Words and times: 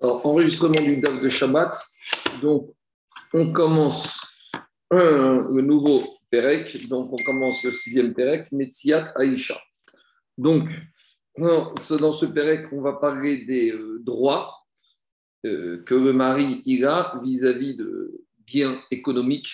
Enregistrement 0.00 0.80
du 0.80 1.00
DAF 1.00 1.20
de 1.20 1.28
Shabbat. 1.28 1.76
Donc, 2.42 2.70
on 3.32 3.52
commence 3.52 4.20
le 4.90 5.60
nouveau 5.60 6.04
Perek. 6.30 6.88
Donc, 6.88 7.12
on 7.12 7.24
commence 7.24 7.62
le 7.64 7.72
sixième 7.72 8.14
Perek, 8.14 8.50
Metziat 8.52 9.12
Aïcha. 9.16 9.58
Donc, 10.36 10.68
dans 11.38 12.12
ce 12.12 12.26
Perek, 12.26 12.72
on 12.72 12.80
va 12.80 12.94
parler 12.94 13.44
des 13.44 13.72
euh, 13.72 14.00
droits 14.02 14.54
euh, 15.44 15.82
que 15.84 15.94
le 15.94 16.12
mari 16.12 16.62
a 16.84 17.20
vis-à-vis 17.22 17.76
de 17.76 18.24
biens 18.38 18.80
économiques 18.90 19.52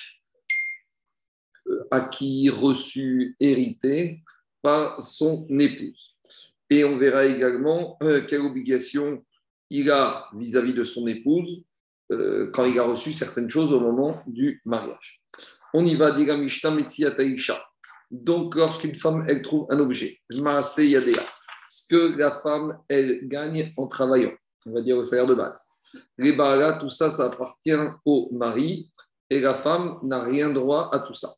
euh, 1.67 1.87
acquis, 1.91 2.51
reçus, 2.51 3.37
hérités 3.41 4.23
par 4.63 5.01
son 5.03 5.47
épouse. 5.59 6.17
Et 6.71 6.85
on 6.85 6.97
verra 6.97 7.27
également 7.27 7.99
quelle 8.29 8.41
obligation 8.41 9.23
il 9.73 9.91
a 9.91 10.29
vis-à-vis 10.35 10.75
de 10.75 10.85
son 10.85 11.07
épouse 11.07 11.64
euh, 12.13 12.50
quand 12.53 12.67
il 12.67 12.79
a 12.79 12.85
reçu 12.85 13.13
certaines 13.13 13.49
choses 13.49 13.72
au 13.72 13.80
moment 13.80 14.22
du 14.26 14.61
mariage. 14.67 15.22
On 15.72 15.85
y 15.86 15.96
va, 15.96 16.13
diga 16.13 16.36
Mishta. 16.36 16.71
Donc, 18.11 18.54
lorsqu'une 18.54 18.94
femme, 18.94 19.25
elle 19.27 19.40
trouve 19.40 19.66
un 19.71 19.80
objet, 19.80 20.21
ce 20.30 21.89
que 21.89 22.18
la 22.18 22.32
femme, 22.32 22.79
elle 22.90 23.27
gagne 23.29 23.72
en 23.79 23.86
travaillant, 23.86 24.35
on 24.66 24.75
va 24.75 24.82
dire 24.82 24.99
au 24.99 25.04
salaire 25.04 25.27
de 25.27 25.35
base. 25.35 25.66
Les 26.18 26.36
tout 26.79 26.91
ça, 26.91 27.11
ça 27.11 27.27
appartient 27.27 27.72
au 28.04 28.29
mari 28.32 28.91
et 29.30 29.41
la 29.41 29.54
femme 29.54 29.99
n'a 30.02 30.22
rien 30.22 30.50
droit 30.50 30.91
à 30.93 30.99
tout 30.99 31.14
ça. 31.14 31.30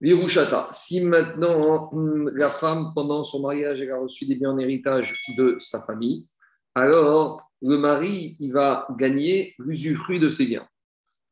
Virushata, 0.00 0.68
si 0.70 1.04
maintenant 1.04 1.88
hum, 1.92 2.30
la 2.34 2.50
femme, 2.50 2.92
pendant 2.94 3.24
son 3.24 3.40
mariage, 3.42 3.80
elle 3.80 3.92
a 3.92 3.98
reçu 3.98 4.26
des 4.26 4.36
biens 4.36 4.50
en 4.50 4.58
héritage 4.58 5.14
de 5.38 5.56
sa 5.58 5.82
famille, 5.82 6.26
alors 6.74 7.46
le 7.62 7.78
mari, 7.78 8.36
il 8.38 8.52
va 8.52 8.86
gagner 8.98 9.54
l'usufruit 9.58 10.20
de 10.20 10.30
ses 10.30 10.46
biens. 10.46 10.68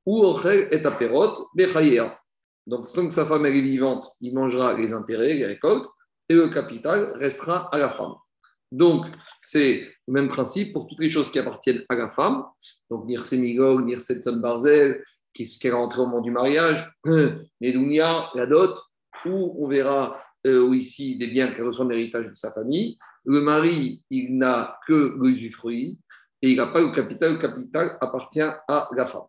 Ou 0.07 0.25
est 0.47 0.87
à 0.87 2.19
Donc, 2.67 2.93
tant 2.93 3.07
que 3.07 3.15
sa 3.15 3.27
femme 3.27 3.47
est 3.47 3.61
vivante, 3.61 4.11
il 4.21 4.35
mangera 4.35 4.75
les 4.75 4.93
intérêts, 4.93 5.35
les 5.35 5.47
récoltes, 5.47 5.89
et 6.29 6.35
le 6.35 6.49
capital 6.49 7.13
restera 7.17 7.69
à 7.73 7.79
la 7.79 7.91
femme. 7.91 8.15
Donc, 8.73 9.07
c'est 9.41 9.87
le 10.09 10.13
même 10.13 10.29
principe 10.29 10.73
pour 10.73 10.87
toutes 10.87 11.01
les 11.01 11.11
choses 11.11 11.31
qui 11.31 11.39
appartiennent 11.39 11.85
à 11.89 11.95
la 11.95 12.09
femme. 12.09 12.45
Donc, 12.91 13.07
Nir 13.07 13.25
Semigog, 13.25 13.85
Nir 13.85 14.01
Setson 14.01 14.37
Barzel, 14.37 15.05
qui, 15.35 15.43
est 15.63 15.71
rentré 15.71 16.01
au 16.01 16.07
moment 16.07 16.21
du 16.21 16.31
mariage, 16.31 16.93
Nedounia, 17.61 18.31
la 18.35 18.47
dot, 18.47 18.79
où 19.27 19.57
on 19.59 19.69
verra 19.69 20.17
euh, 20.47 20.75
ici 20.75 21.17
des 21.17 21.29
biens 21.29 21.53
qui 21.55 21.61
reçoivent 21.61 21.91
l'héritage 21.91 22.27
de 22.27 22.35
sa 22.35 22.53
famille. 22.53 22.99
Le 23.25 23.41
mari, 23.41 24.05
il 24.11 24.37
n'a 24.37 24.79
que 24.87 25.17
l'usufruit 25.21 25.99
et 26.43 26.51
il 26.51 26.57
n'a 26.57 26.67
pas 26.67 26.81
le 26.81 26.93
capital. 26.93 27.35
Le 27.35 27.39
capital 27.39 27.97
appartient 28.01 28.41
à 28.41 28.89
la 28.95 29.05
femme. 29.05 29.23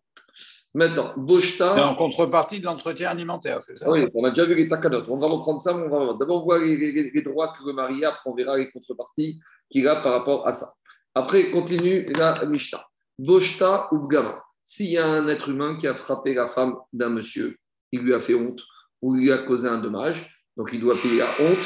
Maintenant, 0.73 1.13
Boshta. 1.15 1.87
en 1.87 1.95
contrepartie 1.95 2.59
de 2.59 2.65
l'entretien 2.65 3.09
alimentaire, 3.09 3.63
c'est 3.63 3.77
ça? 3.77 3.89
Oui, 3.89 4.09
on 4.13 4.25
a 4.25 4.31
déjà 4.31 4.43
vu 4.43 4.55
les 4.55 4.67
takadot. 4.67 5.05
On 5.07 5.17
va 5.17 5.27
reprendre 5.27 5.61
ça, 5.61 5.73
mais 5.73 5.87
on 5.89 6.05
va 6.07 6.13
D'abord, 6.19 6.43
voir 6.43 6.59
les, 6.59 7.21
droits 7.21 7.53
que 7.57 7.65
le 7.65 7.71
mari 7.71 8.03
a, 8.03 8.09
après, 8.09 8.29
on 8.29 8.35
verra 8.35 8.57
les 8.57 8.69
contreparties 8.71 9.39
qu'il 9.69 9.87
a 9.87 10.01
par 10.01 10.11
rapport 10.11 10.45
à 10.45 10.51
ça. 10.51 10.73
Après, 11.13 11.49
continue 11.51 12.05
la 12.17 12.45
Mishnah. 12.45 12.85
Boshta 13.17 13.87
ou 13.93 13.99
Bgama. 13.99 14.43
S'il 14.65 14.89
y 14.89 14.97
a 14.97 15.05
un 15.05 15.27
être 15.27 15.49
humain 15.49 15.77
qui 15.77 15.87
a 15.87 15.95
frappé 15.95 16.33
la 16.33 16.47
femme 16.47 16.75
d'un 16.91 17.09
monsieur, 17.09 17.57
il 17.91 18.01
lui 18.01 18.15
a 18.15 18.19
fait 18.19 18.33
honte 18.33 18.59
ou 19.01 19.13
lui 19.13 19.31
a 19.31 19.37
causé 19.39 19.67
un 19.67 19.77
dommage, 19.77 20.35
donc 20.57 20.71
il 20.73 20.81
doit 20.81 20.95
payer 20.95 21.19
la 21.19 21.29
honte 21.39 21.57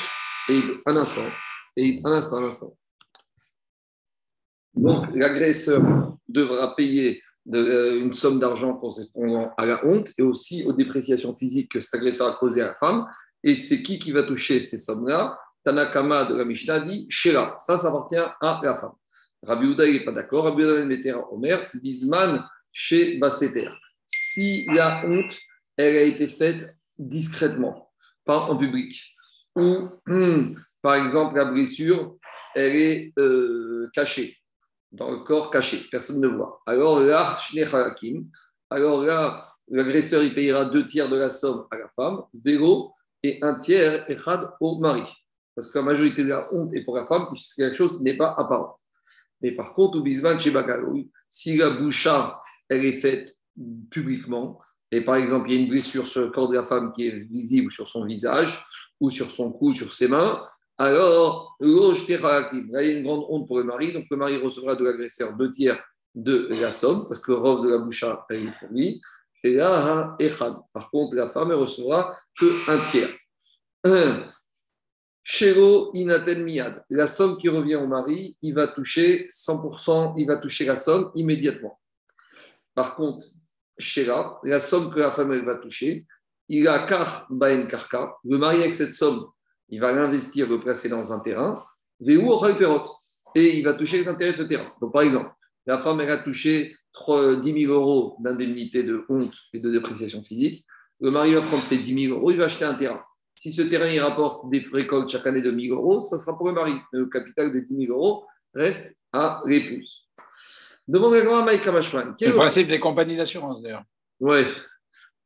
et 0.49 0.59
un 0.85 0.95
instant, 0.97 1.21
et 1.77 2.01
un 2.03 2.11
instant, 2.11 2.37
un 2.37 2.47
instant. 2.47 2.77
Donc 4.73 5.05
l'agresseur 5.15 5.81
devra 6.27 6.75
payer 6.75 7.21
euh, 7.53 8.01
une 8.01 8.13
somme 8.13 8.39
d'argent 8.39 8.73
correspondant 8.75 9.53
à 9.57 9.65
la 9.65 9.85
honte 9.85 10.11
et 10.17 10.21
aussi 10.21 10.65
aux 10.65 10.73
dépréciations 10.73 11.35
physiques 11.35 11.71
que 11.71 11.81
cet 11.81 11.95
agresseur 11.95 12.27
a 12.27 12.35
causées 12.35 12.61
à 12.61 12.67
la 12.67 12.75
femme. 12.75 13.05
Et 13.43 13.55
c'est 13.55 13.81
qui 13.81 13.97
qui 13.97 14.11
va 14.11 14.23
toucher 14.23 14.59
ces 14.59 14.77
sommes-là? 14.77 15.39
Tanakama 15.63 16.25
de 16.25 16.35
la 16.35 16.45
Mishnah 16.45 16.81
dit 16.81 17.05
Shera, 17.09 17.57
ça, 17.57 17.77
ça 17.77 17.89
appartient 17.89 18.17
à 18.17 18.59
la 18.61 18.75
femme. 18.75 18.91
Rabbi 19.43 19.67
Uda, 19.67 19.85
il 19.85 19.93
n'est 19.93 20.05
pas 20.05 20.11
d'accord. 20.11 20.43
Rabbi 20.43 20.63
Uda, 20.63 20.81
il 20.81 21.15
Omer, 21.31 21.69
Bisman, 21.73 22.45
chez 22.79 23.17
Basseter. 23.17 23.69
Si 24.05 24.65
la 24.67 25.05
honte, 25.05 25.37
elle 25.75 25.97
a 25.97 26.01
été 26.03 26.27
faite 26.27 26.77
discrètement, 26.97 27.91
pas 28.23 28.39
en 28.39 28.55
public, 28.55 29.03
ou 29.57 29.89
hmm, 30.07 30.55
par 30.81 30.95
exemple 30.95 31.35
la 31.35 31.43
blessure, 31.51 32.15
elle 32.55 32.75
est 32.77 33.13
euh, 33.19 33.89
cachée, 33.93 34.37
dans 34.93 35.11
le 35.11 35.17
corps 35.25 35.51
caché, 35.51 35.87
personne 35.91 36.21
ne 36.21 36.27
voit. 36.29 36.61
Alors 36.65 37.01
là, 37.01 37.37
alors 38.69 39.03
l'agresseur 39.67 40.23
il 40.23 40.33
payera 40.33 40.63
deux 40.63 40.85
tiers 40.85 41.09
de 41.09 41.17
la 41.17 41.27
somme 41.27 41.67
à 41.71 41.77
la 41.77 41.89
femme, 41.89 42.21
vélo, 42.45 42.93
et 43.23 43.39
un 43.41 43.59
tiers 43.59 44.09
au 44.61 44.79
mari. 44.79 45.03
Parce 45.53 45.69
que 45.69 45.79
la 45.79 45.83
majorité 45.83 46.23
de 46.23 46.29
la 46.29 46.47
honte 46.53 46.73
est 46.73 46.85
pour 46.85 46.95
la 46.95 47.05
femme, 47.05 47.27
puisque 47.27 47.57
quelque 47.57 47.75
chose 47.75 48.01
n'est 48.01 48.15
pas 48.15 48.33
apparent. 48.37 48.79
Mais 49.41 49.51
par 49.51 49.73
contre, 49.73 49.97
au 49.97 50.01
Bisman, 50.01 50.39
chez 50.39 50.53
si 51.27 51.57
la 51.57 51.69
boucha 51.71 52.41
elle 52.69 52.85
est 52.85 52.93
faite 52.93 53.37
publiquement. 53.89 54.61
Et 54.91 55.01
par 55.01 55.15
exemple, 55.15 55.49
il 55.49 55.55
y 55.55 55.59
a 55.59 55.61
une 55.63 55.69
blessure 55.69 56.07
sur 56.07 56.21
le 56.21 56.29
corps 56.31 56.49
de 56.49 56.55
la 56.55 56.65
femme 56.65 56.91
qui 56.93 57.07
est 57.07 57.19
visible 57.29 57.71
sur 57.71 57.87
son 57.87 58.05
visage, 58.05 58.65
ou 58.99 59.09
sur 59.09 59.29
son 59.29 59.51
cou, 59.51 59.73
sur 59.73 59.93
ses 59.93 60.07
mains. 60.07 60.43
Alors, 60.77 61.55
il 61.59 61.69
y 61.69 61.75
a 61.75 62.81
une 62.81 63.03
grande 63.03 63.25
honte 63.29 63.47
pour 63.47 63.57
le 63.59 63.65
mari. 63.65 63.93
Donc, 63.93 64.05
le 64.09 64.17
mari 64.17 64.37
recevra 64.37 64.75
de 64.75 64.83
l'agresseur 64.83 65.35
deux 65.35 65.49
tiers 65.49 65.83
de 66.15 66.47
la 66.61 66.71
somme, 66.71 67.07
parce 67.07 67.21
que 67.21 67.31
robe 67.31 67.65
de 67.65 67.69
la 67.69 67.77
boucha 67.79 68.25
est 68.29 68.39
pour 68.59 68.69
lui. 68.71 69.01
Et 69.43 69.53
là, 69.53 70.17
par 70.73 70.89
contre, 70.89 71.15
la 71.15 71.29
femme, 71.29 71.51
elle 71.51 71.57
recevra 71.57 72.15
que 72.37 72.71
un 72.71 72.77
tiers. 72.89 73.09
Shelo 75.23 75.91
miyad. 75.93 76.83
La 76.89 77.05
somme 77.05 77.37
qui 77.37 77.47
revient 77.49 77.75
au 77.75 77.87
mari, 77.87 78.37
il 78.41 78.53
va 78.55 78.67
toucher 78.67 79.27
100%, 79.29 80.15
il 80.17 80.25
va 80.25 80.37
toucher 80.37 80.65
la 80.65 80.75
somme 80.75 81.11
immédiatement. 81.13 81.79
Par 82.79 82.95
contre, 82.95 83.25
Shera, 83.77 84.39
la 84.45 84.57
somme 84.57 84.89
que 84.89 84.99
la 84.99 85.11
femme 85.11 85.37
va 85.43 85.55
toucher, 85.55 86.05
il 86.47 86.65
a 86.69 86.85
car 86.85 87.27
baen 87.29 87.67
karka, 87.67 88.15
le 88.23 88.37
mari 88.37 88.61
avec 88.61 88.73
cette 88.73 88.93
somme, 88.93 89.25
il 89.67 89.81
va 89.81 89.91
l'investir, 89.91 90.47
le 90.47 90.61
placer 90.61 90.87
dans 90.87 91.11
un 91.11 91.19
terrain, 91.19 91.61
et 91.99 92.13
il 93.57 93.63
va 93.65 93.73
toucher 93.73 93.97
les 93.97 94.07
intérêts 94.07 94.31
de 94.31 94.37
ce 94.37 94.43
terrain. 94.43 94.65
Donc, 94.79 94.93
par 94.93 95.01
exemple, 95.01 95.29
la 95.65 95.77
femme, 95.79 95.99
elle 95.99 96.09
a 96.09 96.19
touché 96.19 96.73
10 96.95 97.41
000 97.43 97.73
euros 97.73 98.15
d'indemnité 98.21 98.83
de 98.83 99.03
honte 99.09 99.35
et 99.51 99.59
de 99.59 99.69
dépréciation 99.69 100.23
physique. 100.23 100.65
Le 101.01 101.11
mari 101.11 101.33
va 101.33 101.41
prendre 101.41 101.61
ces 101.61 101.79
10 101.79 102.05
000 102.05 102.17
euros, 102.17 102.31
il 102.31 102.37
va 102.37 102.45
acheter 102.45 102.63
un 102.63 102.75
terrain. 102.75 103.03
Si 103.35 103.51
ce 103.51 103.63
terrain, 103.63 103.89
il 103.89 103.99
rapporte 103.99 104.49
des 104.49 104.63
récoltes 104.71 105.09
chaque 105.09 105.27
année 105.27 105.41
de 105.41 105.51
1 105.51 105.67
000 105.67 105.75
euros, 105.75 105.99
ça 105.99 106.17
sera 106.17 106.37
pour 106.37 106.47
le 106.47 106.53
mari. 106.53 106.75
Le 106.93 107.07
capital 107.07 107.51
des 107.51 107.61
10 107.61 107.87
000 107.87 107.93
euros 107.93 108.23
reste 108.53 108.97
à 109.11 109.43
l'épouse. 109.45 110.05
Demande 110.89 111.13
à 111.13 111.45
Mike 111.45 111.63
Kamashman. 111.63 112.15
Le 112.19 112.31
principe 112.33 112.67
des 112.67 112.79
compagnies 112.79 113.15
d'assurance, 113.15 113.61
d'ailleurs. 113.61 113.83
Oui, 114.19 114.39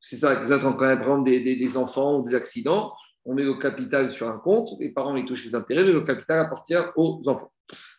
c'est 0.01 0.17
ça. 0.17 0.43
Vous 0.43 0.51
êtes 0.51 0.61
quand 0.61 0.81
même 0.81 1.23
des, 1.23 1.41
des, 1.41 1.55
des, 1.55 1.77
enfants 1.77 2.19
ou 2.19 2.23
des 2.23 2.35
accidents. 2.35 2.93
On 3.23 3.33
met 3.33 3.43
le 3.43 3.53
capital 3.53 4.11
sur 4.11 4.27
un 4.27 4.39
compte, 4.39 4.71
les 4.81 4.91
parents 4.91 5.15
ils 5.15 5.25
touchent 5.25 5.45
les 5.45 5.55
intérêts, 5.55 5.85
mais 5.85 5.93
le 5.93 6.01
capital 6.01 6.39
appartient 6.39 6.75
aux 6.97 7.21
enfants. 7.29 7.53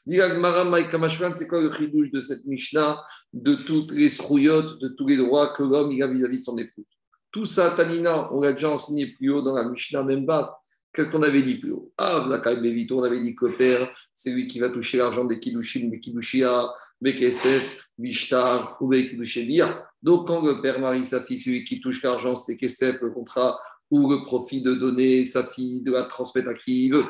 c'est 0.06 1.48
quoi 1.48 1.62
le 1.62 1.72
chidouche 1.72 2.10
de 2.10 2.20
cette 2.20 2.44
Mishnah, 2.44 3.02
de 3.32 3.54
toutes 3.54 3.92
les 3.92 4.10
srouillottes, 4.10 4.78
de 4.81 4.88
tous 4.88 5.08
les 5.08 5.16
droits 5.16 5.54
que 5.54 5.62
l'homme 5.62 5.91
a 6.02 6.06
vis-à-vis 6.06 6.41
de 6.41 6.44
son 6.44 6.58
épouse? 6.58 6.84
Tout 7.32 7.46
ça, 7.46 7.70
Tanina, 7.70 8.31
on 8.34 8.42
l'a 8.42 8.52
déjà 8.52 8.69
enseigné 8.69 9.14
plus 9.14 9.31
haut 9.31 9.41
dans 9.41 9.54
la 9.54 9.64
Mishnah 9.64 10.02
même 10.02 10.26
bas. 10.26 10.60
Qu'est-ce 10.94 11.09
qu'on 11.09 11.25
avait 11.25 11.43
dit 11.43 11.56
plus 11.56 11.72
haut? 11.72 11.93
Ah, 11.99 12.25
Zakai 12.25 12.56
Bevito, 12.60 13.00
on 13.00 13.03
avait 13.03 13.21
dit 13.21 13.34
que 13.34 13.47
père, 13.56 13.93
c'est 14.15 14.31
lui 14.31 14.47
qui 14.47 14.60
va 14.60 14.69
toucher 14.69 14.99
l'argent 14.99 15.25
des 15.25 15.41
Kiddushin, 15.41 15.88
des 15.88 15.99
Kiddushia, 15.99 16.73
Bekesef, 17.00 17.88
Vishtar 17.99 18.76
ou 18.81 18.87
Bekiddushevia. 18.87 19.85
Donc, 20.05 20.29
quand 20.29 20.41
le 20.41 20.62
père 20.62 20.79
marie 20.79 21.05
sa 21.05 21.20
fille, 21.20 21.38
c'est 21.38 21.50
lui 21.50 21.64
qui 21.64 21.81
touche 21.81 22.00
l'argent, 22.05 22.37
c'est 22.37 22.56
Kesef, 22.56 23.00
le 23.00 23.11
contrat 23.11 23.58
ou 23.91 24.08
le 24.08 24.25
profit 24.25 24.62
de 24.62 24.73
donner 24.75 25.25
sa 25.25 25.44
fille, 25.44 25.82
de 25.82 25.91
la 25.91 26.05
transmettre 26.05 26.50
à 26.50 26.55
qui 26.55 26.87
il 26.87 26.93
veut. 26.93 27.05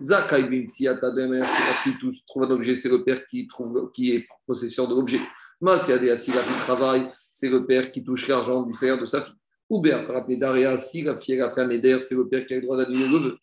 Zakai 0.00 0.48
Bimtsiata, 0.48 1.12
c'est 1.14 1.28
la 1.28 1.44
fille 1.44 1.96
qui 1.96 2.24
trouve 2.26 2.42
un 2.42 2.50
objet, 2.50 2.74
c'est 2.74 2.90
le 2.90 3.04
père 3.04 3.24
qui, 3.28 3.46
trouve, 3.46 3.92
qui 3.94 4.12
est 4.12 4.26
possesseur 4.48 4.88
de 4.88 4.96
l'objet. 4.96 5.20
Masiadea, 5.60 6.16
si 6.16 6.32
la 6.32 6.42
fille 6.42 6.60
travaille, 6.62 7.08
c'est 7.30 7.48
le 7.48 7.64
père 7.66 7.92
qui 7.92 8.02
touche 8.02 8.26
l'argent 8.26 8.62
du 8.62 8.72
salaire 8.72 9.00
de 9.00 9.06
sa 9.06 9.22
fille. 9.22 9.34
Ou 9.70 9.80
bien, 9.80 10.02
Daria, 10.28 10.76
si 10.76 11.02
la 11.02 11.20
fille 11.20 11.40
a 11.40 11.52
fait 11.52 11.60
un 11.60 11.70
éder, 11.70 11.98
c'est 12.00 12.14
le 12.14 12.28
père 12.28 12.46
qui 12.46 12.54
a 12.54 12.56
le 12.56 12.62
droit 12.62 12.76
d'annuler 12.76 13.08
le 13.08 13.18
vœu. 13.18 13.38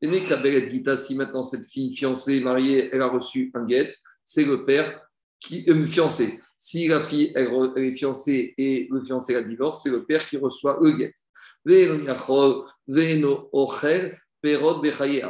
Et 0.00 0.06
mais 0.06 0.70
Gita, 0.70 0.96
si 0.96 1.14
maintenant 1.14 1.42
cette 1.42 1.66
fille 1.66 1.92
fiancée, 1.94 2.40
mariée, 2.40 2.88
elle 2.92 3.02
a 3.02 3.08
reçu 3.08 3.50
un 3.54 3.64
guet, 3.64 3.94
c'est 4.24 4.44
le 4.44 4.64
père 4.64 5.00
qui 5.40 5.64
est 5.66 5.70
euh, 5.70 5.86
fiancé. 5.86 6.40
Si 6.56 6.88
la 6.88 7.06
fille 7.06 7.32
est 7.36 7.92
fiancée 7.94 8.54
et 8.58 8.88
le 8.90 9.02
fiancé 9.02 9.36
a 9.36 9.42
divorce, 9.42 9.82
c'est 9.82 9.90
le 9.90 10.04
père 10.04 10.24
qui 10.26 10.36
reçoit 10.36 10.78
le 10.82 10.92
guet. 10.92 11.14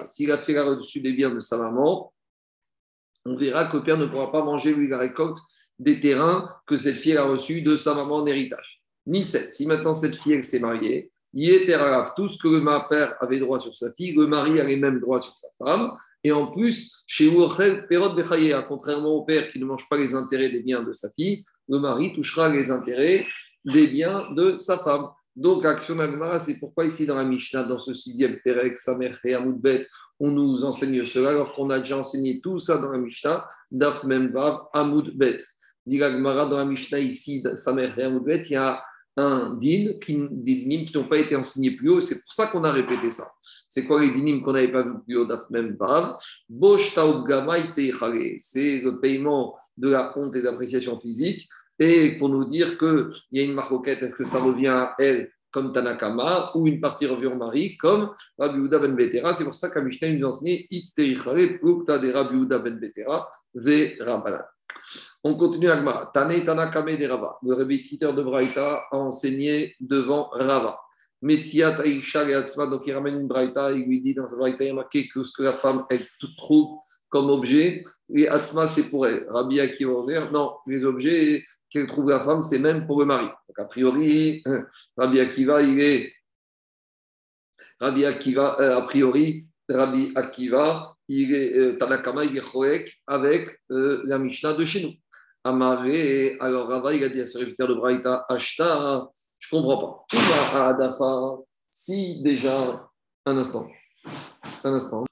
Si 0.07 0.27
la 0.27 0.39
fille 0.39 0.57
a 0.57 0.65
reçu 0.65 1.01
des 1.01 1.13
biens 1.13 1.35
de 1.35 1.41
sa 1.41 1.59
maman, 1.59 2.13
on 3.25 3.37
verra 3.37 3.71
que 3.71 3.77
le 3.77 3.83
père 3.83 3.99
ne 3.99 4.07
pourra 4.07 4.33
pas 4.33 4.43
manger, 4.43 4.75
lui, 4.75 4.89
la 4.89 4.99
récolte 4.99 5.37
des 5.79 6.01
terrains 6.01 6.51
que 6.67 6.77
cette 6.77 6.97
fille 6.97 7.17
a 7.17 7.25
reçus 7.25 7.61
de 7.63 7.77
sa 7.77 7.95
maman 7.95 8.17
en 8.17 8.27
héritage. 8.27 8.83
Ni 9.09 9.25
7. 9.25 9.55
Si 9.55 9.67
maintenant 9.67 9.95
cette 9.95 10.15
fille, 10.15 10.35
elle 10.35 10.45
s'est 10.45 10.61
mariée. 10.61 11.11
Tout 11.35 12.29
ce 12.29 12.39
que 12.39 12.49
le 12.49 12.89
père 12.89 13.17
avait 13.21 13.39
droit 13.39 13.59
sur 13.59 13.75
sa 13.75 13.93
fille, 13.93 14.15
le 14.15 14.27
mari 14.27 14.61
avait 14.61 14.77
même 14.77 15.01
droit 15.01 15.21
sur 15.21 15.37
sa 15.37 15.49
femme. 15.59 15.93
Et 16.23 16.33
en 16.33 16.53
plus, 16.53 17.05
chez 17.07 17.27
Urchel, 17.27 17.87
Perot 17.89 18.15
contrairement 18.69 19.15
au 19.15 19.23
père 19.25 19.51
qui 19.51 19.59
ne 19.59 19.65
mange 19.65 19.89
pas 19.89 19.97
les 19.97 20.15
intérêts 20.15 20.51
des 20.51 20.63
biens 20.63 20.83
de 20.83 20.93
sa 20.93 21.11
fille, 21.11 21.45
le 21.69 21.79
mari 21.79 22.13
touchera 22.15 22.49
les 22.49 22.71
intérêts 22.71 23.27
des 23.65 23.87
biens 23.87 24.31
de 24.35 24.59
sa 24.59 24.79
femme. 24.79 25.09
Donc, 25.37 25.65
Action 25.65 25.97
c'est 26.39 26.59
pourquoi 26.59 26.85
ici 26.85 27.07
dans 27.07 27.17
la 27.17 27.25
Mishnah, 27.25 27.65
dans 27.65 27.79
ce 27.79 27.95
sixième 27.95 28.39
Perek, 28.45 28.77
Samer 28.77 29.13
et 29.25 29.35
Amoudbet, 29.35 29.87
on 30.21 30.31
nous 30.31 30.65
enseigne 30.65 31.07
cela 31.07 31.31
alors 31.31 31.55
qu'on 31.55 31.71
a 31.71 31.79
déjà 31.79 31.99
enseigné 31.99 32.41
tout 32.41 32.59
ça 32.59 32.79
dans 32.79 32.91
la 32.91 32.99
Mishnah, 32.99 33.47
Daf 33.71 34.03
Memvav 34.05 34.67
Amoudbet. 34.73 35.39
Dit 35.87 35.99
dans 35.99 36.49
la 36.51 36.65
Mishnah 36.65 36.99
ici, 36.99 37.43
Samer 37.55 37.93
et 37.97 38.03
Amoudbet, 38.03 38.43
il 38.47 38.53
y 38.53 38.57
a 38.57 38.83
un 39.19 39.55
din, 39.55 39.95
qui, 40.01 40.17
dinim 40.31 40.85
qui 40.85 40.97
n'ont 40.97 41.09
pas 41.09 41.19
été 41.19 41.35
enseignés 41.35 41.73
plus 41.73 41.91
haut, 41.91 42.01
c'est 42.01 42.23
pour 42.23 42.33
ça 42.33 42.47
qu'on 42.47 42.63
a 42.63 42.71
répété 42.71 43.11
ça. 43.11 43.27
C'est 43.67 43.85
quoi 43.85 44.01
les 44.01 44.13
dinim 44.13 44.43
qu'on 44.43 44.53
n'avait 44.53 44.71
pas 44.71 44.83
vu 44.83 44.93
plus 45.05 45.17
haut 45.17 45.27
Memvav 45.51 46.19
Bosh 46.49 46.95
c'est 46.95 47.01
le 48.81 49.01
paiement 49.01 49.57
de 49.77 49.89
la 49.91 50.17
honte 50.17 50.37
et 50.37 50.41
de 50.41 50.45
l'appréciation 50.45 50.99
physique 51.01 51.49
et 51.79 52.19
pour 52.19 52.29
nous 52.29 52.45
dire 52.45 52.79
qu'il 52.79 53.11
y 53.33 53.41
a 53.41 53.45
une 53.45 53.55
maroquette, 53.55 54.03
est-ce 54.03 54.15
que 54.15 54.25
ça 54.25 54.41
revient 54.41 54.69
à 54.69 54.95
elle 54.99 55.31
comme 55.51 55.73
Tanakama, 55.73 56.53
ou 56.55 56.67
une 56.67 56.81
partie 56.81 57.07
revient 57.07 57.29
au 57.29 57.37
mari, 57.37 57.77
comme 57.79 58.11
Rabbi 58.39 58.59
Uda 58.59 58.79
ben 58.79 58.95
Betera? 58.95 59.33
C'est 59.33 59.45
pour 59.45 59.55
ça 59.55 59.71
qu'Amishnah 59.71 60.11
nous 60.13 60.27
enseigne 60.27 60.67
Itzteichare, 60.71 61.59
Plukta 61.59 61.99
de 61.99 62.13
Rabbi 62.13 62.37
Uda 62.37 62.59
ben 62.59 62.79
Betera, 62.79 63.29
Ve 63.55 63.97
Rabbanan. 63.99 64.45
On 65.29 65.35
continue 65.35 65.69
avec 65.69 65.85
Tane 66.15 66.43
Tanakame 66.43 66.97
de 66.97 67.07
Rava. 67.07 67.39
Le 67.43 67.53
répétiteur 67.53 68.15
de 68.15 68.23
Braïta 68.23 68.87
a 68.91 68.97
enseigné 68.97 69.75
devant 69.79 70.31
Rava. 70.33 70.81
Metziat 71.21 71.85
Aisha 71.85 72.25
et 72.27 72.33
donc 72.57 72.87
il 72.87 72.95
ramène 72.95 73.21
une 73.21 73.29
Braïta 73.29 73.71
et 73.73 73.85
lui 73.85 74.01
dit 74.01 74.15
dans 74.15 74.27
sa 74.27 74.37
Braïta, 74.37 74.65
il 74.65 74.69
y 74.69 74.71
a 74.71 74.75
marqué 74.75 75.07
que 75.07 75.25
ce 75.25 75.37
que 75.37 75.43
la 75.43 75.53
femme, 75.53 75.85
elle 75.91 76.07
trouve 76.39 76.79
comme 77.11 77.29
objet, 77.29 77.85
et 78.15 78.27
Atzma, 78.27 78.67
c'est 78.67 78.89
pour 78.89 79.07
elle. 79.07 79.27
Rabbi 79.29 79.61
Akiva 79.61 79.97
non, 80.33 80.55
les 80.67 80.87
objets, 80.87 81.45
qu'elle 81.69 81.87
trouve 81.87 82.09
la 82.09 82.23
femme, 82.23 82.43
c'est 82.43 82.59
même 82.59 82.87
pour 82.87 82.99
le 83.01 83.05
mari. 83.05 83.27
Donc, 83.27 83.59
a 83.59 83.65
priori, 83.65 84.43
Rabbi 84.97 85.21
Akiva, 85.21 85.61
il 85.61 85.79
est. 85.79 86.13
Rabbi 87.81 88.07
Akiva, 88.07 88.59
euh, 88.61 88.79
a 88.79 88.83
priori, 88.83 89.45
Rabbi 89.69 90.11
Akiva, 90.15 90.97
il 91.09 91.35
est 91.35 91.59
euh, 91.59 91.77
Tanakama, 91.77 92.25
il 92.25 92.37
est 92.39 92.85
avec 93.07 93.61
euh, 93.71 94.03
la 94.07 94.19
Mishnah 94.19 94.55
de 94.55 94.65
chez 94.65 94.83
nous. 94.83 94.93
Amaré, 95.49 96.37
alors 96.41 96.69
Rava, 96.69 96.93
il 96.93 97.03
a 97.03 97.09
dit 97.09 97.23
à 97.23 97.27
ce 97.27 97.39
réviteur 97.39 97.69
de 97.69 97.75
Braïta, 97.75 98.27
Ashta, 98.29 99.09
je 99.41 99.49
comprends 99.49 100.07
pas. 100.13 100.69
Adafa, 100.69 101.39
si 101.71 102.21
déjà, 102.23 102.87
un 103.25 103.39
instant, 103.39 103.67
un 104.63 104.75
instant. 104.75 105.07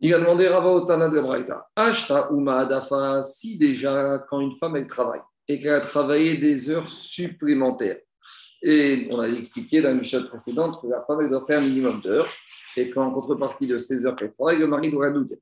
Il 0.00 0.12
a 0.12 0.18
demandé 0.18 0.48
Rava 0.48 0.68
Otana 0.68 1.08
de 1.08 1.18
Braïta, 1.18 1.66
Ashta 1.74 2.30
ou 2.30 2.46
Adafa, 2.50 3.22
si 3.22 3.56
déjà, 3.56 4.18
quand 4.28 4.40
une 4.40 4.56
femme 4.58 4.76
elle 4.76 4.86
travaille 4.86 5.22
et 5.48 5.58
qu'elle 5.58 5.72
a 5.72 5.80
travaillé 5.80 6.36
des 6.36 6.68
heures 6.68 6.90
supplémentaires, 6.90 8.00
et 8.60 9.08
on 9.10 9.18
a 9.18 9.28
expliqué 9.28 9.80
dans 9.80 9.98
une 9.98 10.26
précédente 10.26 10.82
que 10.82 10.88
la 10.88 11.02
femme 11.06 11.22
elle 11.22 11.30
doit 11.30 11.46
faire 11.46 11.60
un 11.60 11.64
minimum 11.64 12.02
d'heures, 12.02 12.28
et 12.76 12.90
qu'en 12.90 13.10
contrepartie 13.12 13.66
de 13.66 13.78
ces 13.78 14.04
heures 14.04 14.14
qu'elle 14.14 14.30
travaille, 14.30 14.58
le 14.58 14.66
mari 14.66 14.90
doit 14.90 15.10
douter. 15.10 15.40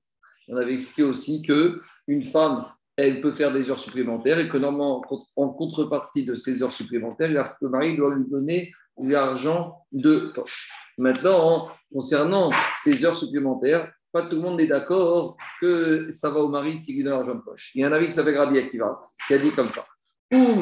On 0.48 0.56
avait 0.56 0.74
expliqué 0.74 1.02
aussi 1.02 1.42
que 1.42 1.80
une 2.06 2.22
femme, 2.22 2.66
elle 2.96 3.20
peut 3.20 3.32
faire 3.32 3.52
des 3.52 3.70
heures 3.70 3.78
supplémentaires 3.78 4.38
et 4.38 4.48
que 4.48 4.56
normalement, 4.56 5.02
en 5.36 5.48
contrepartie 5.50 6.24
de 6.24 6.34
ces 6.34 6.62
heures 6.62 6.72
supplémentaires, 6.72 7.30
le 7.60 7.68
mari 7.68 7.96
doit 7.96 8.14
lui 8.14 8.24
donner 8.28 8.72
l'argent 8.98 9.84
de 9.92 10.32
poche. 10.34 10.70
Maintenant, 10.98 11.68
concernant 11.92 12.50
ces 12.76 13.04
heures 13.04 13.16
supplémentaires, 13.16 13.92
pas 14.12 14.22
tout 14.22 14.36
le 14.36 14.42
monde 14.42 14.60
est 14.60 14.66
d'accord 14.66 15.36
que 15.60 16.08
ça 16.10 16.30
va 16.30 16.40
au 16.40 16.48
mari 16.48 16.78
s'il 16.78 16.96
lui 16.96 17.04
donne 17.04 17.14
l'argent 17.14 17.34
de 17.34 17.42
poche. 17.42 17.72
Il 17.74 17.82
y 17.82 17.84
a 17.84 17.88
un 17.88 17.92
avis 17.92 18.06
qui 18.06 18.12
s'appelle 18.12 18.38
Rabbi 18.38 18.58
qui 18.70 19.34
a 19.34 19.38
dit 19.38 19.50
comme 19.50 19.68
ça. 19.68 19.84
Ou 20.32 20.60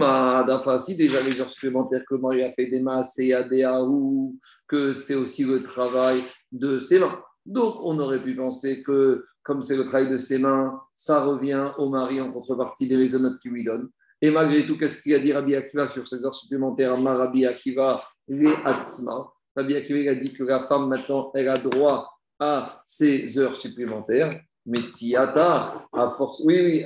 si 0.78 0.96
déjà 0.96 1.22
les 1.22 1.40
heures 1.40 1.48
supplémentaires 1.48 2.02
que 2.06 2.14
le 2.14 2.20
mari 2.20 2.42
a 2.42 2.52
fait 2.52 2.68
des 2.68 2.80
masses 2.80 3.18
et 3.18 3.34
ou 3.34 4.38
que 4.66 4.92
c'est 4.92 5.14
aussi 5.14 5.44
le 5.44 5.62
travail 5.62 6.22
de 6.52 6.80
ses 6.80 6.98
mains. 6.98 7.22
Donc, 7.46 7.76
on 7.80 7.98
aurait 7.98 8.22
pu 8.22 8.34
penser 8.34 8.82
que, 8.82 9.26
comme 9.42 9.62
c'est 9.62 9.76
le 9.76 9.84
travail 9.84 10.10
de 10.10 10.16
ses 10.16 10.38
mains, 10.38 10.80
ça 10.94 11.24
revient 11.24 11.72
au 11.78 11.88
mari 11.88 12.20
en 12.20 12.32
contrepartie 12.32 12.88
des 12.88 12.96
raisonnements 12.96 13.36
qu'il 13.40 13.52
lui 13.52 13.64
donne. 13.64 13.90
Et 14.22 14.30
malgré 14.30 14.66
tout, 14.66 14.78
qu'est-ce 14.78 15.02
qu'il 15.02 15.14
a 15.14 15.18
dit 15.18 15.32
Rabbi 15.32 15.54
Akiva 15.54 15.86
sur 15.86 16.08
ces 16.08 16.24
heures 16.24 16.34
supplémentaires? 16.34 16.96
Rabbi 16.96 17.44
Akiva, 17.44 18.02
les 18.26 18.54
Atzma. 18.64 19.30
Rabbi 19.54 19.74
Akiva 19.74 20.10
a 20.10 20.14
dit 20.14 20.32
que 20.32 20.44
la 20.44 20.64
femme, 20.64 20.88
maintenant, 20.88 21.30
elle 21.34 21.48
a 21.48 21.58
droit 21.58 22.10
à 22.38 22.80
ces 22.86 23.38
heures 23.38 23.54
supplémentaires. 23.54 24.40
Mais 24.64 24.80
Tsiata, 24.80 25.88
à 25.92 26.08
force. 26.08 26.42
Oui, 26.46 26.58
oui, 26.58 26.84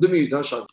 deux 0.00 0.08
minutes, 0.08 0.32
hein, 0.32 0.42
Charles. 0.42 0.66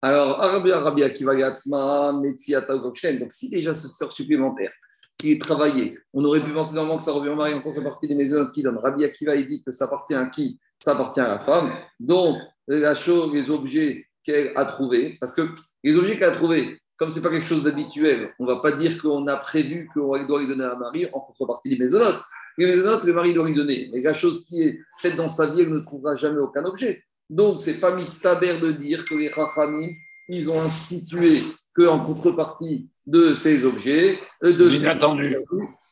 Alors, 0.00 0.40
Arabi 0.40 1.02
Akiva 1.02 1.34
Yatsma, 1.34 2.12
Metsiata 2.12 2.78
Donc, 2.78 2.96
si 3.30 3.50
déjà 3.50 3.74
ce 3.74 4.02
heures 4.02 4.12
supplémentaire 4.12 4.72
qui 5.18 5.32
est 5.32 5.42
travaillé, 5.42 5.98
on 6.14 6.24
aurait 6.24 6.42
pu 6.42 6.52
penser 6.52 6.74
normalement 6.74 6.98
que 6.98 7.04
ça 7.04 7.12
revient 7.12 7.30
au 7.30 7.36
mari 7.36 7.52
en 7.52 7.60
contrepartie 7.60 8.06
des 8.06 8.14
maisons 8.14 8.46
qui 8.46 8.62
donnent. 8.62 8.78
Rabbi 8.78 9.04
Akiva, 9.04 9.34
il 9.34 9.46
dit 9.46 9.62
que 9.62 9.72
ça 9.72 9.86
appartient 9.86 10.14
à 10.14 10.26
qui? 10.26 10.58
Ça 10.78 10.92
appartient 10.92 11.20
à 11.20 11.28
la 11.28 11.38
femme. 11.40 11.72
Donc, 11.98 12.36
la 12.68 12.94
chose, 12.94 13.32
les 13.34 13.50
objets 13.50 14.06
qu'elle 14.22 14.52
a 14.56 14.64
trouvés, 14.66 15.16
parce 15.20 15.34
que 15.34 15.48
les 15.82 15.96
objets 15.96 16.16
qu'elle 16.18 16.30
a 16.30 16.36
trouvés, 16.36 16.78
comme 16.96 17.10
ce 17.10 17.16
n'est 17.16 17.22
pas 17.22 17.30
quelque 17.30 17.46
chose 17.46 17.64
d'habituel, 17.64 18.32
on 18.38 18.44
ne 18.44 18.52
va 18.52 18.60
pas 18.60 18.72
dire 18.72 19.00
qu'on 19.00 19.26
a 19.26 19.36
prévu 19.36 19.88
qu'on 19.92 20.24
doit 20.24 20.40
lui 20.40 20.48
donner 20.48 20.64
à 20.64 20.74
un 20.74 20.78
mari 20.78 21.06
en 21.12 21.20
contrepartie 21.20 21.68
des 21.68 21.78
maisonnotes. 21.78 22.20
Les 22.56 22.66
maisonnotes, 22.66 23.04
le 23.04 23.12
mari 23.12 23.34
doit 23.34 23.46
lui 23.46 23.54
donner. 23.54 23.88
Mais 23.92 24.00
la 24.00 24.14
chose 24.14 24.44
qui 24.44 24.62
est 24.62 24.80
faite 25.00 25.16
dans 25.16 25.28
sa 25.28 25.46
vie, 25.46 25.62
elle 25.62 25.70
ne 25.70 25.78
trouvera 25.80 26.16
jamais 26.16 26.40
aucun 26.40 26.64
objet. 26.64 27.04
Donc, 27.30 27.60
ce 27.60 27.70
n'est 27.70 27.76
pas 27.76 27.94
mistaber 27.94 28.58
de 28.58 28.72
dire 28.72 29.04
que 29.04 29.14
les 29.14 29.28
Rachamim, 29.28 29.90
ils 30.28 30.50
ont 30.50 30.60
institué 30.60 31.42
qu'en 31.78 32.00
contrepartie 32.00 32.88
de 33.06 33.34
ces 33.34 33.64
objets, 33.64 34.18
euh, 34.42 34.52
de 34.52 34.68
Inattendu. 34.70 35.36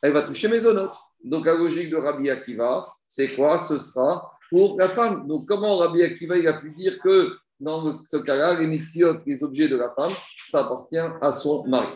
elle 0.03 0.13
va 0.13 0.23
toucher 0.23 0.49
maisonnotes. 0.49 0.97
Donc, 1.23 1.47
la 1.47 1.55
logique 1.55 1.91
de 1.91 1.97
Rabbi 1.97 2.29
Akiva, 2.29 2.89
c'est 3.07 3.35
quoi? 3.35 3.59
Ce 3.59 3.79
sera 3.79 4.33
pour 4.51 4.77
la 4.79 4.89
femme. 4.89 5.27
Donc, 5.27 5.47
comment 5.47 5.77
Rabbi 5.79 6.03
Akiva 6.03 6.37
il 6.37 6.47
a 6.49 6.55
pu 6.55 6.71
dire 6.71 6.99
que 6.99 7.37
dans 7.59 8.05
ce 8.05 8.19
cas-là, 8.19 8.55
les 8.55 8.67
mixiotes, 8.67 9.23
les 9.27 9.43
objets 9.43 9.69
de 9.69 9.77
la 9.77 9.91
femme, 9.91 10.13
ça 10.49 10.61
appartient 10.61 10.99
à 10.99 11.33
son 11.33 11.67
mari? 11.67 11.89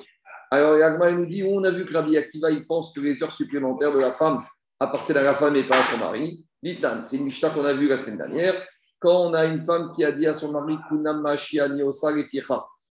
Alors, 0.50 0.76
Yagma 0.78 1.12
nous 1.12 1.26
dit 1.26 1.44
on 1.44 1.62
a 1.64 1.70
vu 1.70 1.84
que 1.84 1.92
Rabbi 1.92 2.16
Akiva, 2.16 2.50
il 2.50 2.66
pense 2.66 2.94
que 2.94 3.00
les 3.00 3.22
heures 3.22 3.32
supplémentaires 3.32 3.92
de 3.92 4.00
la 4.00 4.12
femme 4.14 4.38
appartiennent 4.78 5.18
à 5.18 5.22
la 5.22 5.34
femme 5.34 5.54
et 5.56 5.64
pas 5.64 5.78
à 5.78 5.82
son 5.82 5.98
mari. 5.98 6.46
c'est 6.62 7.16
une 7.16 7.24
Mishnah 7.24 7.50
qu'on 7.50 7.64
a 7.64 7.74
vue 7.74 7.88
la 7.88 7.96
semaine 7.96 8.16
dernière. 8.16 8.54
Quand 8.98 9.28
on 9.28 9.34
a 9.34 9.46
une 9.46 9.62
femme 9.62 9.90
qui 9.94 10.04
a 10.04 10.12
dit 10.12 10.26
à 10.26 10.34
son 10.34 10.52
mari 10.52 10.78
Kunam 10.88 11.22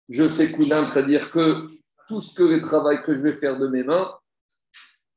je 0.09 0.29
fais 0.29 0.53
Kunam, 0.53 0.87
c'est-à-dire 0.87 1.31
que 1.31 1.67
tout 2.09 2.21
ce 2.21 2.35
que 2.35 2.43
le 2.43 2.61
travail 2.61 3.03
que 3.03 3.15
je 3.15 3.21
vais 3.21 3.33
faire 3.33 3.59
de 3.59 3.67
mes 3.69 3.83
mains, 3.83 4.13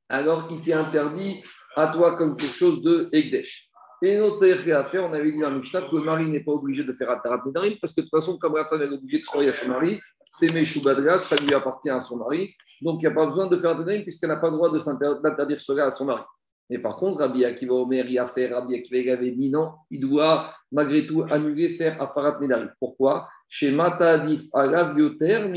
alors 0.10 0.48
il 0.50 0.62
t'est 0.62 0.74
interdit 0.74 1.44
à 1.76 1.88
toi 1.88 2.18
comme 2.18 2.38
quelque 2.38 2.56
chose 2.56 2.82
de 2.82 3.10
Egdesh. 3.12 3.70
Et 4.02 4.18
notre 4.18 4.46
à 4.46 4.86
faire, 4.86 5.04
on 5.06 5.14
avait 5.14 5.32
dit 5.32 5.40
dans 5.40 5.52
Mishnah 5.52 5.82
que 5.82 5.96
le 5.96 6.04
mari 6.04 6.30
n'est 6.30 6.44
pas 6.44 6.52
obligé 6.52 6.84
de 6.84 6.94
faire 6.94 7.10
Atarat 7.10 7.42
Nedarim, 7.46 7.78
parce 7.82 7.94
que 7.94 8.02
de 8.02 8.06
toute 8.06 8.12
façon, 8.12 8.38
comme 8.38 8.56
la 8.56 8.62
est 8.62 8.94
obligée 8.94 9.20
de 9.20 9.24
travailler 9.24 9.50
à 9.50 9.54
son 9.54 9.70
mari, 9.70 10.00
c'est 10.30 10.54
Meshubadras, 10.54 11.18
ça 11.20 11.36
lui 11.38 11.54
appartient 11.54 11.90
à 11.90 12.00
son 12.00 12.18
mari. 12.18 12.54
Donc, 12.82 13.02
il 13.02 13.08
n'y 13.08 13.12
a 13.12 13.16
pas 13.16 13.26
besoin 13.26 13.48
de 13.48 13.58
faire 13.58 13.76
Nedarim, 13.76 14.04
puisqu'elle 14.04 14.30
n'a 14.30 14.38
pas 14.38 14.52
le 14.52 14.56
droit 14.56 14.72
d'interdire 14.72 15.60
cela 15.60 15.86
à 15.86 15.92
son 15.92 16.06
mari. 16.06 16.22
Mais 16.70 16.80
par 16.80 16.98
contre, 16.98 17.20
Rabbi 17.20 17.46
Akiva 17.46 17.74
Omer, 17.74 18.06
il 18.10 18.20
a 18.20 18.28
fait, 18.28 18.48
Rabbi 18.54 18.76
Akiva 18.76 19.14
avait 19.14 19.32
dit 19.32 19.50
non, 19.50 19.72
il 19.90 20.02
doit 20.02 20.54
malgré 20.72 21.06
tout 21.06 21.24
annuler 21.30 21.70
faire 21.76 22.02
Afarat 22.02 22.40
Nedarim. 22.40 22.72
Pourquoi? 22.80 23.28
Chez 23.48 23.72
Matadif 23.72 24.44
Yoter 24.98 25.48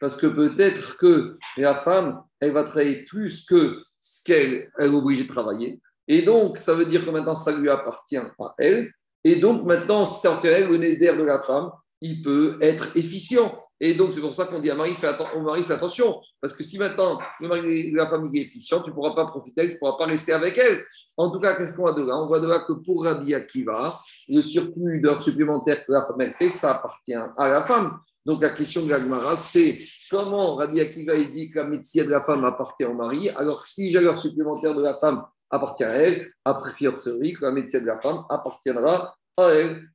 Parce 0.00 0.20
que 0.20 0.26
peut-être 0.28 0.96
que 0.98 1.38
la 1.56 1.76
femme, 1.76 2.22
elle 2.40 2.52
va 2.52 2.64
travailler 2.64 3.04
plus 3.04 3.44
que 3.46 3.82
ce 3.98 4.22
qu'elle 4.24 4.70
est 4.78 4.86
obligée 4.86 5.24
de 5.24 5.28
travailler. 5.28 5.80
Et 6.08 6.22
donc, 6.22 6.58
ça 6.58 6.74
veut 6.74 6.86
dire 6.86 7.04
que 7.04 7.10
maintenant, 7.10 7.34
ça 7.34 7.56
lui 7.58 7.68
appartient 7.68 8.16
à 8.16 8.54
elle. 8.58 8.90
Et 9.24 9.36
donc, 9.36 9.64
maintenant, 9.64 10.04
c'est 10.04 10.28
elle, 10.44 10.68
le 10.68 10.96
d'air 10.96 11.16
de 11.16 11.24
la 11.24 11.42
femme, 11.42 11.70
il 12.00 12.22
peut 12.22 12.58
être 12.60 12.96
efficient. 12.96 13.60
Et 13.80 13.94
donc, 13.94 14.14
c'est 14.14 14.20
pour 14.20 14.32
ça 14.32 14.46
qu'on 14.46 14.58
dit 14.58 14.70
à 14.70 14.74
Marie, 14.74 14.94
fais 14.94 15.10
au 15.34 15.40
mari, 15.40 15.64
fais 15.64 15.74
attention. 15.74 16.20
Parce 16.40 16.56
que 16.56 16.62
si 16.62 16.78
maintenant, 16.78 17.18
le 17.40 17.48
mari, 17.48 17.90
la 17.92 18.06
femme 18.06 18.28
est 18.32 18.38
efficient, 18.38 18.80
tu 18.80 18.90
ne 18.90 18.94
pourras 18.94 19.14
pas 19.14 19.26
profiter, 19.26 19.66
tu 19.66 19.74
ne 19.74 19.78
pourras 19.78 19.98
pas 19.98 20.06
rester 20.06 20.32
avec 20.32 20.56
elle. 20.56 20.80
En 21.16 21.30
tout 21.30 21.40
cas, 21.40 21.56
qu'est-ce 21.56 21.74
qu'on 21.76 21.82
voit 21.82 21.92
de 21.92 22.02
là? 22.02 22.16
On 22.16 22.26
voit 22.26 22.40
de 22.40 22.46
là 22.46 22.60
que 22.66 22.72
pour 22.72 23.04
Rabbi 23.04 23.34
Akiva, 23.34 24.00
le 24.28 24.40
surplus 24.42 25.00
d'heures 25.00 25.20
supplémentaires 25.20 25.84
que 25.84 25.92
la 25.92 26.06
femme 26.06 26.32
fait, 26.38 26.48
ça 26.48 26.76
appartient 26.76 27.14
à 27.14 27.48
la 27.48 27.64
femme. 27.64 27.98
Donc, 28.24 28.42
la 28.42 28.50
question 28.50 28.84
de 28.84 28.90
la 28.90 29.36
c'est 29.36 29.78
comment 30.10 30.56
Rabbi 30.56 30.80
Akiva 30.80 31.14
dit 31.16 31.50
que 31.50 31.58
la 31.58 31.66
médecine 31.66 32.06
de 32.06 32.10
la 32.10 32.24
femme 32.24 32.44
appartient 32.44 32.84
au 32.84 32.94
mari, 32.94 33.28
alors 33.30 33.64
si 33.66 33.92
j'ai 33.92 34.00
l'heure 34.00 34.18
supplémentaire 34.18 34.74
de 34.74 34.82
la 34.82 34.98
femme 34.98 35.22
appartient 35.50 35.84
à 35.84 35.90
elle, 35.90 36.30
après 36.44 36.72
fiancerie, 36.72 37.34
que 37.34 37.44
la 37.44 37.52
médecine 37.52 37.80
de 37.80 37.86
la 37.86 38.00
femme 38.00 38.24
appartiendra. 38.28 39.14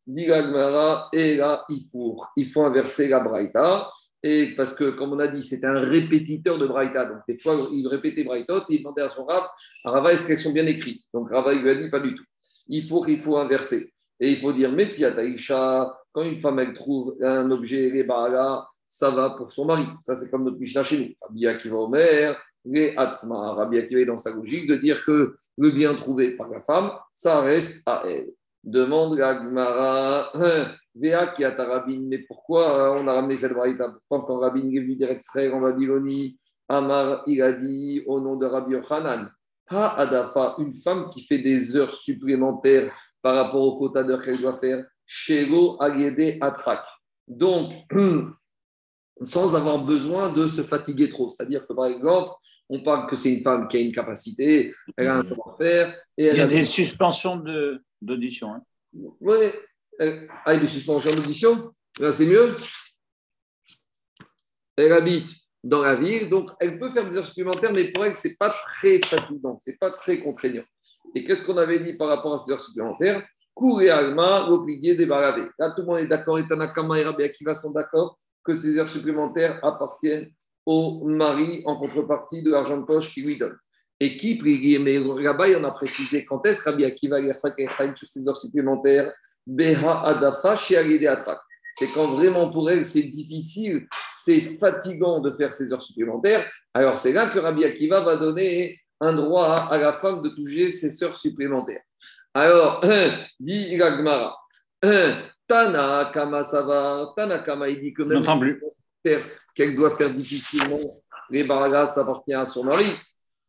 Dit 0.05 0.25
et 1.13 1.35
là, 1.37 1.65
il 1.69 1.85
faut, 1.91 2.21
il 2.35 2.49
faut 2.49 2.63
inverser 2.63 3.07
la 3.07 3.21
braïta. 3.21 3.89
Et 4.23 4.53
parce 4.55 4.75
que, 4.75 4.91
comme 4.91 5.13
on 5.13 5.19
a 5.19 5.27
dit, 5.27 5.41
c'était 5.41 5.65
un 5.65 5.79
répétiteur 5.79 6.59
de 6.59 6.67
Braïta. 6.67 7.05
Donc, 7.05 7.21
des 7.27 7.39
fois, 7.39 7.55
il 7.71 7.87
répétait 7.87 8.23
Braïtot 8.23 8.59
et 8.69 8.75
il 8.75 8.79
demandait 8.79 9.01
à 9.01 9.09
son 9.09 9.25
Rav, 9.25 9.47
Rava, 9.83 10.13
est-ce 10.13 10.27
qu'elles 10.27 10.37
sont 10.37 10.51
bien 10.51 10.67
écrites? 10.67 11.03
Donc, 11.11 11.31
Rava, 11.31 11.53
il 11.53 11.63
lui 11.63 11.69
a 11.71 11.75
dit, 11.75 11.89
pas 11.89 11.99
du 11.99 12.13
tout. 12.13 12.23
Il 12.67 12.87
faut, 12.87 13.03
il 13.07 13.19
faut 13.19 13.37
inverser. 13.37 13.91
Et 14.19 14.31
il 14.33 14.39
faut 14.39 14.53
dire, 14.53 14.71
Metia 14.71 15.11
Taïcha, 15.11 15.97
quand 16.11 16.21
une 16.21 16.37
femme, 16.37 16.73
trouve 16.75 17.15
un 17.21 17.49
objet, 17.49 17.89
les 17.89 18.05
ça 18.85 19.09
va 19.09 19.31
pour 19.31 19.51
son 19.51 19.65
mari. 19.65 19.85
Ça, 20.01 20.15
c'est 20.15 20.29
comme 20.29 20.43
notre 20.43 20.59
Mishnah 20.59 20.83
chez 20.83 20.99
nous. 20.99 21.15
Rabbi 21.21 21.47
Akiva 21.47 21.77
Omer, 21.77 22.37
les 22.65 22.93
Hatzma. 22.95 23.53
Rabbi 23.53 23.79
Akiva 23.79 24.01
est 24.01 24.05
dans 24.05 24.17
sa 24.17 24.35
logique 24.35 24.67
de 24.67 24.75
dire 24.75 25.03
que 25.03 25.33
le 25.57 25.71
bien 25.71 25.95
trouvé 25.95 26.35
par 26.35 26.49
la 26.49 26.61
femme, 26.61 26.91
ça 27.15 27.39
reste 27.39 27.81
à 27.87 28.03
elle. 28.05 28.31
Demande 28.63 29.17
la 29.17 29.35
Gemara, 29.35 30.31
Véa 30.95 31.27
qui 31.27 31.43
a 31.43 31.51
ta 31.51 31.65
rabbin, 31.65 32.01
mais 32.07 32.19
pourquoi 32.19 32.99
on 32.99 33.07
a 33.07 33.13
ramené 33.13 33.37
cette 33.37 33.53
braïta 33.53 33.87
Pourquoi 33.89 34.27
quand 34.27 34.39
Rabin 34.39 34.71
est 34.71 34.79
venu 34.79 34.95
d'Eretz 34.95 35.25
en 35.53 35.61
Babylonie, 35.61 36.37
Amar, 36.67 37.23
il 37.27 37.41
a 37.41 37.53
dit 37.53 38.03
au 38.05 38.19
nom 38.19 38.37
de 38.37 38.45
Rabbi 38.45 38.73
Yochanan, 38.73 39.29
Ha 39.67 39.99
Adafa, 39.99 40.55
une 40.59 40.75
femme 40.75 41.09
qui 41.09 41.23
fait 41.23 41.39
des 41.39 41.77
heures 41.77 41.93
supplémentaires 41.93 42.93
par 43.21 43.35
rapport 43.35 43.61
au 43.61 43.77
quota 43.77 44.03
d'heures 44.03 44.21
qu'elle 44.21 44.41
doit 44.41 44.59
faire, 44.59 44.85
Shego 45.05 45.81
Agede 45.81 46.37
Atrak. 46.41 46.83
Donc, 47.27 47.71
sans 49.23 49.55
avoir 49.55 49.85
besoin 49.85 50.33
de 50.33 50.47
se 50.47 50.63
fatiguer 50.63 51.07
trop. 51.07 51.29
C'est-à-dire 51.29 51.65
que, 51.65 51.73
par 51.73 51.85
exemple, 51.85 52.31
on 52.69 52.81
parle 52.83 53.09
que 53.09 53.15
c'est 53.15 53.33
une 53.33 53.43
femme 53.43 53.67
qui 53.67 53.77
a 53.77 53.79
une 53.81 53.93
capacité, 53.93 54.73
elle 54.97 55.07
a 55.07 55.17
un 55.17 55.23
savoir-faire. 55.23 55.95
Il 56.17 56.25
y 56.25 56.39
a, 56.39 56.47
des 56.47 56.65
suspensions 56.65 57.37
d'audition. 58.01 58.53
Hein. 58.53 58.63
Oui, 59.19 59.51
elle 59.99 60.29
a 60.45 60.57
des 60.57 60.67
suspensions 60.67 61.13
d'audition. 61.13 61.71
Là, 61.99 62.11
c'est 62.11 62.25
mieux. 62.25 62.51
Elle 64.75 64.93
habite 64.93 65.29
dans 65.63 65.81
la 65.81 65.95
ville, 65.95 66.29
donc 66.29 66.51
elle 66.59 66.79
peut 66.79 66.91
faire 66.91 67.07
des 67.07 67.17
heures 67.17 67.25
supplémentaires, 67.25 67.71
mais 67.73 67.91
pour 67.91 68.05
elle, 68.05 68.15
ce 68.15 68.27
n'est 68.27 68.35
pas 68.35 68.49
très 68.49 68.99
fatigant, 69.03 69.57
ce 69.57 69.69
n'est 69.69 69.77
pas 69.77 69.91
très 69.91 70.19
contraignant. 70.19 70.63
Et 71.13 71.23
qu'est-ce 71.23 71.45
qu'on 71.45 71.57
avait 71.57 71.79
dit 71.79 71.93
par 71.97 72.07
rapport 72.07 72.33
à 72.33 72.39
ces 72.39 72.51
heures 72.51 72.61
supplémentaires? 72.61 73.25
Cour 73.53 73.81
et 73.81 73.89
Alma, 73.89 74.47
l'obligé 74.47 74.95
des 74.95 75.05
Là, 75.05 75.33
tout 75.75 75.81
le 75.81 75.85
monde 75.85 75.99
est 75.99 76.07
d'accord, 76.07 76.39
et 76.39 76.47
Tanakama 76.47 76.99
et 76.99 77.03
Rabbi 77.03 77.23
Akiva 77.23 77.53
sont 77.53 77.71
d'accord 77.71 78.17
que 78.43 78.55
ces 78.55 78.79
heures 78.79 78.89
supplémentaires 78.89 79.59
appartiennent 79.63 80.31
au 80.65 81.05
mari 81.05 81.61
en 81.65 81.75
contrepartie 81.75 82.41
de 82.41 82.51
l'argent 82.51 82.77
de 82.77 82.85
poche 82.85 83.13
qu'il 83.13 83.25
lui 83.25 83.37
donne. 83.37 83.57
Et 84.03 84.17
qui 84.17 84.35
prie 84.35 84.79
Mais 84.79 84.97
là-bas, 84.97 85.47
il 85.47 85.57
en 85.57 85.63
a 85.63 85.71
précisé 85.71 86.25
quand 86.25 86.43
est-ce 86.47 86.63
Rabbi 86.63 86.85
Akiva 86.85 87.19
sur 87.95 88.09
ces 88.09 88.27
heures 88.27 88.35
supplémentaires 88.35 89.13
Beha 89.45 90.07
Adafa 90.07 90.55
C'est 90.55 91.87
quand 91.93 92.15
vraiment 92.15 92.49
pour 92.49 92.71
elle, 92.71 92.83
c'est 92.83 93.03
difficile, 93.03 93.87
c'est 94.11 94.57
fatigant 94.59 95.19
de 95.19 95.29
faire 95.29 95.53
ces 95.53 95.71
heures 95.71 95.83
supplémentaires. 95.83 96.51
Alors 96.73 96.97
c'est 96.97 97.13
là 97.13 97.29
que 97.29 97.37
Rabbi 97.37 97.63
Akiva 97.63 98.01
va 98.01 98.15
donner 98.15 98.79
un 98.99 99.13
droit 99.13 99.53
à 99.53 99.77
la 99.77 99.93
femme 99.93 100.23
de 100.23 100.29
toucher 100.29 100.71
ses 100.71 101.03
heures 101.03 101.17
supplémentaires. 101.17 101.83
Alors, 102.33 102.83
dit 103.39 103.77
Gagmara, 103.77 104.35
Tana 105.47 106.09
Kama 106.11 106.43
Savar, 106.43 107.13
Tana 107.15 107.37
Kama, 107.37 107.69
il 107.69 107.79
dit 107.79 107.93
que 107.93 108.01
même 108.01 108.23
qu'elle 109.53 109.75
doit 109.75 109.95
faire 109.95 110.11
difficilement 110.11 110.79
les 111.29 111.43
baragas, 111.43 111.99
appartient 111.99 112.33
à 112.33 112.45
son 112.45 112.63
mari. 112.63 112.95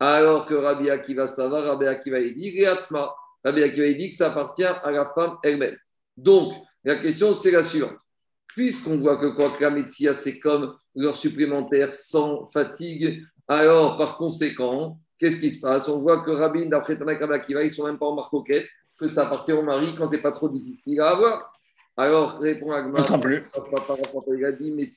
Alors 0.04 0.46
que 0.46 0.54
Rabbi 0.54 0.90
Akiva 0.90 1.28
Savar, 1.28 1.62
Rabbi 1.62 1.86
Akiva, 1.86 2.18
dit 2.20 2.64
Rabbi 3.44 3.62
Akiva, 3.62 3.86
il 3.86 3.96
dit 3.96 4.08
que 4.08 4.16
ça 4.16 4.32
appartient 4.32 4.64
à 4.64 4.90
la 4.90 5.12
femme 5.14 5.36
elle-même. 5.44 5.76
Donc, 6.16 6.54
la 6.82 6.96
question, 6.96 7.34
c'est 7.34 7.52
la 7.52 7.62
suivante. 7.62 7.94
Puisqu'on 8.48 8.98
voit 8.98 9.16
que 9.18 9.26
quoi 9.36 9.48
que 9.50 9.62
la 9.62 9.70
médecine, 9.70 10.12
c'est 10.14 10.40
comme 10.40 10.74
leur 10.96 11.14
supplémentaire 11.14 11.94
sans 11.94 12.48
fatigue, 12.48 13.22
alors 13.46 13.96
par 13.96 14.16
conséquent, 14.16 14.98
qu'est-ce 15.20 15.38
qui 15.38 15.52
se 15.52 15.60
passe? 15.60 15.88
On 15.88 16.00
voit 16.00 16.24
que 16.24 16.32
Rabbi, 16.32 16.68
d'après 16.68 16.98
Tanakh 16.98 17.22
Akiva, 17.22 17.62
ils 17.62 17.66
ne 17.66 17.70
sont 17.70 17.86
même 17.86 17.96
pas 17.96 18.06
en 18.06 18.16
marcoquette, 18.16 18.66
que 18.98 19.06
ça 19.06 19.26
appartient 19.26 19.52
au 19.52 19.62
mari 19.62 19.94
quand 19.96 20.08
c'est 20.08 20.20
pas 20.20 20.32
trop 20.32 20.48
difficile 20.48 21.00
à 21.00 21.10
avoir. 21.10 21.52
Alors, 21.96 22.40
répond 22.40 22.72
Agma, 22.72 23.04
il 23.06 24.44
a 24.44 24.50
dit, 24.50 24.90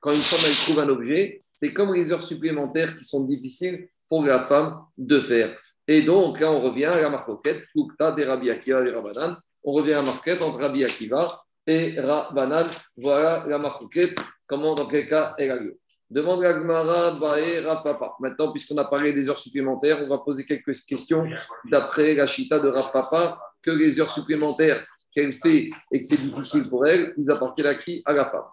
quand 0.00 0.10
une 0.10 0.18
femme 0.18 0.40
elle 0.44 0.56
trouve 0.56 0.80
un 0.80 0.88
objet, 0.88 1.41
c'est 1.62 1.72
comme 1.72 1.94
les 1.94 2.12
heures 2.12 2.24
supplémentaires 2.24 2.96
qui 2.96 3.04
sont 3.04 3.24
difficiles 3.24 3.88
pour 4.08 4.24
la 4.24 4.46
femme 4.46 4.80
de 4.98 5.20
faire. 5.20 5.56
Et 5.86 6.02
donc, 6.02 6.40
là, 6.40 6.50
on 6.50 6.60
revient 6.60 6.86
à 6.86 7.00
la 7.00 7.08
marquette, 7.08 7.62
Tukta 7.72 8.10
des 8.10 8.24
Rabbi 8.24 8.50
Akiva 8.50 8.84
et 8.84 8.90
Rabbanan. 8.90 9.36
On 9.62 9.72
revient 9.72 9.92
à 9.92 9.98
la 9.98 10.02
marquette 10.02 10.42
entre 10.42 10.58
Rabbi 10.58 10.82
Akiva 10.82 11.40
et 11.68 12.00
Rabbanan. 12.00 12.66
Voilà 12.96 13.44
la 13.46 13.58
marquette, 13.58 14.18
comment, 14.48 14.74
dans 14.74 14.86
quel 14.86 15.08
cas 15.08 15.36
elle 15.38 15.52
a 15.52 15.56
lieu. 15.56 15.78
Demande 16.10 16.44
à 16.44 16.52
Gmara, 16.52 17.14
Rapapa. 17.14 18.16
Maintenant, 18.18 18.50
puisqu'on 18.50 18.78
a 18.78 18.84
parlé 18.84 19.12
des 19.12 19.30
heures 19.30 19.38
supplémentaires, 19.38 20.02
on 20.02 20.08
va 20.08 20.18
poser 20.18 20.44
quelques 20.44 20.74
questions 20.84 21.28
d'après 21.70 22.14
la 22.14 22.26
chita 22.26 22.58
de 22.58 22.68
Rapapa, 22.68 23.38
que 23.62 23.70
les 23.70 24.00
heures 24.00 24.12
supplémentaires 24.12 24.84
qu'elle 25.12 25.32
fait 25.32 25.70
et 25.92 26.02
que 26.02 26.08
c'est 26.08 26.20
difficile 26.20 26.68
pour 26.68 26.86
elle, 26.86 27.14
ils 27.16 27.30
appartiennent 27.30 27.68
à 27.68 27.74
qui? 27.74 28.02
À 28.04 28.12
la 28.12 28.26
femme. 28.26 28.44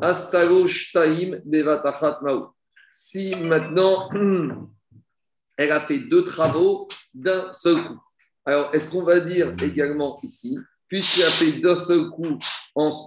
Astalosh 0.00 0.92
Taim 0.92 1.40
Bevatachat 1.44 2.18
Maou. 2.22 2.48
Si 2.92 3.34
maintenant, 3.36 4.10
elle 5.56 5.72
a 5.72 5.80
fait 5.80 5.98
deux 5.98 6.24
travaux 6.24 6.88
d'un 7.14 7.52
seul 7.52 7.82
coup. 7.84 8.00
Alors, 8.44 8.74
est-ce 8.74 8.90
qu'on 8.90 9.04
va 9.04 9.20
dire 9.20 9.54
également 9.62 10.18
ici, 10.22 10.58
puisqu'elle 10.88 11.26
a 11.26 11.30
fait 11.30 11.52
d'un 11.60 11.76
seul 11.76 12.10
coup 12.10 12.38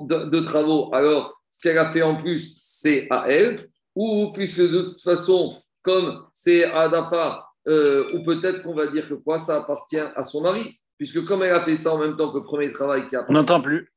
deux 0.10 0.44
travaux, 0.44 0.94
alors 0.94 1.42
ce 1.50 1.62
qu'elle 1.62 1.78
a 1.78 1.92
fait 1.92 2.02
en 2.02 2.22
plus, 2.22 2.58
c'est 2.62 3.08
à 3.10 3.26
elle? 3.28 3.58
Ou 3.96 4.32
puisque 4.34 4.62
de 4.62 4.82
toute 4.82 5.02
façon, 5.02 5.62
comme 5.82 6.26
c'est 6.34 6.66
à 6.66 6.90
Dafa, 6.90 7.46
euh, 7.68 8.08
ou 8.14 8.24
peut-être 8.24 8.64
qu'on 8.64 8.76
va 8.76 8.88
dire 8.88 9.08
que 9.08 9.16
quoi, 9.16 9.40
ça 9.40 9.58
appartient 9.58 10.00
à 10.00 10.24
son 10.24 10.42
mari, 10.42 10.80
puisque 10.98 11.24
comme 11.26 11.44
elle 11.44 11.54
a 11.54 11.64
fait 11.64 11.76
ça 11.76 11.94
en 11.94 12.00
même 12.00 12.18
temps 12.18 12.32
que 12.32 12.38
le 12.38 12.44
premier 12.44 12.72
travail 12.72 13.08
qui 13.08 13.16
a. 13.16 13.26
On 13.30 13.34
n'entend 13.34 13.62
plus. 13.62 13.92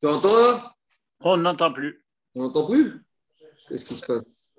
Tu 0.00 0.06
entends 0.06 0.36
là? 0.36 0.74
On 1.20 1.36
n'entend 1.36 1.72
plus. 1.72 2.04
On 2.34 2.42
n'entend 2.42 2.66
plus? 2.66 3.04
Qu'est-ce 3.68 3.86
qui 3.86 3.94
se 3.94 4.06
passe? 4.06 4.54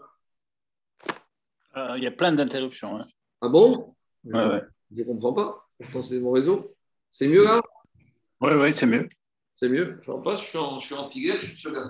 Euh, 1.75 1.93
Il 1.97 2.03
y 2.03 2.07
a 2.07 2.12
plein 2.12 2.31
d'interruptions. 2.31 2.97
Hein. 2.97 3.07
Ah 3.41 3.50
bon? 3.50 3.95
Je 4.24 4.31
ne 4.31 5.03
comprends 5.03 5.33
pas. 5.33 5.67
Pourtant, 5.79 6.01
c'est 6.01 6.19
mon 6.19 6.31
réseau. 6.31 6.75
C'est 7.12 7.27
mieux 7.27 7.43
là? 7.43 7.62
Oui, 8.41 8.51
oui, 8.53 8.74
c'est 8.74 8.86
mieux. 8.86 9.07
C'est 9.53 9.69
mieux. 9.69 9.91
Je 10.05 10.12
ne 10.12 10.24
pas, 10.24 10.36
je 10.36 10.43
suis 10.43 10.57
en, 10.57 10.79
je 10.79 10.86
suis 10.86 10.95
en 10.95 11.07
filière, 11.07 11.39
je 11.39 11.47
suis 11.47 11.55
sur 11.55 11.71
la 11.71 11.89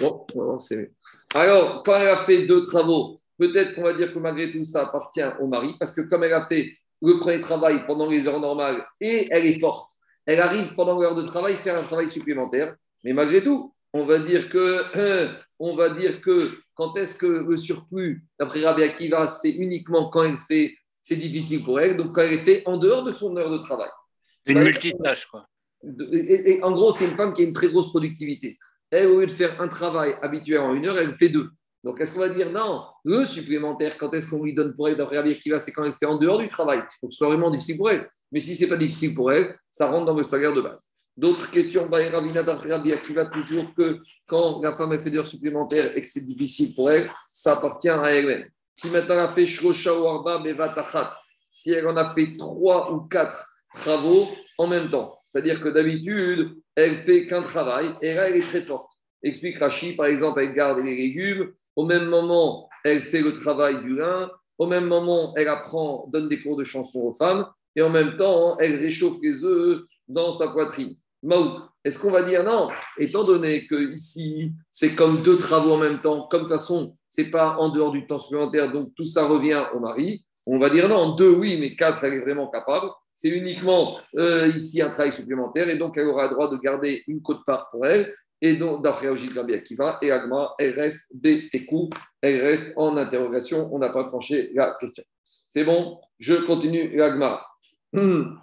Bon, 0.00 0.58
c'est 0.58 0.92
Alors, 1.34 1.82
quand 1.82 1.94
elle 1.94 2.08
a 2.08 2.24
fait 2.24 2.46
deux 2.46 2.64
travaux, 2.64 3.20
peut-être 3.38 3.74
qu'on 3.74 3.82
va 3.82 3.94
dire 3.94 4.12
que 4.12 4.18
malgré 4.18 4.52
tout, 4.52 4.64
ça 4.64 4.82
appartient 4.84 5.24
au 5.40 5.46
mari, 5.46 5.74
parce 5.78 5.94
que 5.94 6.02
comme 6.02 6.24
elle 6.24 6.32
a 6.32 6.44
fait 6.46 6.76
le 7.02 7.18
premier 7.18 7.40
travail 7.40 7.84
pendant 7.86 8.08
les 8.08 8.26
heures 8.28 8.40
normales 8.40 8.86
et 9.00 9.28
elle 9.30 9.46
est 9.46 9.58
forte, 9.58 9.90
elle 10.26 10.40
arrive 10.40 10.74
pendant 10.74 10.98
l'heure 11.00 11.14
de 11.14 11.22
travail 11.22 11.56
faire 11.56 11.78
un 11.78 11.82
travail 11.82 12.08
supplémentaire. 12.08 12.74
Mais 13.04 13.12
malgré 13.12 13.42
tout, 13.42 13.74
on 13.92 14.04
va 14.04 14.20
dire 14.20 14.48
que, 14.48 15.28
on 15.58 15.74
va 15.74 15.90
dire 15.90 16.20
que 16.20 16.50
quand 16.74 16.96
est-ce 16.96 17.18
que 17.18 17.26
le 17.26 17.56
surplus, 17.56 18.24
d'après 18.38 18.64
Rabbi 18.64 18.82
Akiva, 18.82 19.26
c'est 19.26 19.50
uniquement 19.50 20.08
quand 20.08 20.22
elle 20.22 20.38
fait, 20.38 20.74
c'est 21.02 21.16
difficile 21.16 21.64
pour 21.64 21.80
elle, 21.80 21.96
donc 21.96 22.14
quand 22.14 22.22
elle 22.22 22.34
est 22.34 22.42
fait 22.42 22.62
en 22.66 22.78
dehors 22.78 23.04
de 23.04 23.10
son 23.10 23.36
heure 23.36 23.50
de 23.50 23.58
travail. 23.58 23.90
Une 24.46 24.60
multitâche, 24.60 25.26
quoi. 25.26 25.46
et, 26.12 26.62
en 26.62 26.72
gros, 26.72 26.92
c'est 26.92 27.04
une 27.04 27.12
femme 27.12 27.32
qui 27.34 27.42
a 27.42 27.44
une 27.44 27.52
très 27.52 27.68
grosse 27.68 27.90
productivité 27.90 28.56
elle, 28.92 29.06
au 29.08 29.20
lieu 29.20 29.26
de 29.26 29.32
faire 29.32 29.60
un 29.60 29.68
travail 29.68 30.14
habituel 30.22 30.60
en 30.60 30.74
une 30.74 30.86
heure, 30.86 30.98
elle 30.98 31.14
fait 31.14 31.30
deux. 31.30 31.50
Donc, 31.84 32.00
est-ce 32.00 32.12
qu'on 32.12 32.20
va 32.20 32.28
dire 32.28 32.50
non 32.50 32.84
Le 33.04 33.24
supplémentaire, 33.26 33.98
quand 33.98 34.12
est-ce 34.12 34.30
qu'on 34.30 34.42
lui 34.42 34.54
donne 34.54 34.74
pour 34.74 34.88
elle 34.88 34.96
d'après 34.96 35.34
qui 35.36 35.50
va, 35.50 35.58
c'est 35.58 35.72
quand 35.72 35.84
elle 35.84 35.94
fait 35.94 36.06
en 36.06 36.16
dehors 36.16 36.38
du 36.38 36.48
travail. 36.48 36.78
Il 36.78 36.98
faut 37.00 37.08
que 37.08 37.12
ce 37.12 37.18
soit 37.18 37.28
vraiment 37.28 37.50
difficile 37.50 37.76
pour 37.76 37.90
elle. 37.90 38.08
Mais 38.30 38.40
si 38.40 38.54
ce 38.54 38.64
n'est 38.64 38.70
pas 38.70 38.76
difficile 38.76 39.14
pour 39.14 39.32
elle, 39.32 39.56
ça 39.70 39.90
rentre 39.90 40.06
dans 40.06 40.16
le 40.16 40.22
salaire 40.22 40.54
de 40.54 40.60
base. 40.60 40.92
D'autres 41.16 41.50
questions, 41.50 41.88
Ravina 41.90 42.42
d'après 42.42 43.00
qui 43.02 43.12
va 43.12 43.26
toujours 43.26 43.74
que 43.74 43.98
quand 44.26 44.62
la 44.62 44.74
femme 44.76 44.98
fait 44.98 45.10
des 45.10 45.18
heures 45.18 45.26
supplémentaires 45.26 45.94
et 45.96 46.00
que 46.00 46.08
c'est 46.08 46.24
difficile 46.24 46.74
pour 46.74 46.90
elle, 46.90 47.10
ça 47.34 47.52
appartient 47.52 47.90
à 47.90 48.10
elle-même. 48.10 48.48
Si 48.74 48.88
maintenant 48.88 49.16
elle 49.16 49.24
a 49.24 49.28
fait 49.28 49.44
Shrosha 49.44 49.94
ou 49.94 50.06
Arba, 50.06 50.42
si 51.50 51.72
elle 51.72 51.86
en 51.86 51.96
a 51.96 52.14
fait 52.14 52.36
trois 52.38 52.90
ou 52.90 53.02
quatre 53.08 53.46
travaux 53.74 54.26
en 54.56 54.66
même 54.66 54.88
temps, 54.88 55.14
c'est-à-dire 55.28 55.60
que 55.60 55.68
d'habitude, 55.68 56.56
elle 56.74 56.96
fait 56.96 57.26
qu'un 57.26 57.42
travail 57.42 57.94
et 58.00 58.14
là, 58.14 58.30
elle 58.30 58.36
est 58.36 58.48
très 58.48 58.62
forte. 58.62 58.90
Explique 59.22 59.58
Rachi, 59.58 59.94
par 59.94 60.06
exemple, 60.06 60.40
elle 60.40 60.54
garde 60.54 60.78
les 60.78 60.96
légumes. 60.96 61.52
Au 61.76 61.84
même 61.84 62.06
moment, 62.06 62.68
elle 62.84 63.04
fait 63.04 63.22
le 63.22 63.34
travail 63.34 63.82
du 63.82 63.96
lin. 63.96 64.30
Au 64.58 64.66
même 64.66 64.86
moment, 64.86 65.32
elle 65.36 65.48
apprend, 65.48 66.08
donne 66.12 66.28
des 66.28 66.40
cours 66.40 66.56
de 66.56 66.64
chanson 66.64 67.00
aux 67.00 67.14
femmes. 67.14 67.46
Et 67.76 67.82
en 67.82 67.90
même 67.90 68.16
temps, 68.16 68.56
elle 68.58 68.76
réchauffe 68.76 69.16
les 69.22 69.42
œufs 69.44 69.82
dans 70.08 70.32
sa 70.32 70.48
poitrine. 70.48 70.94
Maou, 71.22 71.60
Est-ce 71.84 72.00
qu'on 72.00 72.10
va 72.10 72.22
dire 72.22 72.42
non? 72.42 72.68
Étant 72.98 73.24
donné 73.24 73.66
que 73.66 73.92
ici, 73.92 74.52
c'est 74.70 74.94
comme 74.94 75.22
deux 75.22 75.38
travaux 75.38 75.72
en 75.72 75.78
même 75.78 76.00
temps, 76.00 76.26
comme 76.28 76.42
de 76.42 76.48
toute 76.48 76.58
façon, 76.58 76.96
c'est 77.08 77.30
pas 77.30 77.56
en 77.58 77.68
dehors 77.68 77.92
du 77.92 78.06
temps 78.06 78.18
supplémentaire, 78.18 78.72
donc 78.72 78.92
tout 78.96 79.04
ça 79.04 79.26
revient 79.26 79.62
au 79.72 79.78
mari. 79.78 80.24
On 80.46 80.58
va 80.58 80.68
dire 80.68 80.88
non, 80.88 81.14
deux 81.14 81.30
oui, 81.30 81.58
mais 81.60 81.76
quatre, 81.76 82.02
elle 82.02 82.14
est 82.14 82.20
vraiment 82.20 82.48
capable. 82.48 82.88
C'est 83.14 83.28
uniquement 83.28 83.98
euh, 84.16 84.48
ici 84.48 84.82
un 84.82 84.90
travail 84.90 85.12
supplémentaire 85.12 85.68
et 85.68 85.78
donc 85.78 85.96
elle 85.96 86.08
aura 86.08 86.24
le 86.24 86.30
droit 86.30 86.50
de 86.50 86.56
garder 86.56 87.04
une 87.06 87.22
côte 87.22 87.44
part 87.46 87.70
pour 87.70 87.86
elle. 87.86 88.12
Et 88.42 88.56
donc, 88.56 88.82
d'après 88.82 89.08
Ogil 89.08 89.32
qui 89.64 89.74
va, 89.74 89.98
et 90.02 90.10
Agma, 90.10 90.54
elle 90.58 90.74
reste 90.74 91.08
des 91.14 91.48
elle 92.20 92.42
reste 92.42 92.74
en 92.76 92.96
interrogation. 92.96 93.72
On 93.72 93.78
n'a 93.78 93.88
pas 93.88 94.04
tranché 94.04 94.50
la 94.54 94.76
question. 94.78 95.04
C'est 95.48 95.64
bon, 95.64 96.00
je 96.18 96.34
continue 96.34 96.94
l'Agma. 96.94 97.40
Hmm. 97.92 98.36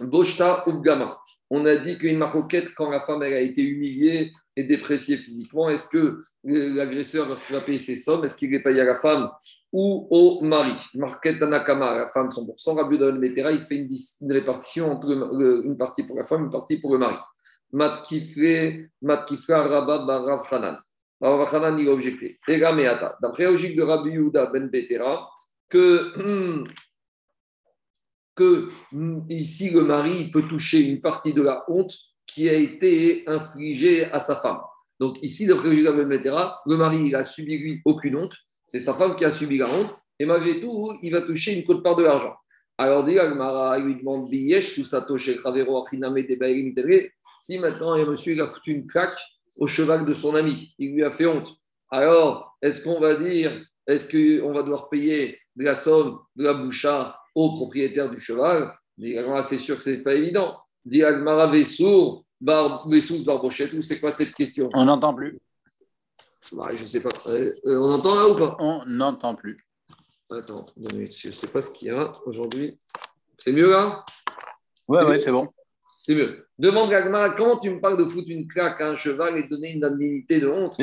Boshta 0.00 0.64
Ubgama 0.66 1.18
on 1.50 1.64
a 1.64 1.76
dit 1.76 1.98
qu'une 1.98 2.18
maroquette, 2.18 2.74
quand 2.74 2.90
la 2.90 3.00
femme 3.00 3.22
elle 3.22 3.34
a 3.34 3.40
été 3.40 3.62
humiliée 3.62 4.32
et 4.56 4.64
dépréciée 4.64 5.16
physiquement, 5.16 5.68
est-ce 5.68 5.88
que 5.88 6.22
l'agresseur, 6.44 7.28
lorsqu'il 7.28 7.54
va 7.54 7.62
payer 7.62 7.78
ses 7.78 7.96
sommes, 7.96 8.24
est-ce 8.24 8.36
qu'il 8.36 8.50
les 8.50 8.62
paye 8.62 8.80
à 8.80 8.84
la 8.84 8.96
femme 8.96 9.30
ou 9.72 10.08
au 10.10 10.40
mari? 10.42 10.74
Marquette 10.94 11.42
Anakama, 11.42 11.96
la 11.96 12.10
femme 12.10 12.28
100%, 12.28 12.76
Rabbi 12.76 12.98
Metera, 13.18 13.52
il 13.52 13.60
fait 13.60 13.76
une, 13.76 14.32
répartition 14.32 14.92
entre 14.92 15.08
une 15.64 15.76
partie 15.76 16.02
pour 16.02 16.16
la 16.16 16.24
femme, 16.24 16.44
une 16.44 16.50
partie 16.50 16.78
pour 16.78 16.92
le 16.92 16.98
mari. 16.98 17.16
Matkifre, 17.72 18.88
Rabba 19.02 19.98
Barav 19.98 20.46
Hanan. 20.50 20.78
Barav 21.20 21.54
Hanan, 21.54 21.78
il 21.78 21.88
a 21.88 21.92
objecté. 21.92 22.38
D'après 22.46 23.44
la 23.44 23.50
logique 23.50 23.76
de 23.76 23.82
Rabbi 23.82 24.10
Yuda 24.10 24.46
Ben 24.46 24.68
Betera, 24.68 25.28
que 25.68 26.16
hmm, 26.16 26.64
que 28.36 28.68
mm, 28.92 29.26
ici 29.30 29.70
le 29.70 29.82
mari 29.82 30.30
peut 30.30 30.42
toucher 30.42 30.80
une 30.80 31.00
partie 31.00 31.32
de 31.32 31.42
la 31.42 31.64
honte 31.68 31.94
qui 32.26 32.48
a 32.48 32.52
été 32.52 33.24
infligée 33.26 34.04
à 34.04 34.18
sa 34.18 34.36
femme. 34.36 34.60
Donc 35.00 35.18
ici, 35.22 35.46
d'après 35.46 35.70
le 35.70 36.76
mari 36.76 37.06
il 37.06 37.16
a 37.16 37.24
subi 37.24 37.58
lui 37.58 37.80
aucune 37.84 38.16
honte, 38.16 38.34
c'est 38.66 38.80
sa 38.80 38.94
femme 38.94 39.16
qui 39.16 39.24
a 39.24 39.30
subi 39.30 39.58
la 39.58 39.72
honte, 39.72 39.94
et 40.18 40.26
malgré 40.26 40.60
tout, 40.60 40.92
il 41.02 41.12
va 41.12 41.22
toucher 41.22 41.54
une 41.54 41.64
cote 41.64 41.82
part 41.82 41.96
de 41.96 42.04
l'argent. 42.04 42.34
Alors, 42.78 43.04
dit 43.04 43.12
il 43.12 43.84
lui 43.84 43.96
demande 43.96 44.30
si 47.40 47.58
maintenant 47.58 47.92
un 47.92 48.04
monsieur 48.04 48.34
il 48.34 48.40
a 48.40 48.48
foutu 48.48 48.72
une 48.72 48.86
claque 48.86 49.18
au 49.56 49.66
cheval 49.66 50.04
de 50.06 50.14
son 50.14 50.34
ami, 50.34 50.74
il 50.78 50.94
lui 50.94 51.04
a 51.04 51.10
fait 51.10 51.26
honte. 51.26 51.56
Alors, 51.90 52.56
est-ce 52.60 52.84
qu'on 52.84 53.00
va 53.00 53.16
dire, 53.16 53.64
est-ce 53.86 54.10
qu'on 54.40 54.52
va 54.52 54.62
devoir 54.62 54.88
payer 54.88 55.38
de 55.54 55.64
la 55.64 55.74
somme 55.74 56.18
de 56.34 56.44
la 56.44 56.54
boucha 56.54 57.18
au 57.34 57.54
propriétaire 57.54 58.10
du 58.10 58.18
cheval, 58.18 58.72
c'est 58.98 59.58
sûr 59.58 59.76
que 59.76 59.82
ce 59.82 59.90
n'est 59.90 60.02
pas 60.02 60.14
évident. 60.14 60.58
Dit 60.84 61.04
Agmara 61.04 61.48
Vessour, 61.48 62.24
Barbochette, 62.40 63.72
ou 63.74 63.82
c'est 63.82 64.00
quoi 64.00 64.10
cette 64.10 64.34
question? 64.34 64.70
On 64.72 64.86
n'entend 64.86 65.14
plus. 65.14 65.38
Bah, 66.52 66.70
je 66.74 66.82
ne 66.82 66.86
sais 66.86 67.00
pas. 67.00 67.10
Euh, 67.26 67.52
euh, 67.66 67.78
on 67.78 67.92
entend 67.92 68.14
là 68.14 68.28
ou 68.28 68.36
pas? 68.36 68.56
On 68.58 68.84
n'entend 68.86 69.34
plus. 69.34 69.58
Attends, 70.30 70.66
deux 70.76 70.96
minutes. 70.96 71.16
Je 71.18 71.28
ne 71.28 71.32
sais 71.32 71.48
pas 71.48 71.60
ce 71.60 71.72
qu'il 71.72 71.88
y 71.88 71.90
a 71.90 72.12
aujourd'hui. 72.24 72.78
C'est 73.38 73.52
mieux 73.52 73.70
là? 73.70 74.04
Ouais, 74.88 75.04
ouais, 75.04 75.20
c'est 75.20 75.32
bon. 75.32 75.48
C'est 76.06 76.14
mieux. 76.14 76.46
Demande 76.56 76.92
Agmara, 76.92 77.30
comment 77.30 77.58
tu 77.58 77.68
me 77.68 77.80
parles 77.80 77.98
de 77.98 78.04
foutre 78.08 78.30
une 78.30 78.46
claque 78.46 78.80
à 78.80 78.90
un 78.90 78.94
cheval 78.94 79.38
et 79.38 79.48
donner 79.48 79.72
une 79.72 79.82
indemnité 79.82 80.38
de 80.38 80.46
honte? 80.46 80.80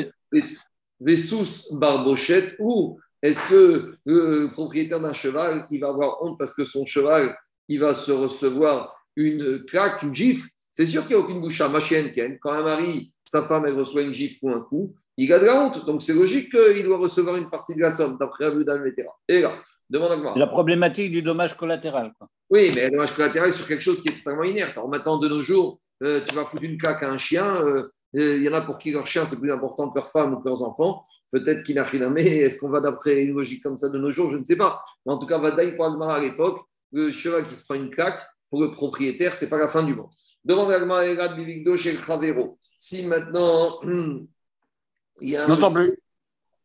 Vessous 1.00 1.74
Barbochette 1.78 2.56
ou 2.58 3.00
est-ce 3.22 3.48
que 3.48 3.94
le 4.04 4.50
propriétaire 4.52 5.00
d'un 5.00 5.14
cheval, 5.14 5.66
il 5.70 5.80
va 5.80 5.88
avoir 5.88 6.22
honte 6.22 6.38
parce 6.38 6.52
que 6.52 6.66
son 6.66 6.84
cheval, 6.84 7.34
il 7.68 7.80
va 7.80 7.94
se 7.94 8.12
recevoir 8.12 8.94
une 9.16 9.64
claque, 9.64 10.02
une 10.02 10.14
gifle? 10.14 10.46
C'est 10.70 10.84
sûr 10.84 11.06
qu'il 11.06 11.16
n'y 11.16 11.22
a 11.22 11.24
aucune 11.24 11.40
bouche 11.40 11.62
à 11.62 11.70
ma 11.70 11.80
chienne. 11.80 12.12
Quand 12.42 12.52
un 12.52 12.62
mari, 12.62 13.14
sa 13.24 13.44
femme, 13.44 13.64
elle 13.64 13.78
reçoit 13.78 14.02
une 14.02 14.12
gifle 14.12 14.36
ou 14.42 14.50
un 14.50 14.60
coup, 14.60 14.94
il 15.16 15.32
a 15.32 15.38
de 15.38 15.46
la 15.46 15.58
honte. 15.58 15.86
Donc 15.86 16.02
c'est 16.02 16.12
logique 16.12 16.50
qu'il 16.50 16.84
doit 16.84 16.98
recevoir 16.98 17.36
une 17.36 17.48
partie 17.48 17.74
de 17.74 17.80
la 17.80 17.88
somme, 17.88 18.18
d'après 18.20 18.44
Abu 18.44 18.58
Vetera. 18.62 19.16
Et 19.26 19.40
là, 19.40 19.54
demande 19.90 20.12
à. 20.12 20.38
La 20.38 20.46
problématique 20.46 21.10
du 21.12 21.22
dommage 21.22 21.56
collatéral. 21.56 22.12
Oui, 22.50 22.70
mais 22.74 22.86
le 22.86 22.90
dommage 22.92 23.14
collatéral 23.14 23.52
sur 23.52 23.66
quelque 23.66 23.82
chose 23.82 24.02
qui 24.02 24.08
est 24.08 24.16
totalement 24.18 24.44
inerte. 24.44 24.72
Alors 24.76 24.88
maintenant, 24.88 25.18
de 25.18 25.28
nos 25.28 25.42
jours, 25.42 25.78
euh, 26.02 26.20
tu 26.26 26.34
vas 26.34 26.44
foutre 26.44 26.64
une 26.64 26.78
claque 26.78 27.02
à 27.02 27.10
un 27.10 27.18
chien. 27.18 27.56
Euh, 27.62 27.90
il 28.12 28.42
y 28.42 28.48
en 28.48 28.52
a 28.52 28.60
pour 28.60 28.78
qui 28.78 28.92
leur 28.92 29.06
chien, 29.06 29.24
c'est 29.24 29.40
plus 29.40 29.50
important 29.50 29.88
que 29.88 29.98
leur 29.98 30.10
femme 30.10 30.34
ou 30.34 30.40
que 30.40 30.48
leurs 30.48 30.62
enfants. 30.62 31.02
Peut-être 31.32 31.64
qu'il 31.64 31.78
a 31.78 32.10
mais 32.10 32.24
est-ce 32.24 32.60
qu'on 32.60 32.68
va 32.68 32.80
d'après 32.80 33.24
une 33.24 33.34
logique 33.34 33.60
comme 33.62 33.76
ça 33.76 33.88
de 33.88 33.98
nos 33.98 34.12
jours? 34.12 34.30
Je 34.30 34.36
ne 34.36 34.44
sais 34.44 34.56
pas. 34.56 34.80
Mais 35.04 35.12
en 35.12 35.18
tout 35.18 35.26
cas, 35.26 35.38
Vadaï 35.38 35.74
pour 35.74 35.86
Agmara 35.86 36.16
à 36.16 36.20
l'époque, 36.20 36.60
le 36.92 37.10
cheval 37.10 37.44
qui 37.46 37.56
se 37.56 37.64
prend 37.64 37.74
une 37.74 37.90
claque, 37.90 38.20
pour 38.50 38.62
le 38.62 38.70
propriétaire, 38.70 39.34
ce 39.34 39.44
n'est 39.44 39.50
pas 39.50 39.58
la 39.58 39.68
fin 39.68 39.82
du 39.82 39.96
monde. 39.96 40.10
Demande 40.44 40.70
Agmara 40.70 41.28
Bivigdo 41.28 41.76
chez 41.76 41.96
Kravero. 41.96 42.56
Si 42.78 43.04
maintenant, 43.04 43.80
il 45.20 45.30
y 45.30 45.36
a. 45.36 45.50
Un... 45.50 45.72
plus. 45.72 45.98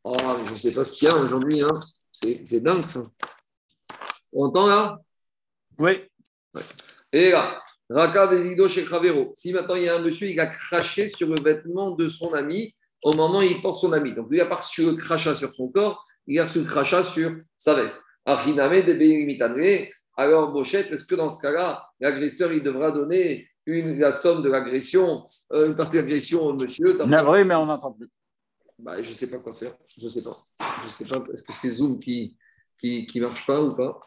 Oh, 0.04 0.14
je 0.46 0.52
ne 0.52 0.58
sais 0.58 0.72
pas 0.72 0.84
ce 0.84 0.94
qu'il 0.94 1.08
y 1.08 1.12
a 1.12 1.16
aujourd'hui. 1.16 1.62
Hein. 1.64 1.80
C'est 2.12 2.60
dingue 2.60 2.84
ça. 2.84 3.02
On 4.34 4.46
entend 4.46 4.68
là? 4.68 5.00
Oui. 5.78 6.00
Et 7.12 7.32
là, 7.32 7.62
Raka 7.90 8.28
Bivigdo 8.28 8.68
chez 8.68 8.84
Kravero. 8.84 9.32
Si 9.36 9.54
maintenant 9.54 9.76
il 9.76 9.84
y 9.84 9.90
a 9.90 9.96
un 9.96 10.02
monsieur, 10.02 10.28
il 10.28 10.40
a 10.40 10.48
craché 10.48 11.08
sur 11.08 11.28
le 11.30 11.42
vêtement 11.42 11.92
de 11.92 12.08
son 12.08 12.34
ami 12.34 12.76
au 13.04 13.14
moment 13.14 13.40
où 13.40 13.44
il 13.44 13.62
porte 13.62 13.80
son 13.80 13.94
ami. 13.94 14.14
Donc, 14.14 14.30
lui, 14.30 14.42
a 14.42 14.46
pas 14.46 14.56
reçu 14.56 14.86
le 14.86 14.96
crachat 14.96 15.34
sur 15.36 15.54
son 15.54 15.70
corps, 15.70 16.06
il 16.28 16.40
a 16.40 16.44
reçu 16.44 16.60
le 16.60 16.66
crachat 16.66 17.04
sur 17.04 17.36
sa 17.58 17.76
veste. 17.76 18.04
Alors, 20.18 20.52
Bochette, 20.52 20.92
est-ce 20.92 21.06
que 21.06 21.16
dans 21.16 21.30
ce 21.30 21.42
cas-là, 21.42 21.88
l'agresseur, 22.00 22.52
il 22.52 22.62
devra 22.62 22.92
donner 22.92 23.48
une, 23.66 23.98
la 24.00 24.12
somme 24.12 24.42
de 24.42 24.50
l'agression, 24.50 25.26
euh, 25.54 25.68
une 25.68 25.76
partie 25.76 25.94
de 25.94 26.02
l'agression 26.02 26.44
au 26.44 26.54
monsieur? 26.54 26.98
Vrai, 26.98 27.46
mais 27.46 27.56
on 27.56 27.66
n'entend 27.68 27.94
plus. 27.94 28.10
Bah, 28.80 29.02
je 29.02 29.10
ne 29.10 29.14
sais 29.14 29.30
pas 29.30 29.40
quoi 29.40 29.54
faire. 29.54 29.76
Je 29.98 30.04
ne 30.04 30.10
sais 30.10 30.24
pas. 30.24 30.48
Je 30.84 30.88
sais 30.88 31.06
pas. 31.06 31.22
Est-ce 31.34 31.44
que 31.44 31.54
c'est 31.54 31.70
Zoom 31.70 32.00
qui 32.00 32.38
ne 32.82 33.06
qui, 33.06 33.20
marche 33.20 33.46
pas 33.46 33.62
ou 33.62 33.76
pas? 33.76 34.00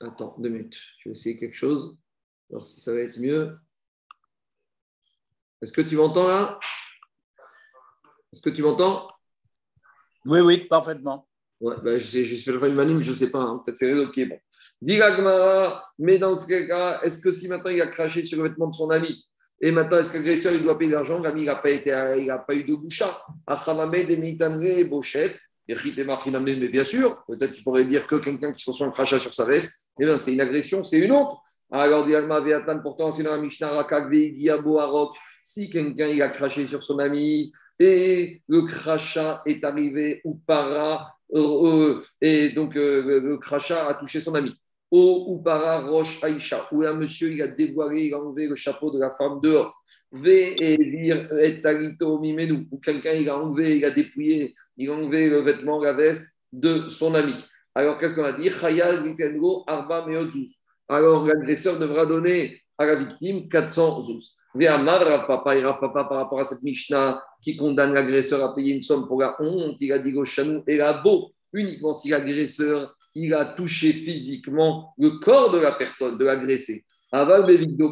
Attends, 0.00 0.34
deux 0.38 0.48
minutes. 0.48 0.76
Je 0.98 1.08
vais 1.08 1.12
essayer 1.12 1.36
quelque 1.36 1.54
chose. 1.54 1.96
Alors, 2.50 2.66
si 2.66 2.80
ça 2.80 2.92
va 2.92 3.00
être 3.00 3.18
mieux. 3.18 3.56
Est-ce 5.62 5.72
que 5.72 5.82
tu 5.82 5.96
m'entends 5.96 6.26
là? 6.26 6.58
Est-ce 8.32 8.42
que 8.42 8.50
tu 8.50 8.62
m'entends? 8.62 9.08
Oui, 10.26 10.40
oui, 10.40 10.64
parfaitement. 10.64 11.28
Ouais, 11.60 11.76
ben, 11.82 11.98
je 11.98 12.04
sais, 12.04 12.24
je 12.24 12.36
fais 12.42 12.50
le 12.50 12.58
mais 12.72 13.02
je 13.02 13.10
ne 13.10 13.14
sais 13.14 13.30
pas. 13.30 13.42
Hein. 13.42 13.58
Peut-être 13.64 13.78
c'est 13.78 13.92
réseau 13.92 14.10
qui 14.10 14.22
est 14.22 14.26
bon. 14.26 14.38
Mais 15.98 16.18
dans 16.18 16.34
ce 16.34 16.46
cas, 16.48 17.00
est-ce 17.02 17.20
que 17.20 17.30
si 17.30 17.46
maintenant 17.48 17.70
il 17.70 17.80
a 17.80 17.86
craché 17.86 18.22
sur 18.22 18.42
le 18.42 18.48
vêtement 18.48 18.66
de 18.66 18.74
son 18.74 18.90
ami, 18.90 19.24
et 19.60 19.70
maintenant 19.70 19.98
est-ce 19.98 20.10
que 20.10 20.18
l'agresseur 20.18 20.52
il 20.52 20.62
doit 20.62 20.78
payer 20.78 20.90
l'argent, 20.92 21.20
l'ami 21.20 21.42
il 21.42 21.46
n'a 21.46 21.56
pas, 21.56 21.70
été, 21.70 21.90
il 21.90 22.26
pas 22.46 22.54
eu 22.54 22.64
de 22.64 22.74
boucha 22.74 23.22
des 23.48 24.84
bochettes, 24.84 25.36
mais 25.68 26.68
bien 26.68 26.84
sûr, 26.84 27.24
peut-être 27.26 27.52
qu'il 27.52 27.64
pourrait 27.64 27.84
dire 27.84 28.06
que 28.06 28.16
quelqu'un 28.16 28.52
qui 28.52 28.62
se 28.62 28.70
reçoit 28.70 28.86
un 28.86 28.90
crachat 28.90 29.18
sur 29.18 29.32
sa 29.32 29.46
veste, 29.46 29.72
eh 29.98 30.04
bien, 30.04 30.18
c'est 30.18 30.34
une 30.34 30.40
agression, 30.40 30.84
c'est 30.84 30.98
une 30.98 31.12
honte. 31.12 31.38
Alors, 31.70 32.06
dit 32.06 32.14
Alma 32.14 32.42
pourtant, 32.82 33.10
c'est 33.12 33.22
dans 33.22 33.32
la 33.32 33.38
Mishnah 33.38 33.70
Rakak 33.70 34.12
Si 35.42 35.70
quelqu'un 35.70 36.20
a 36.20 36.28
craché 36.28 36.66
sur 36.66 36.82
son 36.82 36.98
ami, 36.98 37.52
et 37.80 38.42
le 38.48 38.62
crachat 38.62 39.42
est 39.46 39.64
arrivé 39.64 40.20
ou 40.24 40.40
para, 40.46 41.14
euh, 41.32 41.40
euh, 41.40 42.02
et 42.20 42.50
donc 42.50 42.76
euh, 42.76 43.20
le 43.20 43.38
crachat 43.38 43.88
a 43.88 43.94
touché 43.94 44.20
son 44.20 44.34
ami. 44.34 44.54
Ou 44.96 45.42
para 45.42 45.80
roche 45.80 46.22
Aïcha, 46.22 46.68
où 46.72 46.82
un 46.82 46.94
monsieur 46.94 47.32
il 47.32 47.42
a 47.42 47.48
dévoilé, 47.48 48.06
il 48.06 48.14
a 48.14 48.20
enlevé 48.20 48.46
le 48.46 48.54
chapeau 48.54 48.90
de 48.90 49.00
la 49.00 49.10
femme 49.10 49.40
dehors. 49.40 49.74
Ve 50.12 50.54
et 50.60 50.76
vir 50.76 51.36
et 51.38 51.60
talito 51.60 52.20
mimenu, 52.20 52.68
ou 52.70 52.78
quelqu'un 52.78 53.14
il 53.14 53.28
a 53.28 53.36
enlevé, 53.36 53.78
il 53.78 53.84
a 53.84 53.90
dépouillé, 53.90 54.54
il 54.76 54.88
a 54.88 54.94
enlevé 54.94 55.28
le 55.28 55.40
vêtement, 55.40 55.80
la 55.80 55.92
veste 55.92 56.38
de 56.52 56.88
son 56.88 57.14
ami. 57.14 57.34
Alors 57.74 57.98
qu'est-ce 57.98 58.14
qu'on 58.14 58.24
a 58.24 58.32
dit? 58.32 58.48
Arba 59.66 60.06
Alors 60.88 61.26
l'agresseur 61.26 61.78
devra 61.78 62.06
donner 62.06 62.60
à 62.78 62.86
la 62.86 62.94
victime 62.94 63.48
400 63.48 64.02
zouz. 64.02 64.36
Papa, 64.56 65.56
papa, 65.80 66.04
par 66.04 66.18
rapport 66.18 66.38
à 66.38 66.44
cette 66.44 66.62
Mishnah 66.62 67.20
qui 67.42 67.56
condamne 67.56 67.92
l'agresseur 67.92 68.44
à 68.44 68.54
payer 68.54 68.76
une 68.76 68.82
somme 68.82 69.08
pour 69.08 69.20
la 69.20 69.34
honte, 69.40 69.80
il 69.80 69.92
a 69.92 69.98
dit 69.98 70.12
Goshanou 70.12 70.62
et 70.68 70.76
la 70.76 71.02
beau, 71.02 71.32
uniquement 71.52 71.92
si 71.92 72.10
l'agresseur 72.10 72.94
il 73.14 73.34
a 73.34 73.44
touché 73.44 73.92
physiquement 73.92 74.94
le 74.98 75.18
corps 75.18 75.52
de 75.52 75.58
la 75.58 75.72
personne, 75.72 76.18
de 76.18 76.24
l'agressé. 76.24 76.84
Aval 77.12 77.44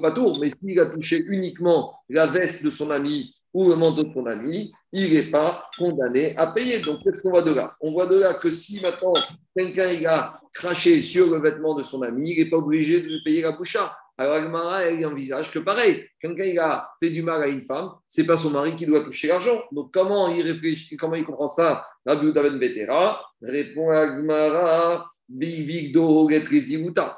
Patour, 0.02 0.38
mais 0.40 0.48
s'il 0.48 0.80
a 0.80 0.86
touché 0.86 1.22
uniquement 1.28 1.94
la 2.08 2.26
veste 2.26 2.64
de 2.64 2.70
son 2.70 2.90
ami 2.90 3.32
ou 3.54 3.68
le 3.68 3.76
manteau 3.76 4.02
de 4.04 4.12
son 4.12 4.26
ami, 4.26 4.72
il 4.92 5.12
n'est 5.14 5.30
pas 5.30 5.68
condamné 5.78 6.36
à 6.36 6.48
payer. 6.48 6.80
Donc, 6.80 7.02
qu'est-ce 7.02 7.20
qu'on 7.22 7.30
voit 7.30 7.42
de 7.42 7.52
là? 7.52 7.76
On 7.80 7.92
voit 7.92 8.06
de 8.06 8.18
là 8.18 8.34
que 8.34 8.50
si 8.50 8.80
maintenant 8.80 9.12
quelqu'un 9.56 9.94
a 10.08 10.40
craché 10.52 11.02
sur 11.02 11.30
le 11.30 11.40
vêtement 11.40 11.74
de 11.74 11.82
son 11.82 12.02
ami, 12.02 12.32
il 12.32 12.44
n'est 12.44 12.50
pas 12.50 12.56
obligé 12.56 13.00
de 13.00 13.22
payer 13.24 13.42
la 13.42 13.52
boucha. 13.52 13.94
Alors 14.18 14.34
Agmara, 14.34 14.84
elle 14.84 15.04
envisage 15.06 15.50
que 15.50 15.58
pareil, 15.58 16.06
quelqu'un 16.20 16.44
il 16.44 16.58
a 16.58 16.86
fait 17.00 17.10
du 17.10 17.22
mal 17.22 17.42
à 17.42 17.46
une 17.46 17.62
femme, 17.62 17.90
c'est 18.06 18.26
pas 18.26 18.36
son 18.36 18.50
mari 18.50 18.76
qui 18.76 18.86
doit 18.86 19.04
toucher 19.04 19.28
l'argent. 19.28 19.62
Donc 19.72 19.92
comment 19.92 20.28
il 20.28 20.42
réfléchit, 20.42 20.96
comment 20.96 21.14
il 21.14 21.24
comprend 21.24 21.48
ça? 21.48 21.84
Rabbi 22.04 22.32
Daven 22.32 22.58
Betera 22.58 23.24
répond 23.40 23.90
Agmara, 23.90 25.10
Bivigdo 25.28 26.28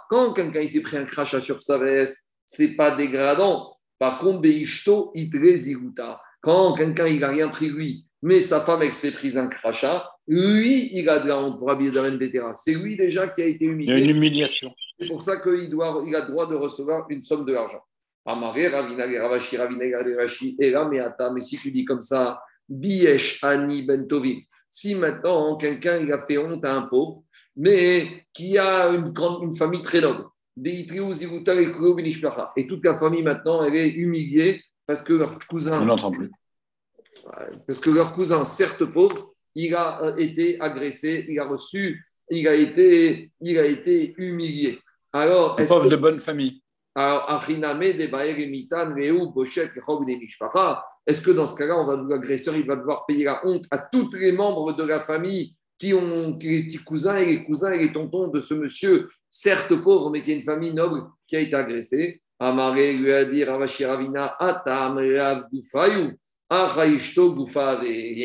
Quand 0.09 0.33
quelqu'un 0.35 0.69
s'est 0.69 0.83
pris 0.83 0.97
un 0.97 1.05
crachat 1.05 1.41
sur 1.41 1.63
sa 1.63 1.79
veste, 1.79 2.31
c'est 2.47 2.77
pas 2.77 2.95
dégradant 2.95 3.77
Par 3.99 4.21
contre, 4.21 4.41
Beishto 4.41 5.11
Idreziguta, 5.15 6.21
quand 6.41 6.75
quelqu'un 6.75 7.09
il 7.09 7.21
n'a 7.21 7.31
rien 7.31 7.49
pris 7.49 7.71
lui, 7.71 8.07
mais 8.23 8.41
sa 8.41 8.61
femme 8.61 8.83
elle 8.83 8.93
s'est 8.93 9.13
prise 9.13 9.37
un 9.37 9.49
crachat, 9.49 10.09
lui 10.29 10.91
il 10.93 11.09
a 11.09 11.19
de 11.19 11.29
la 11.29 11.39
honte 11.39 11.59
pour 11.59 11.71
Abidaven 11.71 12.19
Betera. 12.19 12.55
C'est 12.55 12.75
lui 12.75 12.97
déjà 12.97 13.29
qui 13.29 13.43
a 13.43 13.47
été 13.47 13.65
humilié. 13.65 13.99
Une 13.99 14.11
humiliation. 14.11 14.73
C'est 14.99 15.09
pour 15.09 15.23
ça 15.23 15.39
qu'il 15.39 15.71
doit, 15.71 16.03
il 16.07 16.15
a 16.15 16.27
le 16.27 16.31
droit 16.31 16.47
de 16.47 16.55
recevoir 16.55 17.07
une 17.11 17.25
somme 17.25 17.45
de 17.45 17.53
l'argent. 17.53 17.83
Amaré, 18.27 18.69
Ravina, 18.69 19.07
Ravashi, 19.07 19.57
Ravina, 19.57 19.99
Ravashi, 19.99 20.57
et 20.59 20.71
là, 20.71 20.89
mais 20.89 21.41
si 21.41 21.59
tu 21.59 21.71
dis 21.71 21.85
comme 21.85 22.03
ça, 22.03 22.41
Biesh, 22.69 23.43
Ani, 23.43 23.83
Bentovim, 23.83 24.41
si 24.69 24.95
maintenant 24.95 25.57
quelqu'un 25.57 25.99
il 25.99 26.13
a 26.13 26.25
fait 26.25 26.39
honte 26.39 26.65
à 26.65 26.75
un 26.77 26.83
pauvre, 26.83 27.23
mais 27.57 28.25
qui 28.33 28.57
a 28.57 28.89
une, 28.89 29.11
grande, 29.11 29.43
une 29.43 29.55
famille 29.55 29.83
très 29.83 30.01
noble, 30.01 30.25
et 30.57 30.87
toute 32.67 32.85
la 32.85 32.99
famille 32.99 33.23
maintenant, 33.23 33.65
elle 33.65 33.75
est 33.75 33.89
humiliée 33.89 34.63
parce 34.87 35.03
que 35.03 35.13
leur 35.13 35.39
cousin. 35.47 35.83
On 35.83 35.87
n'entend 35.87 36.13
plus. 36.13 36.31
Parce 37.67 37.81
que 37.81 37.91
leur 37.91 38.15
cousin, 38.15 38.45
certes 38.45 38.85
pauvre, 38.85 39.35
il 39.55 39.75
a 39.75 40.03
euh, 40.03 40.17
été 40.17 40.61
agressé, 40.61 41.25
il 41.29 41.39
a 41.39 41.45
reçu, 41.45 42.05
il 42.31 42.47
a 42.47 42.55
été, 42.55 43.33
il 43.41 43.59
a 43.59 43.67
été 43.67 44.15
humilié. 44.19 44.79
Alors, 45.15 45.59
est 45.61 45.67
pauvre 45.67 45.89
de 45.89 45.97
bonne 45.97 46.19
famille. 46.19 46.61
Alors, 46.97 47.31
est-ce 51.07 51.21
que 51.21 51.31
dans 51.31 51.47
ce 51.47 51.57
cas-là, 51.57 52.05
l'agresseur 52.09 52.57
il 52.57 52.67
va 52.67 52.77
devoir 52.77 53.07
payer 53.07 53.25
la 53.25 53.41
honte 53.47 53.65
à 53.71 53.79
tous 53.79 54.13
les 54.15 54.33
membres 54.33 54.75
de 54.75 54.83
la 54.83 55.01
famille 55.01 55.55
qui 55.79 55.95
ont 55.95 56.37
les 56.41 56.65
petits 56.65 56.83
cousins 56.85 57.17
et 57.17 57.27
les 57.27 57.45
cousins 57.45 57.73
et 57.73 57.79
les 57.79 57.93
tontons 57.93 58.29
de 58.29 58.41
ce 58.41 58.55
monsieur, 58.55 59.09
certes 59.31 59.75
pauvre, 59.83 60.11
mais 60.11 60.21
qui 60.21 60.33
a 60.33 60.35
une 60.35 60.43
famille 60.43 60.75
noble 60.75 61.05
qui 61.27 61.37
a 61.37 61.41
été 61.41 61.55
agressée 61.55 62.21
Amaré 62.41 62.97
lui 62.97 63.13
a 63.13 63.25
dit 63.25 63.45
Ravina 63.45 64.35
Atam 64.41 64.99
Il 65.01 65.13
y 65.13 65.19
a 65.19 65.47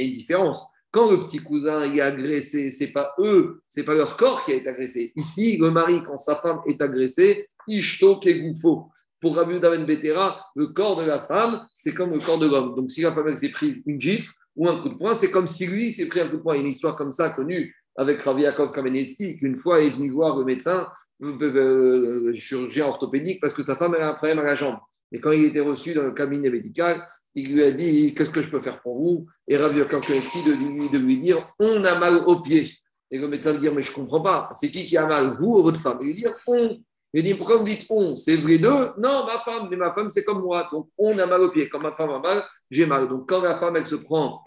une 0.02 0.14
différence. 0.14 0.68
Quand 0.92 1.12
le 1.12 1.20
petit 1.20 1.38
cousin 1.38 1.84
est 1.92 2.02
agressé, 2.02 2.72
c'est 2.72 2.92
pas 2.92 3.14
eux, 3.20 3.62
c'est 3.68 3.84
pas 3.84 3.94
leur 3.94 4.18
corps 4.18 4.44
qui 4.44 4.52
a 4.52 4.56
été 4.56 4.70
agressé. 4.70 5.14
Ici, 5.16 5.58
le 5.58 5.70
mari, 5.70 6.02
quand 6.04 6.18
sa 6.18 6.36
femme 6.36 6.62
est 6.66 6.82
agressée, 6.82 7.48
Ishto 7.68 8.18
Kegoufo. 8.18 8.90
Pour 9.22 9.36
Rabbi 9.36 9.60
Daven 9.60 9.86
Betera, 9.86 10.44
le 10.56 10.68
corps 10.68 10.96
de 10.96 11.06
la 11.06 11.20
femme, 11.20 11.62
c'est 11.76 11.94
comme 11.94 12.12
le 12.12 12.20
corps 12.20 12.40
de 12.40 12.48
l'homme. 12.48 12.74
Donc, 12.76 12.90
si 12.90 13.02
la 13.02 13.12
femme 13.12 13.36
s'est 13.36 13.52
prise 13.52 13.84
une 13.86 14.00
gifle 14.00 14.32
ou 14.56 14.68
un 14.68 14.82
coup 14.82 14.90
de 14.90 14.96
poing, 14.96 15.14
c'est 15.14 15.30
comme 15.30 15.46
si 15.46 15.68
lui 15.68 15.92
s'est 15.92 16.08
pris 16.08 16.22
un 16.22 16.30
coup 16.30 16.38
de 16.38 16.42
poing. 16.42 16.56
Il 16.56 16.60
y 16.60 16.62
a 16.62 16.64
une 16.64 16.70
histoire 16.70 16.96
comme 16.96 17.12
ça 17.12 17.30
connue 17.30 17.76
avec 17.98 18.22
Ravi 18.22 18.44
Yaakov 18.44 18.72
Kamenetsky, 18.72 19.36
qu'une 19.38 19.58
fois 19.58 19.82
est 19.82 19.90
venu 19.90 20.10
voir 20.10 20.38
le 20.38 20.46
médecin, 20.46 20.88
le 21.20 22.32
chirurgien 22.34 22.88
orthopédique, 22.88 23.42
parce 23.42 23.54
que 23.54 23.62
sa 23.62 23.76
femme 23.76 23.94
a 23.94 24.10
un 24.10 24.14
problème 24.14 24.40
à 24.40 24.44
la 24.44 24.56
jambe. 24.56 24.78
Et 25.12 25.20
quand 25.20 25.32
il 25.32 25.44
était 25.44 25.60
reçu 25.60 25.94
dans 25.94 26.04
le 26.04 26.12
cabinet 26.12 26.50
médical, 26.50 27.06
il 27.36 27.54
lui 27.54 27.64
a 27.64 27.72
dit 27.72 28.14
Qu'est-ce 28.14 28.30
que 28.30 28.42
je 28.42 28.50
peux 28.50 28.62
faire 28.62 28.82
pour 28.82 28.98
vous? 28.98 29.28
Et 29.48 29.58
Ravi 29.58 29.80
Yaakov 29.80 30.02
de 30.02 30.52
lui, 30.52 30.90
de 30.90 30.98
lui 30.98 31.22
dire 31.22 31.48
On 31.60 31.84
a 31.84 31.98
mal 31.98 32.24
au 32.26 32.42
pied. 32.42 32.70
Et 33.12 33.18
le 33.18 33.28
médecin 33.28 33.54
lui 33.54 33.60
dit 33.60 33.70
Mais 33.70 33.82
je 33.82 33.92
ne 33.92 33.96
comprends 33.96 34.22
pas, 34.22 34.50
c'est 34.54 34.70
qui 34.70 34.86
qui 34.86 34.98
a 34.98 35.06
mal, 35.06 35.36
vous 35.40 35.58
ou 35.60 35.64
votre 35.64 35.80
femme? 35.80 35.98
Il 36.02 36.08
lui 36.08 36.14
dit 36.16 36.26
On. 36.48 36.80
Il 37.14 37.24
dit 37.24 37.34
Pourquoi 37.34 37.58
vous 37.58 37.64
dites 37.64 37.86
on? 37.90 38.16
C'est 38.16 38.36
les 38.36 38.60
deux 38.60 38.90
Non, 38.98 39.26
ma 39.26 39.40
femme, 39.40 39.68
mais 39.70 39.78
ma 39.78 39.92
femme, 39.92 40.10
c'est 40.10 40.24
comme 40.24 40.42
moi. 40.42 40.70
Donc, 40.72 40.90
on 40.98 41.18
a 41.18 41.26
mal 41.26 41.42
au 41.42 41.50
pied. 41.50 41.68
Quand 41.70 41.80
ma 41.80 41.96
femme 41.96 42.12
a 42.12 42.20
mal, 42.20 42.44
j'ai 42.70 42.86
mal. 42.86 43.08
Donc, 43.10 43.28
quand 43.28 43.42
la 43.42 43.56
femme, 43.56 43.76
elle 43.76 43.88
se 43.88 43.96
prend 43.96 44.44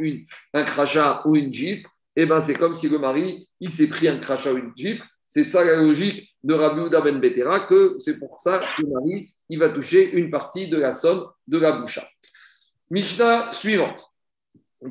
un 0.55 0.65
crachat 0.65 1.23
ou 1.25 1.35
une 1.35 1.53
gifle, 1.53 1.89
eh 2.15 2.27
ben, 2.27 2.41
c'est 2.41 2.55
comme 2.55 2.75
si 2.75 2.89
le 2.89 2.99
mari, 2.99 3.49
il 3.59 3.71
s'est 3.71 3.89
pris 3.89 4.07
un 4.07 4.19
crachat 4.19 4.53
ou 4.53 4.59
une 4.59 4.73
gifle. 4.77 5.05
C'est 5.27 5.45
ça 5.45 5.65
la 5.65 5.77
logique 5.77 6.29
de 6.45 6.55
Rabbi 6.55 6.81
Ouda 6.81 7.01
Ben 7.01 7.19
Betera, 7.19 7.61
que 7.61 7.97
c'est 7.99 8.19
pour 8.19 8.39
ça 8.39 8.59
que 8.59 8.83
le 8.83 8.89
mari, 8.89 9.33
il 9.49 9.59
va 9.59 9.71
toucher 9.71 10.13
une 10.13 10.31
partie 10.31 10.69
de 10.69 10.77
la 10.77 10.93
somme 10.93 11.27
de 11.47 11.59
la 11.59 11.73
boucha. 11.73 12.07
Mishnah 12.93 13.51
suivante. 13.53 14.05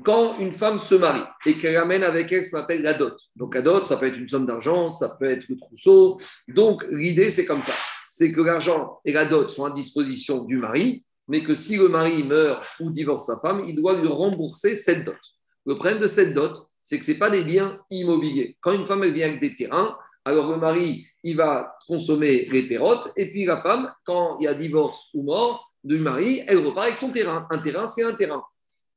Quand 0.03 0.39
une 0.39 0.53
femme 0.53 0.79
se 0.79 0.95
marie 0.95 1.21
et 1.45 1.53
qu'elle 1.53 1.75
amène 1.75 2.01
avec 2.01 2.31
elle 2.31 2.43
ce 2.43 2.49
qu'on 2.49 2.57
appelle 2.57 2.81
la 2.81 2.95
dot. 2.95 3.15
Donc 3.35 3.53
la 3.53 3.61
dot, 3.61 3.85
ça 3.85 3.95
peut 3.97 4.07
être 4.07 4.17
une 4.17 4.27
somme 4.27 4.47
d'argent, 4.47 4.89
ça 4.89 5.15
peut 5.19 5.29
être 5.29 5.47
le 5.47 5.55
trousseau. 5.55 6.17
Donc 6.47 6.83
l'idée, 6.89 7.29
c'est 7.29 7.45
comme 7.45 7.61
ça. 7.61 7.73
C'est 8.09 8.31
que 8.31 8.41
l'argent 8.41 8.99
et 9.05 9.11
la 9.11 9.25
dot 9.25 9.51
sont 9.51 9.65
à 9.65 9.69
disposition 9.69 10.43
du 10.45 10.57
mari, 10.57 11.05
mais 11.27 11.43
que 11.43 11.53
si 11.53 11.77
le 11.77 11.89
mari 11.89 12.23
meurt 12.23 12.65
ou 12.79 12.89
divorce 12.89 13.27
sa 13.27 13.39
femme, 13.39 13.65
il 13.67 13.75
doit 13.75 13.95
lui 13.95 14.07
rembourser 14.07 14.73
cette 14.73 15.05
dot. 15.05 15.21
Le 15.67 15.75
problème 15.75 15.99
de 15.99 16.07
cette 16.07 16.33
dot, 16.33 16.69
c'est 16.81 16.97
que 16.97 17.05
ce 17.05 17.11
n'est 17.11 17.19
pas 17.19 17.29
des 17.29 17.43
biens 17.43 17.79
immobiliers. 17.91 18.57
Quand 18.61 18.71
une 18.71 18.81
femme 18.81 19.05
vient 19.11 19.27
avec 19.27 19.41
des 19.41 19.55
terrains, 19.55 19.95
alors 20.25 20.49
le 20.49 20.57
mari, 20.57 21.05
il 21.23 21.37
va 21.37 21.77
consommer 21.85 22.47
les 22.49 22.67
pérotes, 22.67 23.11
et 23.15 23.29
puis 23.29 23.45
la 23.45 23.61
femme, 23.61 23.93
quand 24.05 24.39
il 24.39 24.45
y 24.45 24.47
a 24.47 24.55
divorce 24.55 25.09
ou 25.13 25.21
mort 25.21 25.70
du 25.83 25.99
mari, 25.99 26.43
elle 26.47 26.59
repart 26.59 26.87
avec 26.87 26.97
son 26.97 27.09
terrain. 27.09 27.47
Un 27.49 27.57
terrain, 27.59 27.85
c'est 27.85 28.03
un 28.03 28.13
terrain. 28.13 28.43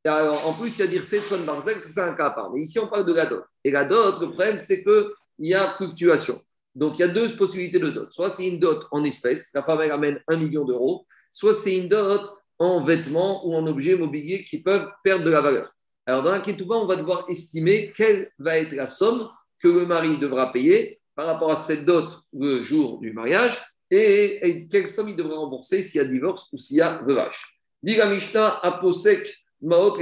alors, 0.05 0.47
en 0.47 0.55
plus, 0.55 0.79
il 0.79 0.81
y 0.81 0.85
a 0.85 0.87
dire 0.87 1.05
Setson 1.05 1.45
Barzek, 1.45 1.81
c'est 1.81 2.01
un 2.01 2.15
cas 2.15 2.27
à 2.27 2.31
part. 2.31 2.53
Mais 2.53 2.63
ici, 2.63 2.79
on 2.79 2.87
parle 2.87 3.07
de 3.07 3.13
la 3.13 3.27
dot. 3.27 3.45
Et 3.65 3.71
la 3.71 3.85
dot, 3.85 4.21
le 4.21 4.31
problème, 4.31 4.59
c'est 4.59 4.83
qu'il 4.83 5.07
y 5.39 5.55
a 5.55 5.71
fluctuation. 5.71 6.41
Donc, 6.75 6.99
il 6.99 7.01
y 7.01 7.05
a 7.05 7.09
deux 7.09 7.35
possibilités 7.37 7.79
de 7.79 7.91
dot. 7.91 8.13
Soit 8.13 8.31
c'est 8.31 8.49
une 8.49 8.59
dot 8.59 8.87
en 8.91 9.05
espèces, 9.05 9.51
la 9.55 9.63
femme, 9.63 9.81
elle 9.81 9.93
amène 9.93 10.21
un 10.29 10.37
million 10.37 10.65
d'euros, 10.65 11.07
soit 11.31 11.55
c'est 11.55 11.77
une 11.77 11.89
dot 11.89 12.23
en 12.59 12.83
vêtements 12.83 13.47
ou 13.47 13.55
en 13.55 13.67
objets 13.67 13.97
mobiliers 13.97 14.45
qui 14.45 14.61
peuvent 14.61 14.89
perdre 15.03 15.25
de 15.25 15.31
la 15.31 15.41
valeur. 15.41 15.73
Alors, 16.07 16.23
dans 16.23 16.33
la 16.33 16.41
Ketouba, 16.41 16.77
on 16.77 16.87
va 16.87 16.97
devoir 16.97 17.25
estimer 17.29 17.93
quelle 17.97 18.31
va 18.39 18.59
être 18.59 18.73
la 18.73 18.87
somme 18.87 19.29
que 19.63 19.69
le 19.69 19.87
mari 19.87 20.19
devra 20.19 20.53
payer 20.53 21.01
par 21.15 21.27
rapport 21.27 21.51
à 21.51 21.57
cette 21.57 21.87
dot 21.87 22.11
le 22.33 22.61
jour 22.61 22.99
du 22.99 23.13
mariage 23.13 23.63
et, 23.95 24.69
quelle 24.69 24.89
somme 24.89 25.09
il 25.09 25.17
devrait 25.17 25.37
rembourser 25.37 25.83
s'il 25.83 26.01
y 26.01 26.05
a 26.05 26.07
divorce 26.07 26.49
ou 26.53 26.59
s'il 26.59 26.79
y 26.79 26.81
a 26.81 27.03
veuvage? 27.03 27.55
Mishnah 27.83 28.61
aposek 28.63 29.35
maot 29.61 29.97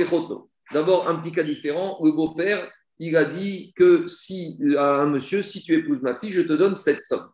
D'abord, 0.73 1.09
un 1.09 1.17
petit 1.17 1.33
cas 1.33 1.43
différent. 1.43 1.99
Le 2.03 2.13
beau-père, 2.13 2.71
il 2.99 3.17
a 3.17 3.25
dit 3.25 3.73
que 3.77 4.07
si 4.07 4.59
à 4.79 5.01
un 5.01 5.07
monsieur, 5.07 5.43
si 5.43 5.63
tu 5.63 5.75
épouses 5.75 6.01
ma 6.01 6.15
fille, 6.15 6.33
je 6.33 6.41
te 6.41 6.53
donne 6.53 6.77
cette 6.77 7.05
somme. 7.07 7.27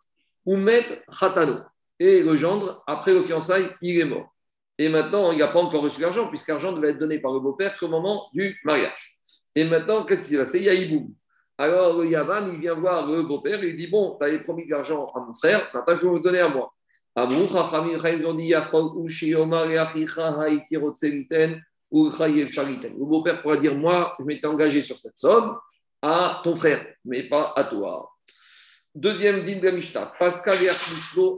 Ou 0.46 0.56
met 0.56 1.02
khatano. 1.20 1.60
Et 2.00 2.22
le 2.22 2.36
gendre, 2.36 2.82
après 2.86 3.12
le 3.12 3.22
fiançailles, 3.22 3.68
il 3.82 4.00
est 4.00 4.04
mort. 4.04 4.34
Et 4.78 4.88
maintenant, 4.88 5.32
il 5.32 5.38
n'a 5.38 5.48
pas 5.48 5.58
encore 5.58 5.82
reçu 5.82 6.00
l'argent, 6.00 6.28
puisque 6.28 6.48
l'argent 6.48 6.72
devait 6.72 6.90
être 6.90 6.98
donné 6.98 7.18
par 7.18 7.32
le 7.32 7.40
beau-père 7.40 7.76
qu'au 7.76 7.88
moment 7.88 8.28
du 8.32 8.58
mariage. 8.64 9.18
Et 9.54 9.64
maintenant, 9.64 10.04
qu'est-ce 10.04 10.22
qui 10.22 10.28
s'est 10.30 10.38
passé? 10.38 10.58
Il 10.58 10.64
y 10.64 10.68
a 10.68 10.74
Iboum. 10.74 11.12
Alors, 11.60 12.00
le 12.00 12.08
Yavam, 12.08 12.54
il 12.54 12.60
vient 12.60 12.74
voir 12.74 13.06
le 13.10 13.22
beau-père, 13.22 13.62
il 13.64 13.74
dit 13.74 13.88
Bon, 13.88 14.16
tu 14.16 14.24
avais 14.24 14.38
promis 14.38 14.64
de 14.64 14.70
l'argent 14.70 15.06
à 15.14 15.18
mon 15.20 15.34
frère, 15.34 15.68
maintenant 15.74 15.94
il 15.94 15.98
faut 15.98 16.12
me 16.12 16.20
donner 16.20 16.38
à 16.38 16.48
moi. 16.48 16.72
Le 17.16 17.26
beau-père 23.04 23.42
pourra 23.42 23.56
dire 23.56 23.74
Moi, 23.74 24.14
je 24.20 24.24
m'étais 24.24 24.46
engagé 24.46 24.82
sur 24.82 24.96
cette 24.98 25.18
somme 25.18 25.58
à 26.00 26.40
ton 26.44 26.54
frère, 26.54 26.86
mais 27.04 27.28
pas 27.28 27.52
à 27.56 27.64
toi. 27.64 28.08
Deuxième 28.94 29.44
din 29.44 29.58
de 29.58 29.70
Mishnah, 29.70 30.12
Pascal 30.18 30.56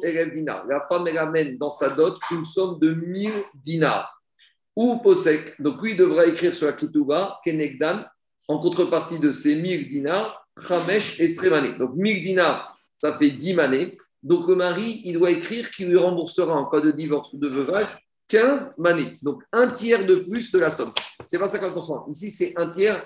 et 0.03 0.31
dinar. 0.35 0.67
La 0.67 0.81
femme, 0.83 1.07
elle 1.07 1.17
amène 1.19 1.57
dans 1.57 1.71
sa 1.71 1.91
dot 1.91 2.19
une 2.31 2.45
somme 2.45 2.79
de 2.79 2.91
1000 2.91 3.33
dinars. 3.55 4.23
Ou 4.77 4.99
Posek, 4.99 5.61
donc 5.61 5.83
lui 5.83 5.97
devra 5.97 6.27
écrire 6.27 6.55
sur 6.55 6.67
la 6.67 6.75
Kituba, 6.75 7.39
Kenegdan, 7.45 8.05
en 8.51 8.59
contrepartie 8.59 9.19
de 9.19 9.33
ces 9.33 9.57
1000 9.57 9.89
dinars, 9.89 10.47
Ramesh 10.57 11.19
et 11.21 11.29
Sremane. 11.29 11.79
Donc 11.79 11.95
1000 11.95 12.23
dinars, 12.23 12.77
ça 12.95 13.17
fait 13.17 13.31
10 13.31 13.55
manées. 13.55 13.97
Donc 14.23 14.49
le 14.49 14.57
mari, 14.57 15.03
il 15.05 15.15
doit 15.15 15.31
écrire 15.31 15.71
qu'il 15.71 15.89
lui 15.89 15.97
remboursera 15.97 16.55
en 16.55 16.69
cas 16.69 16.81
de 16.81 16.91
divorce 16.91 17.33
ou 17.33 17.39
de 17.39 17.49
veuvage 17.49 17.89
15 18.29 18.75
manées. 18.79 19.19
Donc 19.23 19.43
un 19.53 19.69
tiers 19.69 20.07
de 20.07 20.17
plus 20.17 20.51
de 20.53 20.59
la 20.59 20.71
somme. 20.71 20.93
C'est 21.27 21.39
pas 21.39 21.47
50%. 21.47 22.11
Ici, 22.11 22.31
c'est 22.31 22.53
un 22.57 22.69
tiers. 22.69 23.05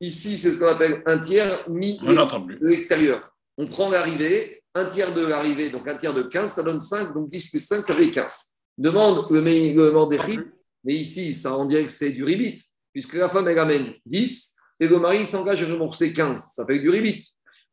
Ici, 0.00 0.36
c'est 0.36 0.52
ce 0.52 0.58
qu'on 0.58 0.68
appelle 0.68 1.02
un 1.06 1.18
tiers 1.18 1.68
mis 1.68 1.98
de 1.98 2.66
l'extérieur 2.66 3.20
on 3.60 3.66
prend 3.66 3.90
l'arrivée, 3.90 4.62
un 4.74 4.86
tiers 4.86 5.12
de 5.12 5.20
l'arrivée, 5.26 5.68
donc 5.68 5.86
un 5.86 5.94
tiers 5.94 6.14
de 6.14 6.22
15, 6.22 6.50
ça 6.50 6.62
donne 6.62 6.80
5, 6.80 7.12
donc 7.12 7.28
10 7.28 7.50
plus 7.50 7.60
5, 7.60 7.84
ça 7.84 7.94
fait 7.94 8.10
15. 8.10 8.54
Demande 8.78 9.30
le, 9.30 9.40
le 9.40 10.50
mais 10.82 10.94
ici, 10.94 11.34
ça 11.34 11.58
on 11.58 11.66
dirait 11.66 11.84
que 11.84 11.92
c'est 11.92 12.12
du 12.12 12.24
ribit, 12.24 12.56
puisque 12.92 13.14
la 13.14 13.28
femme, 13.28 13.48
elle 13.48 13.58
amène 13.58 13.94
10, 14.06 14.56
et 14.80 14.88
le 14.88 14.98
mari 14.98 15.26
s'engage 15.26 15.62
à 15.62 15.66
rembourser 15.66 16.12
15, 16.12 16.52
ça 16.54 16.66
fait 16.66 16.78
du 16.78 16.88
ribit. 16.88 17.24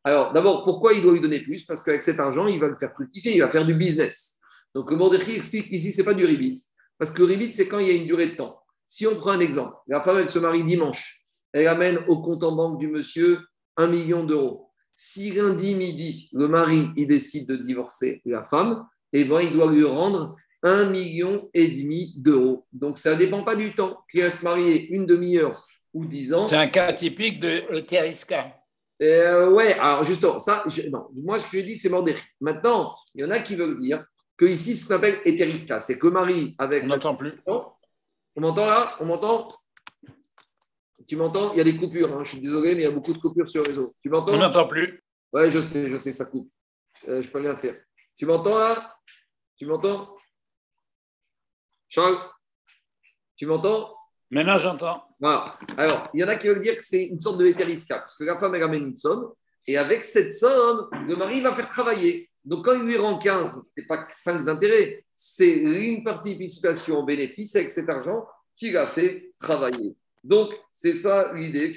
Alors, 0.04 0.32
d'abord, 0.32 0.64
pourquoi 0.64 0.92
il 0.92 1.02
doit 1.02 1.12
lui 1.12 1.20
donner 1.20 1.40
plus? 1.40 1.64
Parce 1.64 1.82
qu'avec 1.82 2.02
cet 2.02 2.20
argent, 2.20 2.46
il 2.46 2.60
va 2.60 2.68
le 2.68 2.76
faire 2.76 2.92
fructifier, 2.92 3.34
il 3.34 3.40
va 3.40 3.50
faire 3.50 3.66
du 3.66 3.74
business. 3.74 4.38
Donc, 4.74 4.90
le 4.90 4.96
Mordechri 4.96 5.34
explique 5.34 5.68
qu'ici, 5.68 5.92
ce 5.92 5.98
n'est 5.98 6.04
pas 6.04 6.14
du 6.14 6.24
ribit. 6.24 6.62
Parce 6.98 7.10
que 7.10 7.18
le 7.20 7.24
ribit, 7.26 7.52
c'est 7.52 7.68
quand 7.68 7.78
il 7.78 7.88
y 7.88 7.90
a 7.90 7.94
une 7.94 8.06
durée 8.06 8.30
de 8.30 8.36
temps. 8.36 8.60
Si 8.88 9.06
on 9.06 9.16
prend 9.16 9.32
un 9.32 9.40
exemple, 9.40 9.76
la 9.86 10.02
femme, 10.02 10.18
elle 10.18 10.28
se 10.28 10.38
marie 10.38 10.64
dimanche, 10.64 11.22
elle 11.52 11.68
amène 11.68 11.98
au 12.08 12.20
compte 12.22 12.42
en 12.42 12.54
banque 12.54 12.78
du 12.78 12.88
monsieur 12.88 13.40
un 13.76 13.86
million 13.86 14.24
d'euros. 14.24 14.70
Si 14.94 15.30
lundi 15.32 15.74
midi, 15.74 16.28
le 16.32 16.48
mari 16.48 16.88
il 16.96 17.06
décide 17.06 17.46
de 17.48 17.56
divorcer 17.56 18.20
la 18.24 18.44
femme, 18.44 18.84
eh 19.12 19.24
ben, 19.24 19.40
il 19.40 19.52
doit 19.52 19.70
lui 19.70 19.84
rendre 19.84 20.36
un 20.62 20.86
million 20.86 21.48
et 21.54 21.68
demi 21.68 22.14
d'euros. 22.16 22.66
Donc 22.72 22.98
ça 22.98 23.14
ne 23.14 23.18
dépend 23.18 23.44
pas 23.44 23.56
du 23.56 23.74
temps. 23.74 23.98
Qu'il 24.10 24.22
reste 24.22 24.42
marié 24.42 24.88
une 24.88 25.06
demi-heure 25.06 25.56
ou 25.94 26.04
dix 26.04 26.34
ans. 26.34 26.48
C'est 26.48 26.56
un 26.56 26.68
cas 26.68 26.92
typique 26.92 27.40
de 27.40 27.62
l'Eterisca. 27.70 28.54
Euh, 29.00 29.50
ouais, 29.50 29.74
alors 29.74 30.02
justement, 30.02 30.38
ça, 30.40 30.64
non, 30.90 31.08
moi 31.14 31.38
ce 31.38 31.48
que 31.48 31.60
je 31.60 31.64
dis, 31.64 31.76
c'est 31.76 31.88
mort 31.88 32.04
Maintenant, 32.40 32.96
il 33.14 33.22
y 33.22 33.24
en 33.24 33.30
a 33.30 33.38
qui 33.40 33.54
veulent 33.54 33.80
dire 33.80 34.04
que 34.36 34.44
ici, 34.44 34.76
ce 34.76 34.88
qu'on 34.88 34.96
appelle 34.96 35.20
c'est 35.80 35.98
que 35.98 36.06
Marie, 36.08 36.56
avec. 36.58 36.84
On 36.86 36.88
n'entend 36.88 37.14
plus. 37.14 37.34
On 37.46 38.40
m'entend 38.40 38.66
là? 38.66 38.96
On 39.00 39.06
m'entend? 39.06 39.48
Tu 41.06 41.16
m'entends? 41.16 41.52
Il 41.52 41.58
y 41.58 41.60
a 41.60 41.64
des 41.64 41.76
coupures, 41.76 42.12
hein. 42.12 42.24
je 42.24 42.30
suis 42.30 42.40
désolé, 42.40 42.74
mais 42.74 42.82
il 42.82 42.84
y 42.84 42.86
a 42.86 42.90
beaucoup 42.90 43.12
de 43.12 43.18
coupures 43.18 43.48
sur 43.48 43.62
le 43.62 43.68
réseau. 43.68 43.94
Tu 44.02 44.10
m'entends? 44.10 44.32
On 44.32 44.38
n'entend 44.38 44.66
plus. 44.66 45.02
Ouais, 45.32 45.50
je 45.50 45.60
sais, 45.60 45.90
je 45.90 45.98
sais, 45.98 46.12
ça 46.12 46.24
coupe. 46.24 46.50
Euh, 47.08 47.22
je 47.22 47.28
peux 47.28 47.38
rien 47.38 47.56
faire. 47.56 47.76
Tu 48.16 48.26
m'entends 48.26 48.58
là? 48.58 48.96
Tu 49.56 49.66
m'entends? 49.66 50.17
Charles 51.88 52.18
Tu 53.36 53.46
m'entends? 53.46 53.94
Maintenant, 54.30 54.58
j'entends. 54.58 55.04
Voilà. 55.20 55.54
Alors, 55.76 56.10
il 56.12 56.20
y 56.20 56.24
en 56.24 56.28
a 56.28 56.36
qui 56.36 56.48
veulent 56.48 56.60
dire 56.60 56.76
que 56.76 56.82
c'est 56.82 57.04
une 57.04 57.20
sorte 57.20 57.38
de 57.38 57.46
hétérisca, 57.46 57.98
parce 58.00 58.16
que 58.16 58.24
la 58.24 58.38
femme, 58.38 58.54
elle 58.54 58.62
amène 58.62 58.88
une 58.88 58.96
somme, 58.96 59.32
et 59.66 59.78
avec 59.78 60.04
cette 60.04 60.34
somme, 60.34 60.88
le 61.06 61.16
mari 61.16 61.40
va 61.40 61.54
faire 61.54 61.68
travailler. 61.68 62.30
Donc, 62.44 62.64
quand 62.64 62.74
il 62.74 62.82
lui 62.82 62.96
rend 62.96 63.18
15, 63.18 63.62
ce 63.70 63.80
n'est 63.80 63.86
pas 63.86 64.06
5 64.10 64.44
d'intérêt, 64.44 65.04
c'est 65.14 65.54
une 65.54 66.04
participation 66.04 66.98
au 66.98 67.04
bénéfice 67.04 67.56
avec 67.56 67.70
cet 67.70 67.88
argent 67.88 68.26
qu'il 68.56 68.76
a 68.76 68.86
fait 68.86 69.32
travailler. 69.40 69.96
Donc, 70.24 70.52
c'est 70.72 70.94
ça 70.94 71.32
l'idée. 71.34 71.74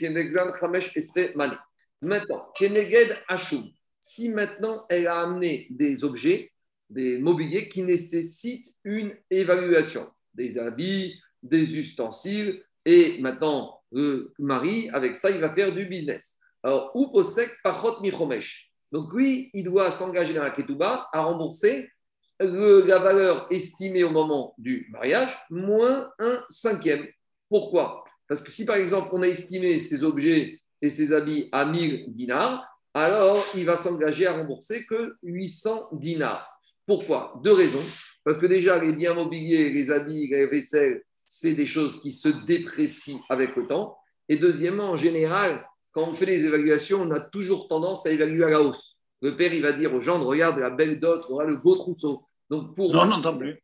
Maintenant, 2.01 2.51
Keneged 2.55 3.17
Hashum. 3.27 3.69
Si 4.03 4.29
maintenant 4.29 4.85
elle 4.89 5.05
a 5.05 5.21
amené 5.21 5.67
des 5.69 6.03
objets, 6.03 6.51
des 6.91 7.19
mobiliers 7.19 7.67
qui 7.69 7.83
nécessitent 7.83 8.71
une 8.83 9.13
évaluation, 9.29 10.07
des 10.33 10.57
habits, 10.57 11.19
des 11.41 11.77
ustensiles, 11.77 12.61
et 12.85 13.19
maintenant 13.21 13.81
le 13.91 14.33
mari, 14.39 14.89
avec 14.89 15.17
ça, 15.17 15.29
il 15.31 15.39
va 15.39 15.53
faire 15.53 15.73
du 15.73 15.85
business. 15.85 16.39
Alors, 16.63 16.91
ou 16.95 17.07
posek 17.11 17.49
pachot 17.63 18.01
michomesh? 18.01 18.71
Donc 18.91 19.13
lui, 19.13 19.49
il 19.53 19.63
doit 19.63 19.89
s'engager 19.91 20.33
dans 20.33 20.43
la 20.43 20.51
ketouba 20.51 21.07
à 21.11 21.23
rembourser 21.23 21.89
la 22.39 22.99
valeur 22.99 23.47
estimée 23.51 24.03
au 24.03 24.09
moment 24.09 24.53
du 24.57 24.87
mariage, 24.91 25.37
moins 25.49 26.11
un 26.19 26.43
cinquième. 26.49 27.07
Pourquoi? 27.49 28.03
Parce 28.27 28.41
que 28.41 28.51
si 28.51 28.65
par 28.65 28.77
exemple 28.77 29.09
on 29.13 29.21
a 29.21 29.27
estimé 29.27 29.79
ces 29.79 30.03
objets 30.03 30.59
et 30.81 30.89
ses 30.89 31.13
habits 31.13 31.49
à 31.51 31.65
1000 31.65 32.05
dinars, 32.09 32.65
alors 32.93 33.45
il 33.55 33.65
va 33.65 33.77
s'engager 33.77 34.25
à 34.25 34.33
rembourser 34.37 34.85
que 34.85 35.15
800 35.23 35.89
dinars. 35.93 36.50
Pourquoi? 36.91 37.39
Deux 37.41 37.53
raisons. 37.53 37.85
Parce 38.25 38.37
que 38.37 38.47
déjà, 38.47 38.77
les 38.77 38.91
biens 38.91 39.13
mobiliers, 39.13 39.69
les 39.69 39.91
habits, 39.91 40.27
les 40.27 40.47
vaisselles, 40.47 41.01
c'est 41.25 41.53
des 41.53 41.65
choses 41.65 42.01
qui 42.01 42.11
se 42.11 42.27
déprécient 42.27 43.21
avec 43.29 43.55
le 43.55 43.65
temps. 43.65 43.97
Et 44.27 44.35
deuxièmement, 44.35 44.89
en 44.89 44.97
général, 44.97 45.65
quand 45.93 46.03
on 46.09 46.13
fait 46.13 46.25
les 46.25 46.45
évaluations, 46.45 47.03
on 47.03 47.11
a 47.11 47.21
toujours 47.21 47.69
tendance 47.69 48.05
à 48.05 48.11
évaluer 48.11 48.43
à 48.43 48.49
la 48.49 48.61
hausse. 48.61 48.97
Le 49.21 49.37
père, 49.37 49.53
il 49.53 49.61
va 49.61 49.71
dire 49.71 49.93
aux 49.93 50.01
gens, 50.01 50.19
regarde 50.19 50.59
la 50.59 50.69
belle 50.69 50.99
dot, 50.99 51.23
aura 51.29 51.45
le 51.45 51.55
beau 51.55 51.77
trousseau. 51.77 52.25
Donc 52.49 52.75
pour, 52.75 52.93
non, 52.93 53.37
plus. 53.37 53.63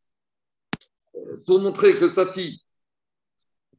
Pour 1.46 1.60
montrer 1.60 1.98
que 1.98 2.08
sa 2.08 2.32
fille, 2.32 2.62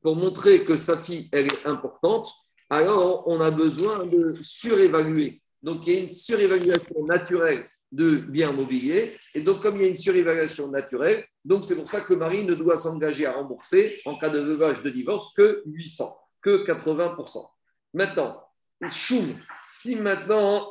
pour 0.02 0.14
montrer 0.14 0.66
que 0.66 0.76
sa 0.76 0.98
fille, 0.98 1.26
elle 1.32 1.46
est 1.46 1.66
importante, 1.66 2.30
alors 2.68 3.26
on 3.26 3.40
a 3.40 3.50
besoin 3.50 4.04
de 4.04 4.36
surévaluer. 4.42 5.40
Donc 5.62 5.86
il 5.86 5.94
y 5.94 5.96
a 5.96 6.00
une 6.00 6.08
surévaluation 6.08 7.06
naturelle 7.06 7.66
de 7.92 8.16
biens 8.16 8.52
mobiliers. 8.52 9.16
Et 9.34 9.40
donc, 9.40 9.62
comme 9.62 9.76
il 9.76 9.82
y 9.82 9.86
a 9.86 9.88
une 9.88 9.96
surévaluation 9.96 10.68
naturelle, 10.68 11.24
donc 11.44 11.64
c'est 11.64 11.76
pour 11.76 11.88
ça 11.88 12.00
que 12.00 12.14
Marie 12.14 12.44
ne 12.44 12.54
doit 12.54 12.76
s'engager 12.76 13.26
à 13.26 13.32
rembourser 13.32 14.00
en 14.04 14.16
cas 14.18 14.28
de 14.28 14.40
veuvage 14.40 14.82
de 14.82 14.90
divorce 14.90 15.32
que 15.34 15.62
800, 15.66 16.18
que 16.42 16.66
80%. 16.66 17.48
Maintenant, 17.94 18.44
si 18.86 19.96
maintenant, 19.96 20.70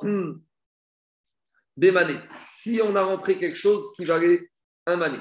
des 1.76 1.92
manées, 1.92 2.20
si 2.54 2.80
on 2.84 2.96
a 2.96 3.04
rentré 3.04 3.38
quelque 3.38 3.58
chose 3.58 3.84
qui 3.96 4.06
valait 4.06 4.50
un 4.86 4.98
mané, 4.98 5.20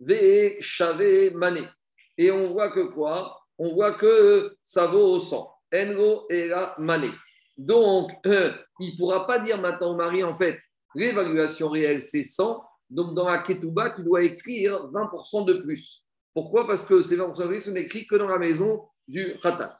ve, 0.00 0.56
chavé, 0.60 1.30
mané, 1.30 1.62
et 2.18 2.30
on 2.30 2.52
voit 2.52 2.70
que 2.70 2.92
quoi? 2.92 3.40
On 3.58 3.74
voit 3.74 3.94
que 3.94 4.56
ça 4.62 4.86
vaut 4.86 5.14
au 5.14 5.20
100. 5.20 5.50
Engo 5.72 6.26
et 6.28 6.48
la 6.48 6.74
mané. 6.78 7.10
Donc, 7.56 8.10
il 8.24 8.92
ne 8.92 8.96
pourra 8.96 9.26
pas 9.26 9.38
dire 9.38 9.60
maintenant 9.60 9.92
au 9.92 9.96
mari, 9.96 10.24
en 10.24 10.36
fait, 10.36 10.58
l'évaluation 10.94 11.68
réelle, 11.68 12.02
c'est 12.02 12.22
100. 12.22 12.62
Donc, 12.90 13.14
dans 13.14 13.24
la 13.24 13.38
Ketouba, 13.38 13.90
tu 13.90 14.02
dois 14.02 14.22
écrire 14.22 14.90
20% 14.92 15.44
de 15.46 15.54
plus. 15.54 16.04
Pourquoi? 16.34 16.66
Parce 16.66 16.86
que 16.86 17.02
ces 17.02 17.16
20% 17.16 17.42
de 17.42 17.46
plus 17.46 17.60
sont 17.60 17.76
écrits 17.76 18.06
que 18.06 18.16
dans 18.16 18.28
la 18.28 18.38
maison 18.38 18.82
du 19.06 19.32
Khatan. 19.42 19.70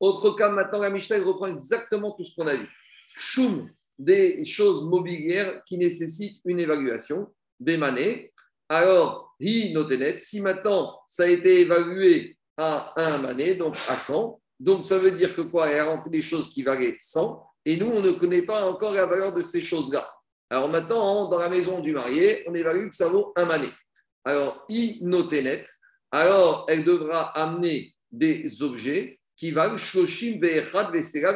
Autre 0.00 0.32
cas, 0.32 0.48
maintenant, 0.48 0.80
la 0.80 0.90
Mishnah 0.90 1.22
reprend 1.22 1.46
exactement 1.46 2.12
tout 2.12 2.24
ce 2.24 2.34
qu'on 2.34 2.46
a 2.46 2.56
vu. 2.56 2.68
Choum, 3.16 3.70
des 3.98 4.44
choses 4.44 4.84
mobilières 4.84 5.62
qui 5.64 5.78
nécessitent 5.78 6.40
une 6.44 6.58
évaluation, 6.58 7.32
des 7.60 7.76
manées. 7.76 8.32
Alors, 8.68 9.34
hi 9.38 9.72
notenet, 9.72 10.18
si 10.18 10.40
maintenant 10.40 11.00
ça 11.06 11.24
a 11.24 11.28
été 11.28 11.60
évalué 11.60 12.36
à 12.56 12.92
un 13.00 13.18
mané, 13.18 13.54
donc 13.54 13.76
à 13.88 13.96
100, 13.96 14.40
donc 14.58 14.84
ça 14.84 14.98
veut 14.98 15.12
dire 15.12 15.34
que 15.34 15.42
quoi? 15.42 15.68
Elle 15.68 15.80
a 15.80 15.84
rentré 15.86 16.10
des 16.10 16.22
choses 16.22 16.50
qui 16.50 16.62
valaient 16.62 16.96
100, 16.98 17.44
et 17.66 17.76
nous, 17.76 17.86
on 17.86 18.00
ne 18.00 18.12
connaît 18.12 18.42
pas 18.42 18.68
encore 18.68 18.92
la 18.92 19.06
valeur 19.06 19.34
de 19.34 19.42
ces 19.42 19.60
choses-là. 19.60 20.08
Alors 20.54 20.68
maintenant, 20.68 21.28
dans 21.28 21.40
la 21.40 21.48
maison 21.48 21.80
du 21.80 21.90
marié, 21.90 22.44
on 22.46 22.54
évalue 22.54 22.88
que 22.88 22.94
ça 22.94 23.08
vaut 23.08 23.32
un 23.34 23.44
mané. 23.44 23.66
Alors, 24.24 24.64
i 24.68 25.00
notenet, 25.02 25.64
alors 26.12 26.64
elle 26.68 26.84
devra 26.84 27.36
amener 27.36 27.92
des 28.12 28.62
objets 28.62 29.18
qui 29.36 29.50
valent 29.50 29.76
Shloshim 29.76 30.38
Be'echad 30.38 30.92
Vesera 30.92 31.34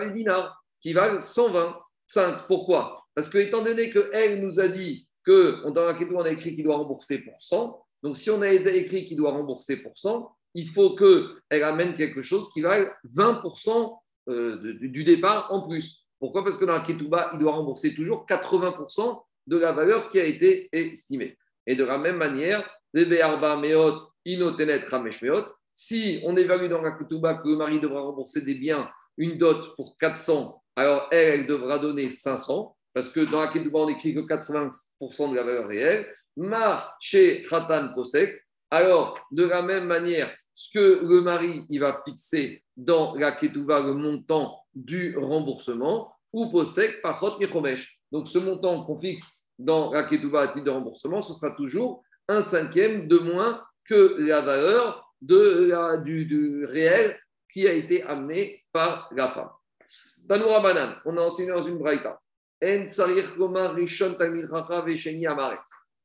qui 0.80 0.92
valent 0.92 1.18
125. 1.18 2.46
Pourquoi? 2.46 3.06
Parce 3.12 3.28
que, 3.28 3.38
étant 3.38 3.64
donné 3.64 3.90
qu'elle 3.90 4.40
nous 4.40 4.60
a 4.60 4.68
dit 4.68 5.08
que 5.26 5.68
dans 5.68 5.84
la 5.84 5.98
on 6.14 6.22
a 6.22 6.30
écrit 6.30 6.54
qu'il 6.54 6.62
doit 6.62 6.76
rembourser 6.76 7.18
pour 7.18 7.42
100, 7.42 7.76
donc 8.04 8.16
si 8.16 8.30
on 8.30 8.40
a 8.40 8.52
écrit 8.52 9.04
qu'il 9.04 9.16
doit 9.16 9.32
rembourser 9.32 9.82
pour 9.82 9.98
100, 9.98 10.30
il 10.54 10.68
faut 10.68 10.94
qu'elle 10.94 11.64
amène 11.64 11.94
quelque 11.94 12.22
chose 12.22 12.52
qui 12.52 12.60
vaille 12.60 12.86
20% 13.16 13.98
euh, 14.28 14.78
du 14.80 15.02
départ 15.02 15.52
en 15.52 15.66
plus. 15.66 16.07
Pourquoi? 16.18 16.44
Parce 16.44 16.56
que 16.56 16.64
dans 16.64 16.72
la 16.72 16.80
Ketouba, 16.80 17.30
il 17.32 17.38
doit 17.38 17.52
rembourser 17.52 17.94
toujours 17.94 18.26
80% 18.28 19.22
de 19.46 19.56
la 19.56 19.72
valeur 19.72 20.08
qui 20.08 20.18
a 20.18 20.24
été 20.24 20.68
estimée. 20.72 21.36
Et 21.66 21.76
de 21.76 21.84
la 21.84 21.98
même 21.98 22.16
manière, 22.16 22.68
Meot, 22.94 24.12
Inotenet 24.24 24.84
Ramesh 24.86 25.22
si 25.72 26.20
on 26.24 26.36
évalue 26.36 26.68
dans 26.68 26.82
la 26.82 26.92
Ketouba 26.92 27.34
que 27.34 27.48
le 27.48 27.56
mari 27.56 27.80
devra 27.80 28.00
rembourser 28.00 28.40
des 28.40 28.56
biens, 28.56 28.90
une 29.16 29.38
dot 29.38 29.76
pour 29.76 29.96
400, 29.98 30.60
alors 30.74 31.06
elle, 31.12 31.40
elle 31.40 31.46
devra 31.46 31.78
donner 31.78 32.08
500, 32.08 32.76
parce 32.92 33.10
que 33.10 33.20
dans 33.20 33.40
la 33.40 33.46
Ketouba, 33.46 33.78
on 33.80 33.88
écrit 33.88 34.12
que 34.12 34.20
80% 34.20 35.30
de 35.30 35.36
la 35.36 35.44
valeur 35.44 35.68
réelle. 35.68 36.12
Ma 36.36 36.92
chez 37.00 37.42
Khatan 37.42 37.94
Kosek, 37.94 38.44
alors 38.70 39.18
de 39.30 39.44
la 39.44 39.62
même 39.62 39.84
manière, 39.84 40.28
ce 40.52 40.76
que 40.76 41.04
le 41.04 41.20
mari 41.20 41.64
il 41.68 41.78
va 41.78 42.00
fixer 42.04 42.64
dans 42.76 43.14
la 43.14 43.32
Ketouba, 43.32 43.80
le 43.80 43.94
montant 43.94 44.58
du 44.78 45.16
remboursement, 45.16 46.14
ou 46.32 46.50
Posek 46.50 47.02
Pachot 47.02 47.38
Michomesh. 47.38 48.00
Donc 48.12 48.28
ce 48.28 48.38
montant 48.38 48.84
qu'on 48.84 49.00
fixe 49.00 49.44
dans 49.58 49.92
la 49.92 50.04
Ketouba 50.04 50.42
à 50.42 50.48
titre 50.48 50.66
de 50.66 50.70
remboursement, 50.70 51.20
ce 51.20 51.34
sera 51.34 51.54
toujours 51.56 52.04
un 52.28 52.40
cinquième 52.40 53.08
de 53.08 53.18
moins 53.18 53.62
que 53.84 54.16
la 54.18 54.40
valeur 54.42 55.12
de 55.20 56.02
du, 56.04 56.64
réel 56.66 57.18
qui 57.52 57.66
a 57.66 57.72
été 57.72 58.02
amené 58.04 58.64
par 58.72 59.08
la 59.12 59.28
femme. 59.28 59.50
Tanoura 60.28 60.60
Banan, 60.60 60.94
on 61.06 61.16
a 61.16 61.22
enseigné 61.22 61.50
dans 61.50 61.62
une 61.62 61.78
braïta. 61.78 62.20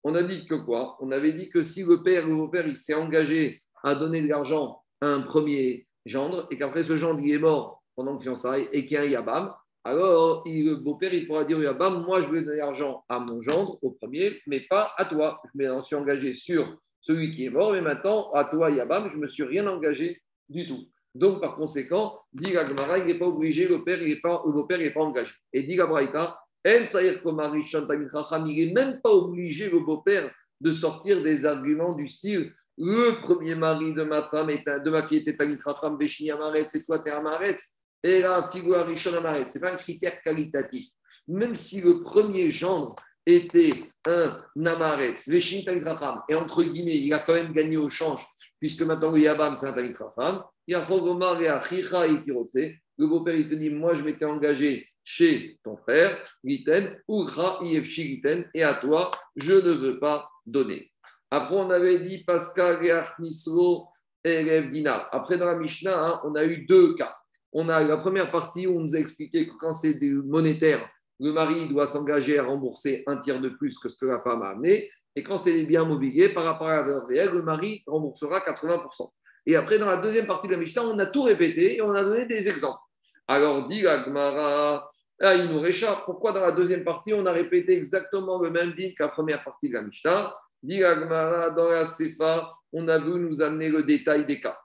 On 0.05 0.15
a 0.15 0.23
dit 0.23 0.45
que 0.47 0.55
quoi? 0.55 0.97
On 0.99 1.11
avait 1.11 1.33
dit 1.33 1.49
que 1.49 1.63
si 1.63 1.83
le 1.83 2.01
père 2.01 2.25
ou 2.25 2.29
le 2.29 2.35
beau-père 2.35 2.67
il 2.67 2.77
s'est 2.77 2.93
engagé 2.93 3.61
à 3.83 3.95
donner 3.95 4.21
de 4.21 4.27
l'argent 4.27 4.81
à 5.01 5.07
un 5.07 5.21
premier 5.21 5.87
gendre 6.05 6.47
et 6.49 6.57
qu'après 6.57 6.83
ce 6.83 6.97
gendre 6.97 7.19
il 7.21 7.33
est 7.33 7.39
mort 7.39 7.82
pendant 7.95 8.13
le 8.13 8.19
fiançailles 8.19 8.67
et 8.71 8.85
qu'il 8.85 8.93
y 8.93 8.97
a 8.97 9.01
un 9.01 9.05
Yabam, 9.05 9.53
alors 9.83 10.43
le 10.45 10.75
beau-père 10.75 11.13
il 11.13 11.27
pourra 11.27 11.43
dire 11.43 11.57
au 11.57 11.61
Yabam 11.61 12.03
Moi 12.03 12.23
je 12.23 12.31
vais 12.31 12.43
donner 12.43 12.57
l'argent 12.57 13.03
à 13.09 13.19
mon 13.19 13.41
gendre 13.41 13.77
au 13.81 13.91
premier, 13.91 14.41
mais 14.47 14.61
pas 14.69 14.93
à 14.97 15.05
toi. 15.05 15.41
Je 15.53 15.61
me 15.61 15.81
suis 15.81 15.95
engagé 15.95 16.33
sur 16.33 16.77
celui 17.01 17.35
qui 17.35 17.45
est 17.45 17.49
mort, 17.49 17.73
mais 17.73 17.81
maintenant, 17.81 18.31
à 18.31 18.45
toi, 18.45 18.71
Yabam, 18.71 19.09
je 19.09 19.17
ne 19.17 19.23
me 19.23 19.27
suis 19.27 19.43
rien 19.43 19.67
engagé 19.67 20.21
du 20.47 20.65
tout. 20.67 20.87
Donc, 21.13 21.41
par 21.41 21.55
conséquent, 21.55 22.19
dit 22.31 22.53
la 22.53 22.63
il 22.97 23.05
n'est 23.05 23.19
pas 23.19 23.27
obligé, 23.27 23.67
le 23.67 23.83
père, 23.83 24.01
il 24.01 24.13
est 24.13 24.21
pas, 24.21 24.41
n'est 24.77 24.93
pas 24.93 25.01
engagé. 25.01 25.31
Et 25.51 25.63
dit 25.63 25.75
la 25.75 25.85
Braïta, 25.85 26.39
il 26.65 26.87
n'est 28.55 28.73
même 28.73 29.01
pas 29.01 29.11
obligé, 29.11 29.69
le 29.69 29.79
beau-père, 29.79 30.31
de 30.61 30.71
sortir 30.71 31.21
des 31.21 31.45
arguments 31.45 31.93
du 31.93 32.07
style 32.07 32.53
le 32.77 33.21
premier 33.21 33.55
mari 33.55 33.93
de 33.93 34.03
ma 34.03 34.23
femme, 34.29 34.47
de 34.47 34.89
ma 34.89 35.05
fille 35.05 35.19
était 35.19 35.37
Tamit 35.37 35.57
Racham, 35.63 35.97
Veshni 35.97 36.31
Amaret, 36.31 36.65
c'est 36.67 36.83
toi, 36.83 36.99
t'es 36.99 37.11
Amaret, 37.11 37.57
et 38.03 38.19
la 38.19 38.49
figure 38.51 38.85
Rishon 38.85 39.13
Amaret. 39.13 39.47
Ce 39.47 39.57
n'est 39.57 39.61
pas 39.61 39.73
un 39.73 39.77
critère 39.77 40.21
qualitatif. 40.21 40.87
Même 41.27 41.55
si 41.55 41.81
le 41.81 42.03
premier 42.03 42.51
gendre 42.51 42.95
était 43.25 43.73
un 44.05 44.41
Namaretz, 44.55 45.29
et 45.29 46.35
entre 46.35 46.63
guillemets, 46.63 46.97
il 46.97 47.13
a 47.13 47.19
quand 47.19 47.33
même 47.33 47.53
gagné 47.53 47.77
au 47.77 47.87
change, 47.87 48.25
puisque 48.59 48.81
maintenant 48.81 49.11
le 49.11 49.19
Yabam, 49.19 49.55
c'est 49.55 49.67
un 49.67 49.73
Tamit 49.73 49.93
Racham, 49.93 50.43
le 52.97 53.07
beau-père, 53.07 53.35
il 53.35 53.49
te 53.49 53.55
dit, 53.55 53.69
moi, 53.69 53.93
je 53.95 54.03
m'étais 54.03 54.25
engagé 54.25 54.87
chez 55.03 55.57
ton 55.63 55.77
frère, 55.77 56.17
Ifshi 56.43 58.03
Riten, 58.03 58.49
et 58.53 58.63
à 58.63 58.75
toi, 58.75 59.11
je 59.35 59.53
ne 59.53 59.71
veux 59.71 59.99
pas 59.99 60.29
donner. 60.45 60.91
Après, 61.31 61.55
on 61.55 61.69
avait 61.69 61.99
dit 61.99 62.23
Pascal 62.23 62.79
Nisro 63.19 63.87
et 64.23 64.61
Dinar. 64.63 65.09
Après, 65.11 65.37
dans 65.37 65.47
la 65.47 65.55
Mishnah, 65.55 65.97
hein, 65.97 66.21
on 66.23 66.35
a 66.35 66.43
eu 66.45 66.65
deux 66.65 66.95
cas. 66.95 67.15
On 67.53 67.69
a 67.69 67.83
la 67.83 67.97
première 67.97 68.31
partie 68.31 68.65
où 68.65 68.77
on 68.77 68.81
nous 68.81 68.95
a 68.95 68.99
expliqué 68.99 69.47
que 69.47 69.53
quand 69.59 69.73
c'est 69.73 69.99
monétaire, 70.01 70.89
le 71.19 71.31
mari 71.31 71.67
doit 71.69 71.85
s'engager 71.85 72.39
à 72.39 72.43
rembourser 72.43 73.03
un 73.05 73.17
tiers 73.17 73.39
de 73.39 73.49
plus 73.49 73.77
que 73.77 73.87
ce 73.87 73.97
que 73.97 74.07
la 74.07 74.19
femme 74.21 74.41
a 74.41 74.49
amené. 74.49 74.89
Et 75.15 75.21
quand 75.21 75.37
c'est 75.37 75.53
des 75.53 75.65
biens 75.67 75.85
mobiliers, 75.85 76.29
par 76.29 76.43
rapport 76.43 76.67
à 76.67 76.77
la 76.77 76.81
valeur 76.81 77.05
réelle, 77.07 77.29
le 77.31 77.43
mari 77.43 77.83
remboursera 77.85 78.39
80%. 78.39 79.11
Et 79.45 79.55
après, 79.55 79.77
dans 79.77 79.85
la 79.85 79.97
deuxième 79.97 80.25
partie 80.25 80.47
de 80.47 80.53
la 80.53 80.57
Mishnah, 80.57 80.83
on 80.83 80.97
a 80.97 81.05
tout 81.05 81.21
répété 81.21 81.75
et 81.75 81.81
on 81.81 81.93
a 81.93 82.03
donné 82.03 82.25
des 82.25 82.49
exemples. 82.49 82.79
Alors, 83.27 83.67
dit 83.67 83.85
Agmara, 83.85 84.89
il 85.21 85.51
nous 85.51 85.59
réchappe. 85.59 86.05
Pourquoi 86.05 86.31
dans 86.31 86.41
la 86.41 86.53
deuxième 86.53 86.83
partie, 86.83 87.13
on 87.13 87.25
a 87.27 87.31
répété 87.31 87.77
exactement 87.77 88.41
le 88.41 88.49
même 88.49 88.73
dit 88.73 88.95
que 88.95 89.03
la 89.03 89.09
première 89.09 89.43
partie 89.43 89.69
de 89.69 89.75
la 89.75 89.83
Mishnah? 89.83 90.35
Dit 90.63 90.83
Agmara, 90.83 91.51
dans 91.51 91.69
la 91.69 91.83
Sefa, 91.83 92.51
on 92.71 92.87
a 92.87 92.97
voulu 92.97 93.29
nous 93.29 93.41
amener 93.41 93.69
le 93.69 93.83
détail 93.83 94.25
des 94.25 94.39
cas. 94.39 94.57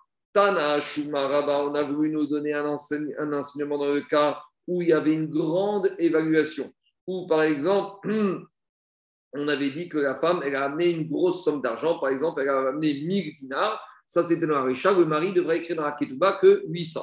Shumaraba, 0.81 1.65
on 1.65 1.75
a 1.75 1.83
voulu 1.83 2.11
nous 2.11 2.27
donner 2.27 2.53
un, 2.53 2.67
enseignement 2.67 3.79
dans 3.79 3.93
le 3.93 4.03
cas 4.03 4.41
où 4.67 4.83
il 4.83 4.89
y 4.89 4.93
avait 4.93 5.15
une 5.15 5.29
grande 5.29 5.91
évaluation. 5.99 6.73
Ou 7.07 7.27
par 7.27 7.43
exemple, 7.43 8.09
on 9.33 9.49
avait 9.49 9.71
dit 9.71 9.89
que 9.89 9.99
la 9.99 10.19
femme, 10.21 10.41
elle 10.45 10.57
a 10.57 10.65
amené 10.65 10.91
une 10.91 11.09
grosse 11.09 11.45
somme 11.45 11.63
d'argent. 11.63 11.99
Par 11.99 12.11
exemple, 12.11 12.43
elle 12.43 12.49
a 12.51 12.69
amené 12.69 12.95
1000 12.95 13.35
dinars. 13.37 13.81
Ça, 14.07 14.23
c'était 14.23 14.47
dans 14.47 14.55
la 14.55 14.63
Récha. 14.63 14.93
Le 14.93 15.05
mari 15.05 15.33
devrait 15.33 15.59
écrire 15.59 15.77
dans 15.77 15.85
la 15.85 15.93
Ketouba 15.93 16.39
que 16.41 16.63
800. 16.69 17.01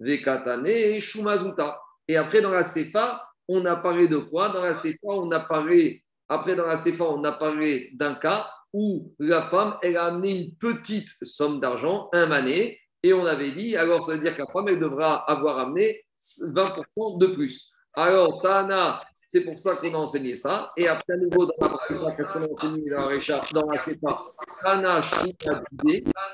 Vekatane 0.00 0.66
et 0.66 1.00
Shumazuta. 1.00 1.80
Et 2.08 2.16
après, 2.16 2.40
dans 2.40 2.50
la 2.50 2.62
Sefa, 2.62 3.22
on 3.48 3.64
a 3.64 3.76
parlé 3.76 4.08
de 4.08 4.18
quoi? 4.18 4.50
Dans 4.50 4.62
la 4.62 4.74
Sefa, 4.74 4.98
on 5.04 5.30
a 5.30 5.40
parlé, 5.40 6.02
après, 6.28 6.54
dans 6.54 6.66
la 6.66 6.76
Sefa, 6.76 7.04
on 7.04 7.24
a 7.24 7.32
parlé 7.32 7.90
d'un 7.94 8.14
cas 8.14 8.48
où 8.72 9.14
la 9.18 9.48
femme, 9.48 9.76
elle 9.82 9.96
a 9.96 10.06
amené 10.06 10.42
une 10.42 10.54
petite 10.56 11.08
somme 11.22 11.60
d'argent, 11.60 12.08
un 12.12 12.26
mané, 12.26 12.78
et 13.02 13.12
on 13.12 13.24
avait 13.24 13.52
dit, 13.52 13.76
alors 13.76 14.02
ça 14.02 14.14
veut 14.14 14.20
dire 14.20 14.34
que 14.34 14.42
la 14.42 14.52
femme, 14.52 14.68
elle 14.68 14.80
devra 14.80 15.30
avoir 15.30 15.58
amené 15.58 16.04
20% 16.18 17.18
de 17.18 17.26
plus. 17.28 17.70
Alors, 17.94 18.42
Tana, 18.42 19.02
c'est 19.26 19.44
pour 19.44 19.58
ça 19.58 19.76
qu'on 19.76 19.94
a 19.94 19.98
enseigné 19.98 20.36
ça. 20.36 20.72
Et 20.76 20.86
après, 20.88 21.14
à 21.14 21.16
nouveau, 21.16 21.46
dans 21.46 21.54
la 21.60 22.12
qu'est-ce 22.14 22.32
qu'on 22.32 22.42
a 22.42 22.48
enseigné 22.48 22.90
dans 22.90 23.08
la 23.08 23.16
dans 23.52 23.70
la 23.70 23.78
Tana, 24.62 25.00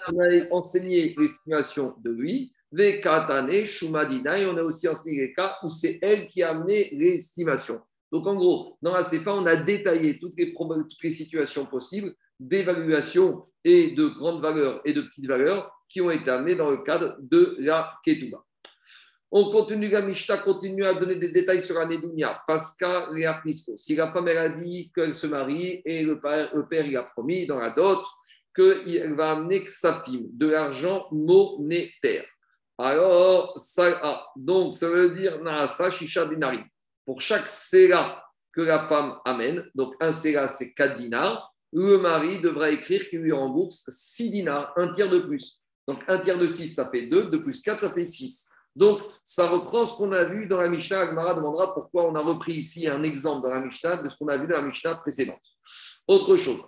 on 0.09 0.21
a 0.21 0.55
enseigné 0.55 1.15
l'estimation 1.17 1.95
de 2.03 2.11
lui. 2.11 2.53
Vekatane, 2.73 3.65
Shumadina, 3.65 4.39
et 4.39 4.47
on 4.47 4.57
a 4.57 4.63
aussi 4.63 4.89
enseigné 4.89 5.21
les 5.21 5.35
cas 5.35 5.57
où 5.63 5.71
c'est 5.71 5.99
elle 6.01 6.27
qui 6.27 6.43
a 6.43 6.51
amené 6.51 6.89
l'estimation. 6.93 7.81
Donc, 8.13 8.27
en 8.27 8.35
gros, 8.35 8.77
dans 8.83 8.93
la 8.93 9.03
CEPA, 9.03 9.33
on 9.33 9.47
a 9.47 9.57
détaillé 9.57 10.19
toutes 10.19 10.35
les, 10.37 11.11
situations 11.11 11.65
possibles 11.65 12.15
d'évaluation 12.39 13.43
et 13.65 13.93
de 13.93 14.07
grandes 14.07 14.43
valeurs 14.43 14.83
et 14.85 14.93
de 14.93 15.01
petites 15.01 15.27
valeurs 15.27 15.73
qui 15.89 16.03
ont 16.03 16.11
été 16.11 16.31
amenées 16.31 16.55
dans 16.55 16.71
le 16.71 16.79
cadre 16.79 17.17
de 17.21 17.57
la 17.59 17.91
Ketouba. 18.05 18.45
On 19.31 19.51
continue, 19.51 19.89
la 19.89 20.03
Mishnah 20.03 20.39
continue 20.39 20.85
à 20.85 20.93
donner 20.93 21.17
des 21.17 21.31
détails 21.31 21.63
sur 21.63 21.79
la. 21.79 21.89
Pascal 22.47 23.15
Nisco. 23.47 23.79
Si 23.79 23.97
la 23.97 24.13
femme 24.13 24.29
elle 24.29 24.37
a 24.37 24.49
dit 24.51 24.93
qu'elle 24.95 25.15
se 25.15 25.27
marie 25.27 25.81
et 25.87 26.03
le 26.03 26.21
père, 26.21 26.55
le 26.55 26.67
il 26.87 26.97
a 26.99 27.05
promis 27.05 27.47
dans 27.47 27.59
la 27.59 27.71
dot 27.71 28.05
qu'elle 28.55 29.15
va 29.15 29.33
amener 29.33 29.63
que 29.63 29.71
sa 29.71 30.03
fille 30.03 30.29
de 30.35 30.49
l'argent 30.49 31.07
monétaire. 31.13 32.27
Alors, 32.77 33.59
ça, 33.59 33.99
ah, 34.03 34.27
donc 34.37 34.75
ça 34.75 34.91
veut 34.91 35.17
dire 35.17 35.43
Naasa 35.43 35.91
Shisha 35.91 36.27
Dinari. 36.27 36.61
Pour 37.05 37.21
chaque 37.21 37.49
séla 37.49 38.25
que 38.53 38.61
la 38.61 38.87
femme 38.87 39.19
amène, 39.25 39.65
donc 39.75 39.95
un 40.01 40.13
séla 40.13 40.49
c'est 40.49 40.73
4 40.75 40.97
dinars, 40.97 41.53
le 41.73 41.99
mari 41.99 42.41
devra 42.41 42.71
écrire 42.71 43.09
qu'il 43.09 43.21
lui 43.21 43.33
rembourse 43.33 43.85
6 43.89 44.31
dinars, 44.31 44.73
un 44.77 44.89
tiers 44.89 45.11
de 45.11 45.21
plus. 45.21 45.63
Donc 45.89 46.05
un 46.07 46.19
tiers 46.19 46.39
de 46.39 46.47
6, 46.47 46.69
ça 46.69 46.91
fait 46.91 47.07
2, 47.07 47.31
2 47.31 47.43
plus 47.43 47.61
4, 47.63 47.81
ça 47.81 47.91
fait 47.91 48.05
6. 48.05 48.51
Donc 48.75 49.01
ça 49.25 49.49
reprend 49.49 49.85
ce 49.85 49.97
qu'on 49.97 50.13
a 50.13 50.25
vu 50.25 50.47
dans 50.47 50.61
la 50.61 50.69
Mishnah. 50.69 51.01
Agmara 51.01 51.35
demandera 51.35 51.75
pourquoi 51.75 52.05
on 52.05 52.15
a 52.15 52.21
repris 52.21 52.53
ici 52.55 52.89
un 52.89 53.03
exemple 53.03 53.43
dans 53.43 53.51
la 53.55 53.61
Mishnah 53.61 53.97
de 54.03 54.09
ce 54.09 54.17
qu'on 54.17 54.29
a 54.29 54.37
vu 54.37 54.47
dans 54.47 54.57
la 54.57 54.63
Mishnah 54.63 54.95
précédente. 54.97 55.41
Autre 56.07 56.37
chose, 56.37 56.63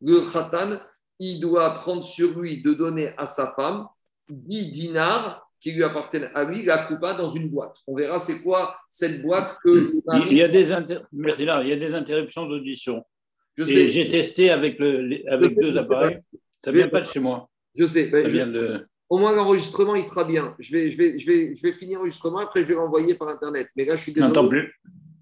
le 0.00 0.30
khatan, 0.30 0.80
il 1.18 1.40
doit 1.40 1.74
prendre 1.74 2.02
sur 2.02 2.38
lui 2.38 2.62
de 2.62 2.74
donner 2.74 3.14
à 3.16 3.26
sa 3.26 3.52
femme 3.54 3.88
10 4.28 4.72
dinars 4.72 5.45
qui 5.60 5.72
lui 5.72 5.84
appartiennent 5.84 6.30
à 6.34 6.44
lui, 6.44 6.62
la 6.62 6.86
coupa 6.86 7.14
dans 7.14 7.28
une 7.28 7.48
boîte. 7.48 7.76
On 7.86 7.96
verra 7.96 8.18
c'est 8.18 8.42
quoi 8.42 8.76
cette 8.88 9.22
boîte 9.22 9.56
que. 9.64 9.92
Il 10.28 10.36
y 10.36 10.42
a 10.42 10.48
des, 10.48 10.68
il 11.12 11.68
y 11.68 11.72
a 11.72 11.76
des 11.76 11.94
interruptions 11.94 12.46
d'audition. 12.46 13.04
Je 13.56 13.64
sais. 13.64 13.90
J'ai 13.90 14.08
testé 14.08 14.50
avec, 14.50 14.78
le, 14.78 15.22
avec 15.30 15.56
deux 15.56 15.76
appareils. 15.78 16.20
Ça 16.62 16.72
ne 16.72 16.76
vient 16.78 16.88
pas 16.88 17.00
de 17.00 17.06
chez 17.06 17.20
moi. 17.20 17.48
Je 17.74 17.86
sais. 17.86 18.10
Au 19.08 19.18
moins, 19.18 19.32
l'enregistrement, 19.32 19.94
il 19.94 20.02
sera 20.02 20.24
bien. 20.24 20.56
Je 20.58 20.72
vais, 20.72 20.90
je 20.90 20.98
vais, 20.98 21.18
je 21.18 21.30
vais, 21.30 21.54
je 21.54 21.62
vais 21.62 21.72
finir 21.72 21.98
l'enregistrement, 21.98 22.38
après, 22.38 22.64
je 22.64 22.68
vais 22.68 22.74
l'envoyer 22.74 23.14
par 23.14 23.28
Internet. 23.28 23.68
Mais 23.76 23.84
là, 23.84 23.94
je 23.94 24.02
suis 24.02 24.12
désolé. 24.12 24.28
N'entends 24.28 24.48
plus. 24.48 24.74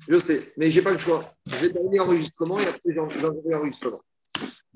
Je 0.09 0.19
sais, 0.19 0.53
mais 0.57 0.71
je 0.71 0.79
n'ai 0.79 0.85
pas 0.85 0.93
le 0.93 0.99
choix. 0.99 1.33
Je 1.47 1.57
vais 1.57 1.71
terminer 1.71 1.99
l'enregistrement 1.99 2.59
et 2.61 2.67
après, 2.67 2.95
j'enverrai 2.95 3.41
l'enregistrement. 3.47 4.03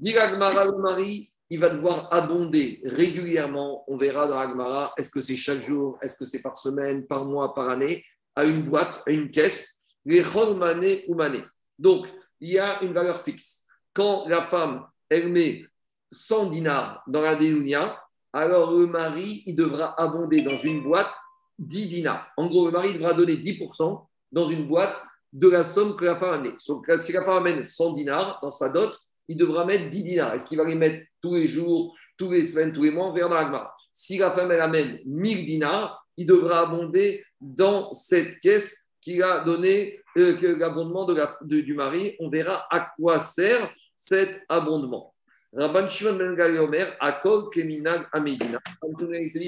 Le 0.01 0.83
mari, 0.83 1.31
il 1.51 1.61
va 1.61 1.71
devoir 1.71 2.13
abonder 2.13 2.81
régulièrement. 2.85 3.85
On 3.89 3.97
verra 3.97 4.27
dans 4.27 4.39
Agmara, 4.39 4.93
est-ce 4.99 5.11
que 5.11 5.21
c'est 5.21 5.37
chaque 5.37 5.63
jour, 5.63 5.99
est-ce 6.03 6.19
que 6.19 6.25
c'est 6.25 6.43
par 6.43 6.57
semaine, 6.57 7.07
par 7.07 7.25
mois, 7.25 7.55
par 7.55 7.69
année, 7.71 8.05
à 8.37 8.45
une 8.45 8.63
boîte, 8.63 9.03
à 9.07 9.11
une 9.11 9.31
caisse, 9.31 9.83
les 10.05 10.25
ou 10.37 10.55
mané. 10.55 11.45
Donc, 11.79 12.07
il 12.41 12.51
y 12.51 12.59
a 12.59 12.83
une 12.83 12.93
valeur 12.93 13.21
fixe. 13.21 13.67
Quand 13.93 14.27
la 14.29 14.43
femme, 14.43 14.87
elle 15.09 15.29
met 15.29 15.65
100 16.11 16.51
dinars 16.51 17.03
dans 17.07 17.21
la 17.21 17.37
déunia, 17.37 18.01
alors 18.33 18.73
le 18.73 18.87
mari, 18.87 19.43
il 19.47 19.57
devra 19.57 20.01
abonder 20.01 20.43
dans 20.43 20.55
une 20.55 20.83
boîte 20.83 21.17
10 21.59 21.89
dinars. 21.89 22.29
En 22.37 22.47
gros, 22.47 22.67
le 22.67 22.73
mari 22.73 22.95
devra 22.95 23.15
donner 23.15 23.35
10% 23.35 24.07
dans 24.33 24.45
une 24.45 24.69
boîte 24.69 25.03
de 25.33 25.49
la 25.49 25.63
somme 25.63 25.97
que 25.97 26.05
la 26.05 26.17
femme 26.17 26.31
a 26.31 26.35
amenée. 26.35 26.55
si 26.59 27.13
la 27.13 27.25
femme 27.25 27.39
amène 27.39 27.65
100 27.65 27.95
dinars 27.95 28.39
dans 28.43 28.51
sa 28.51 28.71
dot, 28.71 28.99
il 29.29 29.37
devra 29.37 29.65
mettre 29.65 29.91
10 29.91 30.03
dinars. 30.03 30.35
Est-ce 30.35 30.49
qu'il 30.49 30.59
va 30.59 30.65
les 30.65 30.75
mettre 30.75 31.05
tous 31.21 31.35
les 31.35 31.47
jours, 31.47 31.95
tous 32.17 32.31
les 32.31 32.43
semaines, 32.43 32.73
tous 32.73 32.83
les 32.83 32.91
mois? 32.91 33.09
On 33.09 33.13
verra 33.13 33.75
Si 33.93 34.19
la 34.19 34.33
femme 34.33 34.51
elle 34.51 34.61
amène 34.61 34.99
1000 35.05 35.47
dinars, 35.47 36.05
il 36.17 36.27
devra 36.27 36.63
abonder 36.63 37.25
dans 37.41 37.93
cette 37.93 38.41
caisse 38.41 38.87
qu'il 39.01 39.23
a 39.23 39.45
donné, 39.45 40.01
euh, 40.17 40.37
l'abondement 40.59 41.07
du 41.43 41.75
mari. 41.75 42.17
On 42.19 42.29
verra 42.29 42.67
à 42.71 42.91
quoi 42.99 43.19
sert 43.19 43.71
cet 43.97 44.43
abondement. 44.49 45.15
Rabban 45.53 45.89
Shimon 45.89 46.35
Ben 46.35 46.59
Omer, 46.59 46.97
Akol 47.01 47.49
Keminag 47.51 48.07
Amedina. 48.13 48.59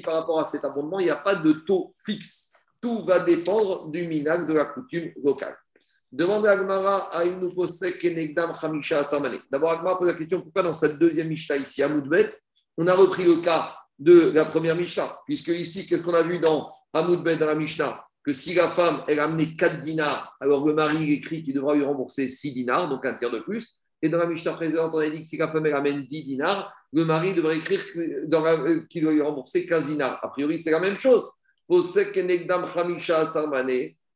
Par 0.03 0.15
rapport 0.15 0.41
à 0.41 0.45
cet 0.45 0.65
abondement, 0.65 0.99
il 0.99 1.05
n'y 1.05 1.11
a 1.11 1.17
pas 1.17 1.37
de 1.37 1.53
taux 1.53 1.95
fixe. 2.05 2.53
Tout 2.81 3.05
va 3.05 3.21
dépendre 3.21 3.91
du 3.91 4.07
minag 4.07 4.47
de 4.47 4.55
la 4.55 4.65
coutume 4.65 5.13
locale. 5.23 5.57
Demande 6.13 6.45
à 6.47 6.53
Agmara 6.53 7.09
à 7.17 7.25
Kenegdam 8.01 8.53
Hamisha 8.61 8.99
Asamane. 8.99 9.39
D'abord, 9.51 9.71
Agmara 9.71 9.97
pose 9.97 10.09
la 10.09 10.15
question 10.15 10.41
pourquoi 10.41 10.63
dans 10.63 10.75
cette 10.75 10.99
deuxième 10.99 11.29
Mishnah 11.29 11.59
ici 11.59 11.83
à 11.83 11.89
Moudbet, 11.89 12.31
on 12.77 12.87
a 12.89 12.95
repris 12.95 13.25
le 13.25 13.37
cas 13.37 13.77
de 13.99 14.31
la 14.31 14.45
première 14.45 14.75
Mishnah? 14.75 15.17
Puisque 15.27 15.49
ici, 15.49 15.87
qu'est-ce 15.87 16.03
qu'on 16.03 16.15
a 16.15 16.23
vu 16.23 16.41
dans 16.41 16.73
Hamoudbet, 16.93 17.37
dans 17.37 17.47
la 17.47 17.55
Mishnah? 17.55 18.05
Que 18.25 18.33
si 18.33 18.55
la 18.55 18.71
femme, 18.71 19.05
elle 19.07 19.21
a 19.21 19.25
amené 19.25 19.57
4 19.57 19.81
dinars, 19.81 20.37
alors 20.41 20.67
le 20.67 20.75
mari 20.75 21.13
écrit 21.13 21.43
qu'il 21.43 21.55
devra 21.55 21.75
lui 21.75 21.85
rembourser 21.85 22.29
6 22.29 22.55
dinars, 22.55 22.89
donc 22.89 23.07
un 23.07 23.15
tiers 23.15 23.31
de 23.31 23.39
plus. 23.39 23.77
Et 24.03 24.09
dans 24.09 24.19
la 24.19 24.27
Mishnah 24.27 24.55
précédente, 24.55 24.93
on 24.95 24.99
a 24.99 25.09
dit 25.09 25.23
que 25.23 25.27
si 25.27 25.37
la 25.37 25.53
femme 25.53 25.65
elle 25.67 25.75
amène 25.75 26.05
10 26.05 26.25
dinars, 26.25 26.75
le 26.93 27.05
mari 27.05 27.35
devrait 27.35 27.59
écrire 27.59 27.81
euh, 27.97 28.85
qu'il 28.89 29.03
doit 29.03 29.13
lui 29.13 29.23
rembourser 29.23 29.65
15 29.65 29.87
dinars. 29.87 30.19
A 30.23 30.29
priori, 30.29 30.59
c'est 30.59 30.73
la 30.73 30.81
même 30.81 30.97
chose. 30.97 31.25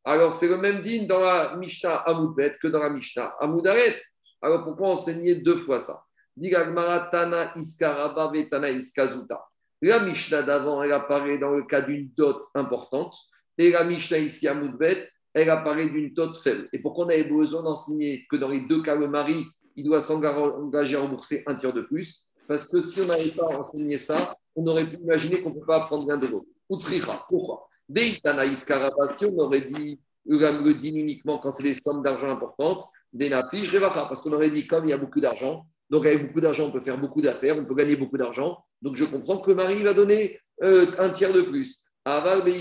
Alors, 0.04 0.34
c'est 0.34 0.48
le 0.48 0.58
même 0.58 0.82
din 0.82 1.06
dans 1.06 1.20
la 1.20 1.56
Mishnah 1.56 1.96
Amoudbet 1.96 2.56
que 2.60 2.68
dans 2.68 2.80
la 2.80 2.90
Mishnah 2.90 3.34
Amoudaref. 3.40 4.02
Alors, 4.42 4.64
pourquoi 4.64 4.88
enseigner 4.88 5.36
deux 5.36 5.56
fois 5.56 5.78
ça? 5.78 6.04
La 9.82 10.00
Mishnah 10.00 10.42
d'avant, 10.42 10.82
elle 10.82 10.92
apparaît 10.92 11.38
dans 11.38 11.50
le 11.50 11.64
cas 11.64 11.80
d'une 11.80 12.10
dot 12.16 12.42
importante. 12.54 13.16
Et 13.56 13.70
la 13.70 13.84
Mishnah 13.84 14.18
ici 14.18 14.46
Amoudbet, 14.46 15.08
elle 15.32 15.48
apparaît 15.48 15.88
d'une 15.88 16.12
dot 16.12 16.36
faible. 16.36 16.68
Et 16.72 16.80
pourquoi 16.80 17.06
on 17.06 17.08
avait 17.08 17.24
besoin 17.24 17.62
d'enseigner 17.62 18.26
que 18.30 18.36
dans 18.36 18.48
les 18.48 18.66
deux 18.66 18.82
cas, 18.82 18.96
le 18.96 19.08
mari 19.08 19.44
il 19.76 19.84
doit 19.84 20.00
s'engager 20.00 20.96
à 20.96 21.00
rembourser 21.00 21.42
un 21.46 21.54
tiers 21.54 21.72
de 21.72 21.82
plus? 21.82 22.24
Parce 22.46 22.68
que 22.68 22.82
si 22.82 23.00
on 23.00 23.06
n'avait 23.06 23.30
pas 23.30 23.46
enseigné 23.46 23.96
ça, 23.96 24.36
on 24.54 24.66
aurait 24.66 24.88
pu 24.88 24.96
imaginer 24.96 25.42
qu'on 25.42 25.50
ne 25.50 25.54
peut 25.54 25.66
pas 25.66 25.76
apprendre 25.76 26.06
l'un 26.06 26.18
de 26.18 26.26
l'autre. 26.26 26.46
Pourquoi? 27.28 27.68
Si 27.88 29.26
on 29.26 29.38
aurait 29.38 29.68
dit 29.68 30.00
le 30.26 30.72
din 30.72 30.94
uniquement 30.94 31.38
quand 31.38 31.50
c'est 31.50 31.62
des 31.62 31.74
sommes 31.74 32.02
d'argent 32.02 32.30
importantes, 32.30 32.84
des 33.12 33.28
nafish, 33.28 33.70
des 33.70 33.80
parce 33.80 34.20
qu'on 34.20 34.32
aurait 34.32 34.50
dit 34.50 34.66
comme 34.66 34.84
il 34.86 34.90
y 34.90 34.92
a 34.92 34.98
beaucoup 34.98 35.20
d'argent, 35.20 35.66
donc 35.90 36.06
avec 36.06 36.26
beaucoup 36.26 36.40
d'argent, 36.40 36.66
on 36.66 36.72
peut 36.72 36.80
faire 36.80 36.98
beaucoup 36.98 37.20
d'affaires, 37.20 37.56
on 37.58 37.64
peut 37.64 37.74
gagner 37.74 37.96
beaucoup 37.96 38.16
d'argent. 38.16 38.64
Donc 38.82 38.96
je 38.96 39.04
comprends 39.04 39.38
que 39.38 39.52
Marie 39.52 39.82
va 39.82 39.94
donner 39.94 40.40
euh, 40.62 40.90
un 40.98 41.10
tiers 41.10 41.32
de 41.32 41.42
plus. 41.42 41.84
Aval 42.04 42.44
des 42.44 42.60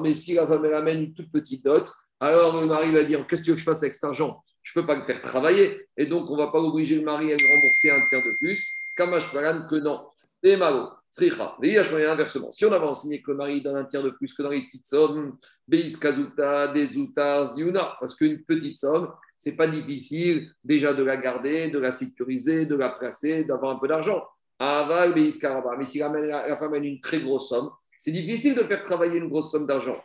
mais 0.00 0.14
si 0.14 0.34
la 0.34 0.46
femme 0.46 0.64
elle 0.64 0.74
amène 0.74 1.02
une 1.02 1.14
toute 1.14 1.30
petite 1.30 1.64
dot, 1.64 1.86
Alors 2.20 2.58
le 2.58 2.66
mari 2.66 2.92
va 2.92 3.04
dire 3.04 3.26
Qu'est-ce 3.26 3.42
que 3.42 3.44
tu 3.44 3.50
veux 3.50 3.56
que 3.56 3.60
je 3.60 3.66
fasse 3.66 3.82
avec 3.82 3.94
cet 3.94 4.04
argent? 4.04 4.42
Je 4.62 4.78
ne 4.78 4.82
peux 4.82 4.86
pas 4.86 4.94
le 4.94 5.04
faire 5.04 5.20
travailler. 5.20 5.86
Et 5.98 6.06
donc, 6.06 6.30
on 6.30 6.36
ne 6.36 6.38
va 6.38 6.50
pas 6.50 6.58
obliger 6.58 6.96
le 6.96 7.02
mari 7.02 7.30
à 7.32 7.36
lui 7.36 7.46
rembourser 7.46 7.90
un 7.90 8.06
tiers 8.08 8.22
de 8.24 8.36
plus. 8.38 8.66
Kamash 8.96 9.30
que 9.30 9.80
non. 9.80 10.06
Et 10.42 10.56
malo. 10.56 10.88
Inversement, 11.20 12.50
si 12.50 12.64
on 12.64 12.72
avait 12.72 12.86
enseigné 12.86 13.22
que 13.22 13.30
le 13.30 13.36
mari 13.36 13.62
donne 13.62 13.76
un 13.76 13.84
tiers 13.84 14.02
de 14.02 14.10
plus 14.10 14.34
que 14.34 14.42
dans 14.42 14.50
les 14.50 14.62
petites 14.62 14.86
sommes, 14.86 15.36
Beis 15.68 15.96
Kazuta, 16.00 16.68
Desuta, 16.68 17.44
Ziuna, 17.44 17.96
parce 18.00 18.14
qu'une 18.14 18.42
petite 18.44 18.78
somme, 18.78 19.12
c'est 19.36 19.56
pas 19.56 19.66
difficile 19.66 20.50
déjà 20.64 20.92
de 20.94 21.02
la 21.02 21.16
garder, 21.16 21.70
de 21.70 21.78
la 21.78 21.90
sécuriser, 21.90 22.66
de 22.66 22.74
la 22.74 22.90
placer, 22.90 23.44
d'avoir 23.44 23.76
un 23.76 23.78
peu 23.78 23.88
d'argent. 23.88 24.24
Aval, 24.58 25.14
Beis 25.14 25.38
Karaba. 25.38 25.76
Mais 25.76 25.84
si 25.84 25.98
la, 25.98 26.56
femme 26.58 26.74
a 26.74 26.78
une 26.78 27.00
très 27.00 27.20
grosse 27.20 27.48
somme, 27.48 27.70
c'est 27.98 28.12
difficile 28.12 28.54
de 28.54 28.62
faire 28.62 28.82
travailler 28.82 29.18
une 29.18 29.28
grosse 29.28 29.50
somme 29.50 29.66
d'argent. 29.66 29.96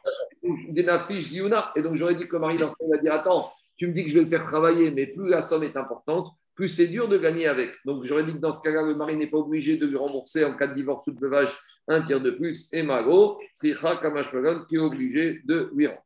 Et 0.44 1.82
donc 1.82 1.96
j'aurais 1.96 2.16
dit 2.16 2.28
que 2.28 2.36
le 2.36 2.40
mari 2.40 2.58
dans 2.58 2.70
ce 2.70 2.76
cas 2.76 2.86
va 2.90 2.98
dire 2.98 3.14
Attends, 3.14 3.52
tu 3.78 3.88
me 3.88 3.94
dis 3.94 4.04
que 4.04 4.10
je 4.10 4.18
vais 4.18 4.26
le 4.26 4.30
faire 4.30 4.44
travailler, 4.44 4.92
mais 4.92 5.08
plus 5.08 5.30
la 5.30 5.42
somme 5.42 5.64
est 5.64 5.78
importante, 5.78 6.34
plus 6.60 6.68
c'est 6.68 6.88
dur 6.88 7.08
de 7.08 7.18
gagner 7.18 7.48
avec. 7.48 7.74
Donc 7.86 8.04
j'aurais 8.04 8.26
dit 8.26 8.34
que 8.34 8.40
dans 8.40 8.52
ce 8.52 8.62
cas-là, 8.62 8.82
le 8.82 8.94
mari 8.94 9.16
n'est 9.16 9.30
pas 9.30 9.38
obligé 9.38 9.78
de 9.78 9.88
lui 9.88 9.96
rembourser 9.96 10.44
en 10.44 10.58
cas 10.58 10.68
de 10.68 10.74
divorce 10.74 11.08
ou 11.08 11.14
de 11.14 11.20
veuvage 11.22 11.58
un 11.88 12.02
tiers 12.02 12.20
de 12.20 12.32
plus. 12.32 12.68
Et 12.74 12.84
Mago, 12.84 13.40
Kamashmagan, 13.82 14.66
qui 14.66 14.76
est 14.76 14.80
obligé 14.80 15.42
de 15.46 15.72
lui 15.74 15.88
rendre. 15.88 16.04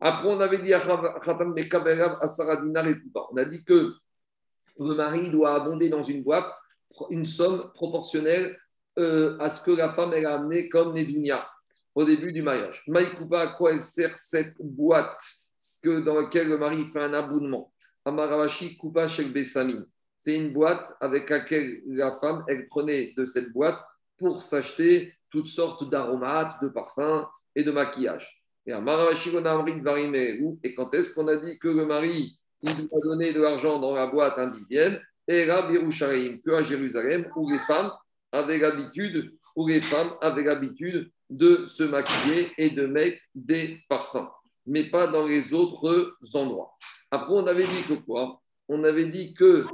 Après, 0.00 0.26
on 0.26 0.40
avait 0.40 0.62
dit 0.62 0.72
à 0.72 0.80
On 3.30 3.36
a 3.36 3.44
dit 3.44 3.64
que 3.64 3.92
le 4.78 4.94
mari 4.94 5.30
doit 5.30 5.54
abonder 5.56 5.90
dans 5.90 6.02
une 6.02 6.22
boîte 6.22 6.50
une 7.10 7.26
somme 7.26 7.70
proportionnelle 7.74 8.56
euh, 8.98 9.36
à 9.38 9.50
ce 9.50 9.62
que 9.62 9.72
la 9.72 9.92
femme 9.92 10.14
elle 10.14 10.24
a 10.24 10.36
amené 10.36 10.70
comme 10.70 10.94
Nedunia 10.94 11.46
au 11.94 12.06
début 12.06 12.32
du 12.32 12.40
mariage. 12.40 12.82
Maïkoupa, 12.86 13.40
à 13.40 13.46
quoi 13.48 13.72
elle 13.72 13.82
sert 13.82 14.16
cette 14.16 14.56
boîte 14.58 15.20
dans 15.84 16.14
laquelle 16.14 16.48
le 16.48 16.56
mari 16.56 16.86
fait 16.90 17.02
un 17.02 17.12
abonnement 17.12 17.70
Amaravashi 18.08 18.78
Besami. 19.32 19.76
C'est 20.16 20.34
une 20.34 20.52
boîte 20.52 20.96
avec 21.00 21.28
laquelle 21.28 21.82
la 21.86 22.12
femme, 22.12 22.42
elle 22.48 22.66
prenait 22.66 23.12
de 23.16 23.24
cette 23.24 23.52
boîte 23.52 23.78
pour 24.16 24.42
s'acheter 24.42 25.14
toutes 25.30 25.48
sortes 25.48 25.88
d'aromates, 25.90 26.62
de 26.62 26.68
parfums 26.68 27.26
et 27.54 27.62
de 27.62 27.70
maquillage. 27.70 28.42
Et 28.66 28.72
Amaravashi 28.72 29.30
Et 29.30 30.74
quand 30.74 30.94
est-ce 30.94 31.14
qu'on 31.14 31.28
a 31.28 31.36
dit 31.36 31.58
que 31.58 31.68
le 31.68 31.86
mari, 31.86 32.38
il 32.62 32.88
doit 32.88 33.00
donner 33.00 33.32
de 33.32 33.40
l'argent 33.40 33.78
dans 33.78 33.94
la 33.94 34.06
boîte 34.06 34.38
un 34.38 34.50
dixième 34.50 34.98
Et 35.28 35.44
là, 35.44 35.68
que 35.70 36.50
à 36.50 36.62
Jérusalem, 36.62 37.30
où 37.36 37.50
les 37.50 37.58
femmes 37.60 37.92
avaient 38.32 38.58
l'habitude, 38.58 39.34
où 39.54 39.68
les 39.68 39.82
femmes 39.82 40.14
avaient 40.20 40.44
l'habitude 40.44 41.10
de 41.30 41.66
se 41.66 41.84
maquiller 41.84 42.48
et 42.56 42.70
de 42.70 42.86
mettre 42.86 43.22
des 43.34 43.78
parfums, 43.88 44.28
mais 44.68 44.84
pas 44.84 45.06
dans 45.06 45.26
les 45.26 45.54
autres 45.54 46.16
endroits. 46.34 46.76
Après, 47.10 47.32
on 47.32 47.46
avait 47.46 47.64
dit 47.64 47.82
que 47.88 47.94
quoi? 47.94 48.40
On 48.68 48.84
avait 48.84 49.06
dit 49.06 49.34
que, 49.34 49.64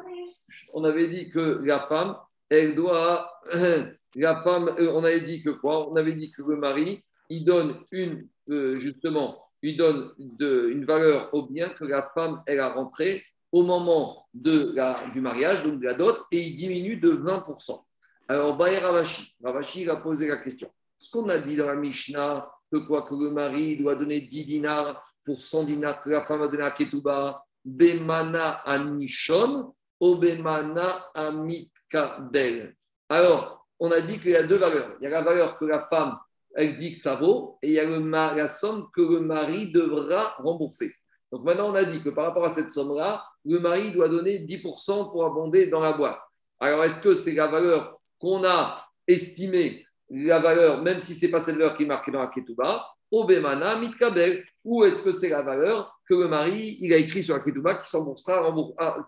on 0.72 0.84
avait 0.84 1.08
dit 1.08 1.30
que 1.30 1.60
la 1.64 1.80
femme, 1.80 2.16
elle 2.48 2.74
doit, 2.76 3.30
la 4.14 4.42
femme, 4.42 4.68
euh, 4.78 4.92
on 4.94 5.04
avait 5.04 5.22
dit 5.22 5.42
que 5.42 5.50
quoi? 5.50 5.90
On 5.90 5.96
avait 5.96 6.14
dit 6.14 6.30
que 6.30 6.42
le 6.42 6.56
mari, 6.56 7.04
il 7.28 7.44
donne 7.44 7.80
une, 7.90 8.28
euh, 8.50 8.76
justement, 8.76 9.44
il 9.62 9.76
donne 9.76 10.12
une 10.18 10.84
valeur 10.84 11.32
au 11.32 11.46
bien 11.46 11.70
que 11.70 11.84
la 11.84 12.08
femme, 12.14 12.42
elle 12.46 12.60
a 12.60 12.72
rentré 12.72 13.22
au 13.50 13.62
moment 13.62 14.26
de 14.34 14.72
la, 14.74 15.10
du 15.12 15.20
mariage, 15.20 15.64
donc 15.64 15.80
de 15.80 15.84
la 15.84 15.94
dot, 15.94 16.18
et 16.30 16.40
il 16.40 16.54
diminue 16.54 16.96
de 16.96 17.12
20%. 17.12 17.82
Alors, 18.28 18.56
Bayer 18.56 18.78
Ravashi, 18.78 19.34
Ravashi, 19.42 19.82
il 19.82 19.90
a 19.90 19.96
posé 19.96 20.28
la 20.28 20.38
question. 20.38 20.70
Ce 20.98 21.10
qu'on 21.10 21.28
a 21.28 21.38
dit 21.38 21.56
dans 21.56 21.66
la 21.66 21.74
Mishnah, 21.74 22.50
que 22.74 22.86
quoi 22.86 23.02
que 23.02 23.14
le 23.14 23.30
mari 23.30 23.76
doit 23.76 23.94
donner 23.94 24.20
10 24.20 24.46
dinars 24.46 25.00
pour 25.24 25.40
100 25.40 25.64
dinars 25.64 26.02
que 26.02 26.10
la 26.10 26.24
femme 26.24 26.42
a 26.42 26.48
donné 26.48 26.64
à 26.64 26.72
Ketouba, 26.72 27.44
Bemana 27.64 28.62
Anishon, 28.64 29.72
Obemana 30.00 31.06
Amikadel. 31.14 32.74
Alors, 33.08 33.66
on 33.78 33.90
a 33.90 34.00
dit 34.00 34.18
qu'il 34.18 34.32
y 34.32 34.36
a 34.36 34.42
deux 34.42 34.56
valeurs. 34.56 34.96
Il 35.00 35.04
y 35.04 35.06
a 35.06 35.10
la 35.10 35.22
valeur 35.22 35.56
que 35.56 35.64
la 35.64 35.86
femme, 35.86 36.18
elle 36.54 36.76
dit 36.76 36.92
que 36.92 36.98
ça 36.98 37.14
vaut, 37.14 37.58
et 37.62 37.68
il 37.68 37.74
y 37.74 37.78
a 37.78 37.84
le, 37.84 37.98
la 37.98 38.48
somme 38.48 38.88
que 38.92 39.02
le 39.02 39.20
mari 39.20 39.70
devra 39.72 40.34
rembourser. 40.38 40.92
Donc 41.30 41.44
maintenant, 41.44 41.70
on 41.70 41.74
a 41.74 41.84
dit 41.84 42.02
que 42.02 42.10
par 42.10 42.26
rapport 42.26 42.44
à 42.44 42.48
cette 42.48 42.70
somme-là, 42.70 43.24
le 43.44 43.58
mari 43.60 43.92
doit 43.92 44.08
donner 44.08 44.40
10% 44.40 45.10
pour 45.10 45.24
abonder 45.24 45.68
dans 45.68 45.80
la 45.80 45.92
boîte. 45.92 46.18
Alors, 46.58 46.82
est-ce 46.84 47.02
que 47.02 47.14
c'est 47.14 47.34
la 47.34 47.46
valeur 47.46 47.98
qu'on 48.18 48.44
a 48.44 48.84
estimée 49.06 49.84
la 50.14 50.38
valeur, 50.38 50.82
même 50.82 51.00
si 51.00 51.14
ce 51.14 51.26
n'est 51.26 51.32
pas 51.32 51.40
cette 51.40 51.56
valeur 51.56 51.76
qui 51.76 51.82
est 51.82 51.86
marquée 51.86 52.12
dans 52.12 52.20
la 52.20 52.28
Ketouba, 52.28 52.86
Obemana 53.10 53.78
Mitkabel, 53.78 54.44
ou 54.64 54.84
est-ce 54.84 55.02
que 55.02 55.12
c'est 55.12 55.28
la 55.28 55.42
valeur 55.42 55.98
que 56.08 56.14
le 56.14 56.28
mari 56.28 56.76
il 56.80 56.92
a 56.92 56.96
écrit 56.96 57.22
sur 57.22 57.34
la 57.34 57.40
Ketouba 57.40 57.76
qui 57.76 57.90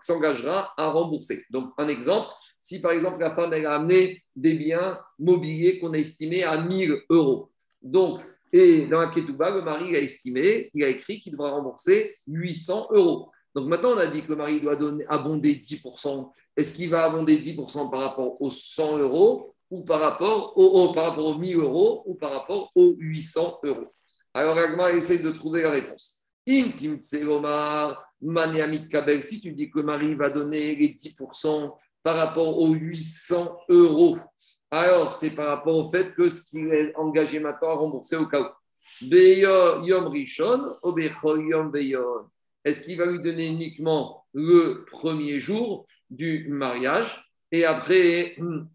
s'engagera 0.01 0.73
à 0.77 0.89
rembourser? 0.89 1.45
Donc, 1.49 1.71
un 1.77 1.87
exemple, 1.87 2.29
si 2.59 2.81
par 2.81 2.91
exemple 2.91 3.19
la 3.19 3.33
femme 3.35 3.53
a 3.53 3.75
amené 3.75 4.21
des 4.35 4.53
biens 4.53 4.99
mobiliers 5.17 5.79
qu'on 5.79 5.93
a 5.93 5.97
estimés 5.97 6.43
à 6.43 6.61
1000 6.61 7.03
euros, 7.09 7.51
donc, 7.81 8.21
et 8.51 8.87
dans 8.87 9.01
la 9.01 9.07
Ketouba, 9.07 9.49
le 9.49 9.61
mari 9.61 9.95
a 9.95 9.99
estimé, 9.99 10.69
il 10.73 10.83
a 10.83 10.89
écrit 10.89 11.21
qu'il 11.21 11.31
devra 11.33 11.51
rembourser 11.51 12.17
800 12.27 12.89
euros. 12.91 13.29
Donc 13.53 13.67
maintenant, 13.67 13.93
on 13.93 13.97
a 13.97 14.07
dit 14.07 14.23
que 14.23 14.29
le 14.29 14.35
mari 14.35 14.61
doit 14.61 14.77
abonder 15.09 15.55
10%. 15.55 16.31
Est-ce 16.55 16.75
qu'il 16.75 16.89
va 16.89 17.05
abonder 17.05 17.37
10% 17.37 17.89
par 17.89 17.99
rapport 18.01 18.41
aux 18.41 18.51
100 18.51 18.99
euros? 18.99 19.53
Ou 19.69 19.83
par 19.83 19.99
rapport, 19.99 20.57
au, 20.57 20.91
par 20.93 21.09
rapport 21.09 21.25
aux 21.25 21.37
1000 21.37 21.57
euros 21.57 22.03
ou 22.05 22.15
par 22.15 22.31
rapport 22.31 22.71
aux 22.75 22.95
800 22.97 23.59
euros. 23.63 23.93
Alors, 24.33 24.57
Agma 24.57 24.91
essaye 24.91 25.21
de 25.21 25.31
trouver 25.31 25.63
la 25.63 25.71
réponse. 25.71 26.23
Intim 26.47 26.97
Kabel, 28.89 29.21
si 29.21 29.41
tu 29.41 29.51
dis 29.51 29.69
que 29.69 29.79
Marie 29.79 30.15
va 30.15 30.29
donner 30.29 30.75
les 30.75 30.89
10% 30.89 31.75
par 32.01 32.15
rapport 32.15 32.57
aux 32.57 32.69
800 32.69 33.57
euros, 33.69 34.17
alors 34.71 35.11
c'est 35.11 35.31
par 35.31 35.47
rapport 35.47 35.75
au 35.75 35.89
fait 35.89 36.13
que 36.13 36.29
ce 36.29 36.49
qu'il 36.49 36.73
est 36.73 36.95
engagé 36.95 37.39
maintenant 37.39 37.69
à 37.69 37.73
rembourser 37.73 38.15
au 38.15 38.27
cas 38.27 38.41
où. 38.41 38.45
Est-ce 42.63 42.83
qu'il 42.83 42.97
va 42.97 43.05
lui 43.05 43.21
donner 43.21 43.47
uniquement 43.47 44.25
le 44.33 44.85
premier 44.91 45.39
jour 45.39 45.85
du 46.09 46.47
mariage 46.49 47.27
et 47.51 47.65
après, 47.65 48.35
hmm, 48.37 48.67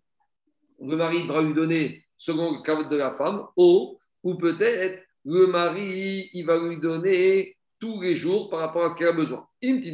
le 0.82 0.96
mari 0.96 1.22
devra 1.22 1.42
lui 1.42 1.54
donner, 1.54 2.04
selon 2.16 2.56
le 2.56 2.62
cas 2.62 2.82
de 2.82 2.96
la 2.96 3.12
femme, 3.12 3.46
ou 3.56 3.98
peut-être 4.24 5.02
le 5.24 5.46
mari, 5.46 6.30
il 6.32 6.44
va 6.44 6.58
lui 6.58 6.78
donner 6.78 7.56
tous 7.78 8.00
les 8.00 8.14
jours 8.14 8.50
par 8.50 8.60
rapport 8.60 8.84
à 8.84 8.88
ce 8.88 8.96
qu'elle 8.96 9.08
a 9.08 9.12
besoin. 9.12 9.46
Si 9.62 9.80
tu 9.80 9.90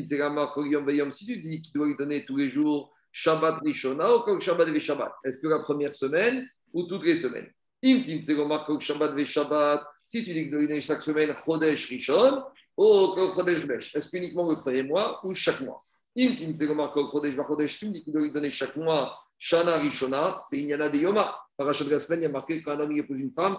dis 1.38 1.62
qu'il 1.62 1.72
doit 1.74 1.86
lui 1.86 1.96
donner 1.96 2.24
tous 2.24 2.36
les 2.36 2.48
jours 2.48 2.92
Shabbat 3.12 3.60
Rishona 3.64 4.14
ou 4.14 4.40
Shabbat 4.40 4.78
Shabbat, 4.78 5.12
est-ce 5.24 5.38
que 5.38 5.48
la 5.48 5.60
première 5.60 5.94
semaine 5.94 6.48
ou 6.72 6.84
toutes 6.84 7.04
les 7.04 7.14
semaines? 7.14 7.50
Shabbat 7.82 9.24
Shabbat, 9.24 9.84
si 10.04 10.24
tu 10.24 10.32
dis 10.32 10.42
qu'il 10.42 10.50
doit 10.50 10.60
lui 10.60 10.68
donner 10.68 10.80
chaque 10.80 11.02
semaine 11.02 11.34
Chodesh 11.34 11.88
Rishon 11.88 12.42
ou 12.76 13.14
Chodesh 13.34 13.66
Besh, 13.66 13.94
est-ce 13.94 14.10
qu'uniquement 14.10 14.50
le 14.50 14.56
premier 14.56 14.82
mois 14.82 15.20
ou 15.24 15.34
chaque 15.34 15.60
mois? 15.60 15.82
Si 16.16 16.34
tu 16.34 16.46
dis 16.46 18.02
qu'il 18.02 18.12
doit 18.12 18.22
lui 18.22 18.32
donner 18.32 18.50
chaque 18.50 18.76
mois 18.76 19.18
Shana 19.38 19.78
Rishona, 19.78 20.38
c'est 20.42 20.58
Inyana 20.58 20.88
de 20.88 20.98
Yoma. 20.98 21.36
Parachat 21.56 21.84
de 21.84 21.90
la 21.90 21.98
semaine, 21.98 22.20
il 22.20 22.24
y 22.24 22.26
a 22.26 22.30
marqué 22.30 22.62
qu'un 22.62 22.78
homme 22.78 22.96
épouse 22.96 23.20
une 23.20 23.32
femme, 23.32 23.58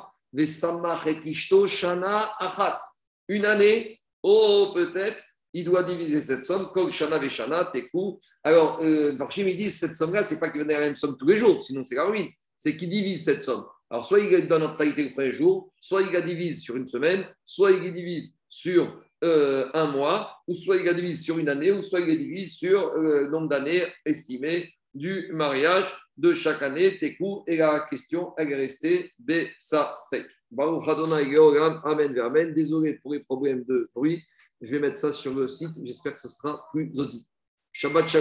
Shana 1.68 2.32
Achat. 2.40 2.82
Une 3.28 3.46
année, 3.46 4.00
oh, 4.24 4.72
peut-être, 4.74 5.24
il 5.54 5.66
doit 5.66 5.84
diviser 5.84 6.22
cette 6.22 6.46
somme, 6.46 6.70
Kol 6.74 6.92
Shana 6.92 7.18
Veshana, 7.18 7.72
Tekou. 7.74 8.20
Alors, 8.44 8.80
euh, 8.82 9.16
Varchim, 9.18 9.48
ils 9.48 9.58
disent 9.58 9.80
cette 9.80 9.96
somme-là, 9.96 10.24
c'est 10.24 10.40
pas 10.40 10.50
qu'il 10.50 10.60
donne 10.60 10.70
la 10.70 10.80
même 10.80 10.96
somme 10.96 11.18
tous 11.18 11.28
les 11.28 11.38
jours, 11.38 11.64
sinon 11.64 11.84
c'est 11.84 11.96
la 11.96 12.06
ruine. 12.06 12.28
C'est 12.58 12.76
qu'il 12.76 12.90
divise 12.90 13.24
cette 13.24 13.44
somme. 13.44 13.66
Alors, 13.90 14.06
soit 14.06 14.20
il 14.20 14.48
donne 14.48 14.64
en 14.64 14.72
totalité 14.72 15.04
le 15.06 15.14
premier 15.14 15.32
jour, 15.32 15.72
soit 15.80 16.04
il 16.04 16.12
la 16.12 16.22
divise 16.22 16.62
sur 16.62 16.76
une 16.76 16.88
semaine, 16.88 17.26
soit 17.44 17.72
il 17.72 17.84
la 17.84 17.90
divise 17.90 18.32
sur 18.48 19.00
euh, 19.24 19.70
un 19.74 19.88
mois, 19.88 20.38
ou 20.48 20.54
soit 20.54 20.78
il 20.78 20.86
la 20.86 20.94
divise 20.94 21.24
sur 21.24 21.40
une 21.40 21.50
année, 21.50 21.72
ou 21.72 21.82
soit 21.82 22.00
il 22.02 22.08
la 22.08 22.16
divise 22.16 22.56
sur 22.56 22.80
euh, 22.80 23.24
le 23.24 23.32
nombre 23.32 23.48
d'années 23.48 23.88
estimées 24.06 24.72
du 24.94 25.30
mariage 25.34 25.86
de 26.18 26.34
chaque 26.34 26.62
année, 26.62 26.98
Tekou, 27.00 27.44
et 27.48 27.58
la 27.58 27.88
question, 27.90 28.34
elle 28.38 28.52
est 28.52 28.56
restée 28.56 29.12
Adonai 30.90 31.26
Amen, 31.84 32.20
Amen. 32.20 32.54
Désolé 32.54 32.96
pour 32.96 33.14
les 33.14 33.24
problèmes 33.24 33.64
de 33.66 33.90
bruit. 33.96 34.22
Je 34.62 34.72
vais 34.72 34.80
mettre 34.80 34.98
ça 34.98 35.12
sur 35.12 35.34
le 35.34 35.48
site. 35.48 35.72
J'espère 35.84 36.14
que 36.14 36.20
ce 36.20 36.28
sera 36.28 36.68
plus 36.72 36.92
audible. 37.00 37.24
Shabbat 37.72 38.10
Shalom. 38.10 38.18